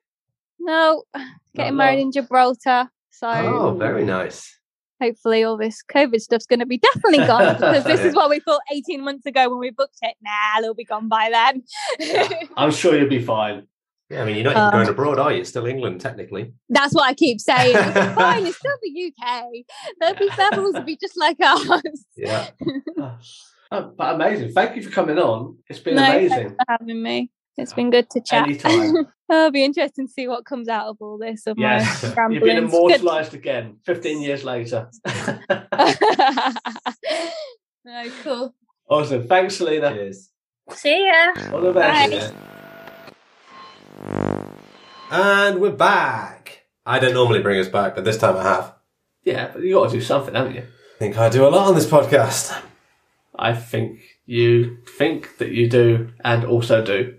no, 0.58 1.04
getting 1.54 1.76
married 1.76 1.96
long. 1.98 2.06
in 2.06 2.12
Gibraltar. 2.12 2.90
So, 3.10 3.28
Oh, 3.28 3.74
very 3.78 4.04
nice. 4.04 4.58
hopefully 5.02 5.42
all 5.44 5.56
this 5.56 5.82
COVID 5.92 6.20
stuff's 6.20 6.46
going 6.46 6.60
to 6.60 6.66
be 6.66 6.78
definitely 6.78 7.26
gone 7.26 7.54
because 7.54 7.84
this 7.84 8.00
is 8.00 8.14
what 8.16 8.30
we 8.30 8.40
thought 8.40 8.60
18 8.72 9.02
months 9.04 9.26
ago 9.26 9.48
when 9.50 9.58
we 9.58 9.70
booked 9.70 9.98
it. 10.02 10.16
Nah, 10.22 10.60
it'll 10.60 10.74
be 10.74 10.84
gone 10.84 11.08
by 11.08 11.28
then. 11.30 12.48
I'm 12.56 12.70
sure 12.70 12.96
you'll 12.98 13.08
be 13.08 13.22
fine. 13.22 13.66
Yeah, 14.10 14.22
I 14.22 14.24
mean, 14.24 14.36
you're 14.36 14.44
not 14.44 14.52
even 14.52 14.62
Uh, 14.62 14.70
going 14.70 14.88
abroad, 14.88 15.18
are 15.18 15.32
you? 15.32 15.40
It's 15.40 15.50
still 15.50 15.66
England, 15.66 16.00
technically. 16.00 16.54
That's 16.70 16.94
what 16.94 17.04
I 17.04 17.12
keep 17.14 17.40
saying. 17.40 17.76
It's 17.76 18.14
fine, 18.14 18.46
it's 18.46 18.56
still 18.56 18.72
the 18.82 19.12
UK. 19.12 19.44
There'll 20.00 20.16
be 20.16 20.30
levels 20.38 20.74
will 20.74 20.82
be 20.82 20.96
just 20.96 21.16
like 21.18 21.36
us. 21.40 21.82
Yeah. 22.16 22.48
Oh, 23.70 23.92
but 23.98 24.14
amazing. 24.14 24.52
Thank 24.52 24.76
you 24.76 24.82
for 24.82 24.88
coming 24.88 25.18
on. 25.18 25.58
It's 25.68 25.78
been 25.78 25.96
No, 25.96 26.02
amazing. 26.02 26.30
thanks 26.30 26.52
for 26.54 26.64
having 26.70 27.02
me. 27.02 27.30
It's 27.58 27.74
been 27.74 27.90
good 27.90 28.08
to 28.12 28.20
chat. 28.22 28.44
Anytime. 28.48 29.06
It'll 29.30 29.50
be 29.50 29.62
interesting 29.62 30.06
to 30.06 30.10
see 30.14 30.26
what 30.26 30.46
comes 30.46 30.68
out 30.70 30.86
of 30.86 30.96
all 31.02 31.18
this 31.18 31.46
of 31.46 31.58
Yes. 31.58 32.02
my 32.02 32.08
You've 32.08 32.16
ramblings. 32.16 32.44
been 32.44 32.54
Good- 32.64 32.64
immortalised 32.74 33.34
again 33.34 33.76
15 33.84 34.22
years 34.22 34.42
later. 34.42 34.88
no, 37.84 38.10
cool. 38.22 38.54
awesome. 38.88 39.28
Thanks, 39.28 39.56
Selena. 39.56 39.90
Cheers. 39.92 40.30
See 40.70 41.04
ya. 41.06 41.34
All 41.52 41.60
the 41.60 41.72
best. 41.72 42.32
Bye. 42.34 42.54
And 45.10 45.60
we're 45.60 45.70
back. 45.70 46.64
I 46.86 46.98
don't 46.98 47.14
normally 47.14 47.40
bring 47.40 47.58
us 47.58 47.68
back, 47.68 47.94
but 47.94 48.04
this 48.04 48.18
time 48.18 48.36
I 48.36 48.42
have. 48.44 48.74
Yeah, 49.24 49.50
but 49.52 49.62
you 49.62 49.74
got 49.74 49.90
to 49.90 49.96
do 49.96 50.00
something, 50.00 50.34
haven't 50.34 50.54
you? 50.54 50.62
I 50.62 50.98
think 50.98 51.18
I 51.18 51.28
do 51.28 51.46
a 51.46 51.50
lot 51.50 51.68
on 51.68 51.74
this 51.74 51.86
podcast. 51.86 52.60
I 53.36 53.54
think 53.54 54.00
you 54.26 54.78
think 54.98 55.38
that 55.38 55.50
you 55.50 55.68
do 55.68 56.10
and 56.24 56.44
also 56.44 56.84
do. 56.84 57.16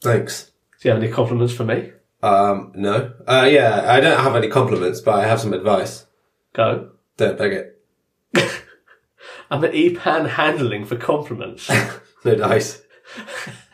Thanks. 0.00 0.50
Do 0.80 0.88
you 0.88 0.94
have 0.94 1.02
any 1.02 1.12
compliments 1.12 1.52
for 1.52 1.64
me? 1.64 1.92
Um, 2.22 2.72
no. 2.74 3.12
Uh, 3.26 3.48
yeah, 3.50 3.84
I 3.86 4.00
don't 4.00 4.20
have 4.20 4.36
any 4.36 4.48
compliments, 4.48 5.00
but 5.00 5.14
I 5.14 5.26
have 5.26 5.40
some 5.40 5.52
advice. 5.52 6.06
Go. 6.52 6.90
Don't 7.16 7.38
beg 7.38 7.52
it. 7.52 7.82
I'm 9.50 9.64
an 9.64 9.74
E-pan 9.74 10.26
handling 10.26 10.84
for 10.84 10.96
compliments. 10.96 11.70
No 12.24 12.34
dice. 12.34 12.82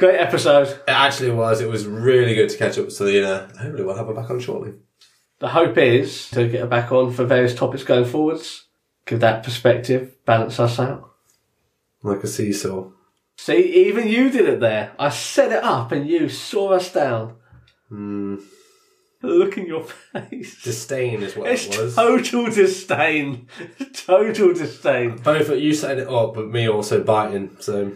Great 0.00 0.18
episode. 0.18 0.66
It 0.68 0.80
actually 0.88 1.30
was. 1.30 1.60
It 1.60 1.68
was 1.68 1.86
really 1.86 2.34
good 2.34 2.48
to 2.48 2.56
catch 2.56 2.78
up 2.78 2.86
with 2.86 2.94
Selena. 2.94 3.50
Hopefully 3.60 3.84
we'll 3.84 3.96
have 3.96 4.06
her 4.06 4.14
back 4.14 4.30
on 4.30 4.40
shortly. 4.40 4.72
The 5.40 5.48
hope 5.48 5.76
is 5.76 6.30
to 6.30 6.48
get 6.48 6.60
her 6.60 6.66
back 6.66 6.90
on 6.90 7.12
for 7.12 7.24
various 7.26 7.54
topics 7.54 7.84
going 7.84 8.06
forwards. 8.06 8.64
Give 9.04 9.20
that 9.20 9.42
perspective, 9.42 10.16
balance 10.24 10.58
us 10.58 10.78
out. 10.78 11.10
Like 12.02 12.24
a 12.24 12.28
seesaw. 12.28 12.88
See, 13.36 13.88
even 13.88 14.08
you 14.08 14.30
did 14.30 14.48
it 14.48 14.60
there. 14.60 14.92
I 14.98 15.10
set 15.10 15.52
it 15.52 15.62
up 15.62 15.92
and 15.92 16.08
you 16.08 16.30
saw 16.30 16.70
us 16.70 16.90
down. 16.90 17.36
Hmm. 17.90 18.36
Look 19.20 19.58
in 19.58 19.66
your 19.66 19.84
face. 20.12 20.62
Disdain 20.62 21.22
is 21.22 21.36
what 21.36 21.50
It's 21.50 21.66
it 21.66 21.78
was. 21.78 21.94
total 21.94 22.46
disdain. 22.50 23.48
Total 23.92 24.54
disdain. 24.54 25.18
Both 25.18 25.50
you 25.50 25.74
setting 25.74 26.04
it 26.04 26.08
up, 26.08 26.32
but 26.32 26.48
me 26.48 26.70
also 26.70 27.04
biting. 27.04 27.54
So 27.60 27.92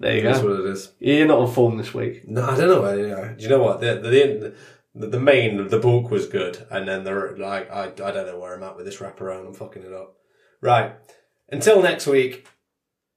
There 0.00 0.16
you 0.16 0.22
that's 0.22 0.40
go. 0.40 0.48
That's 0.48 0.60
what 0.60 0.66
it 0.66 0.72
is. 0.72 0.92
You're 1.00 1.26
not 1.26 1.38
on 1.38 1.52
form 1.52 1.76
this 1.76 1.92
week. 1.92 2.28
No, 2.28 2.44
I 2.44 2.56
don't 2.56 2.68
know. 2.68 3.34
Do 3.36 3.42
you 3.42 3.48
know 3.48 3.62
what? 3.62 3.80
The 3.80 3.94
the 3.94 4.54
the, 4.94 5.06
the 5.08 5.20
main 5.20 5.68
the 5.68 5.78
bulk 5.78 6.10
was 6.10 6.26
good, 6.26 6.66
and 6.70 6.86
then 6.86 7.04
the 7.04 7.34
like 7.38 7.70
I 7.70 7.84
I 7.84 7.90
don't 7.90 8.26
know 8.26 8.38
where 8.38 8.54
I'm 8.54 8.62
at 8.62 8.76
with 8.76 8.86
this 8.86 8.98
wraparound. 8.98 9.46
I'm 9.46 9.54
fucking 9.54 9.82
it 9.82 9.92
up. 9.92 10.16
Right. 10.60 10.92
Until 11.50 11.82
next 11.82 12.06
week. 12.06 12.46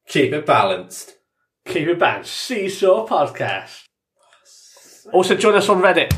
Keep 0.08 0.34
it 0.34 0.46
balanced. 0.46 1.17
Keep 1.65 1.88
it 1.88 2.00
back. 2.00 2.26
Seesaw 2.26 3.08
Podcast. 3.08 3.84
Oh, 5.08 5.12
also, 5.12 5.36
join 5.36 5.56
us 5.56 5.69
on 5.69 5.82
Reddit. 5.82 6.12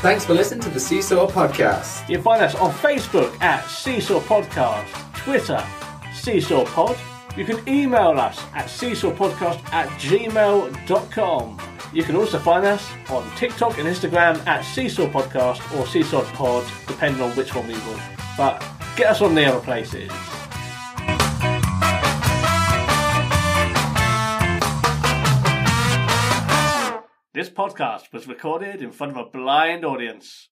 Thanks 0.00 0.24
for 0.24 0.34
listening 0.34 0.60
to 0.62 0.70
the 0.70 0.80
Seesaw 0.80 1.26
Podcast. 1.30 2.08
You 2.08 2.16
can 2.16 2.24
find 2.24 2.42
us 2.42 2.54
on 2.56 2.72
Facebook 2.72 3.40
at 3.40 3.64
Seesaw 3.66 4.20
Podcast, 4.20 4.86
Twitter, 5.14 5.64
SeesawPod. 6.20 6.98
You 7.36 7.44
can 7.44 7.66
email 7.68 8.18
us 8.18 8.38
at 8.54 8.66
seesawpodcast 8.66 9.72
at 9.72 9.88
gmail.com. 10.00 11.58
You 11.92 12.02
can 12.04 12.16
also 12.16 12.38
find 12.38 12.64
us 12.64 12.88
on 13.08 13.28
TikTok 13.36 13.78
and 13.78 13.88
Instagram 13.88 14.46
at 14.46 14.64
Seesaw 14.64 15.08
Podcast 15.08 15.60
or 15.76 15.86
Seesaw 15.86 16.22
Pod, 16.34 16.64
depending 16.86 17.20
on 17.20 17.30
which 17.36 17.54
one 17.54 17.66
we 17.66 17.74
want. 17.74 18.02
But 18.36 18.64
get 18.96 19.10
us 19.10 19.20
on 19.22 19.34
the 19.34 19.44
other 19.44 19.60
places. 19.60 20.10
This 27.32 27.48
podcast 27.48 28.12
was 28.12 28.28
recorded 28.28 28.82
in 28.82 28.92
front 28.92 29.16
of 29.16 29.26
a 29.26 29.30
blind 29.30 29.84
audience. 29.84 30.48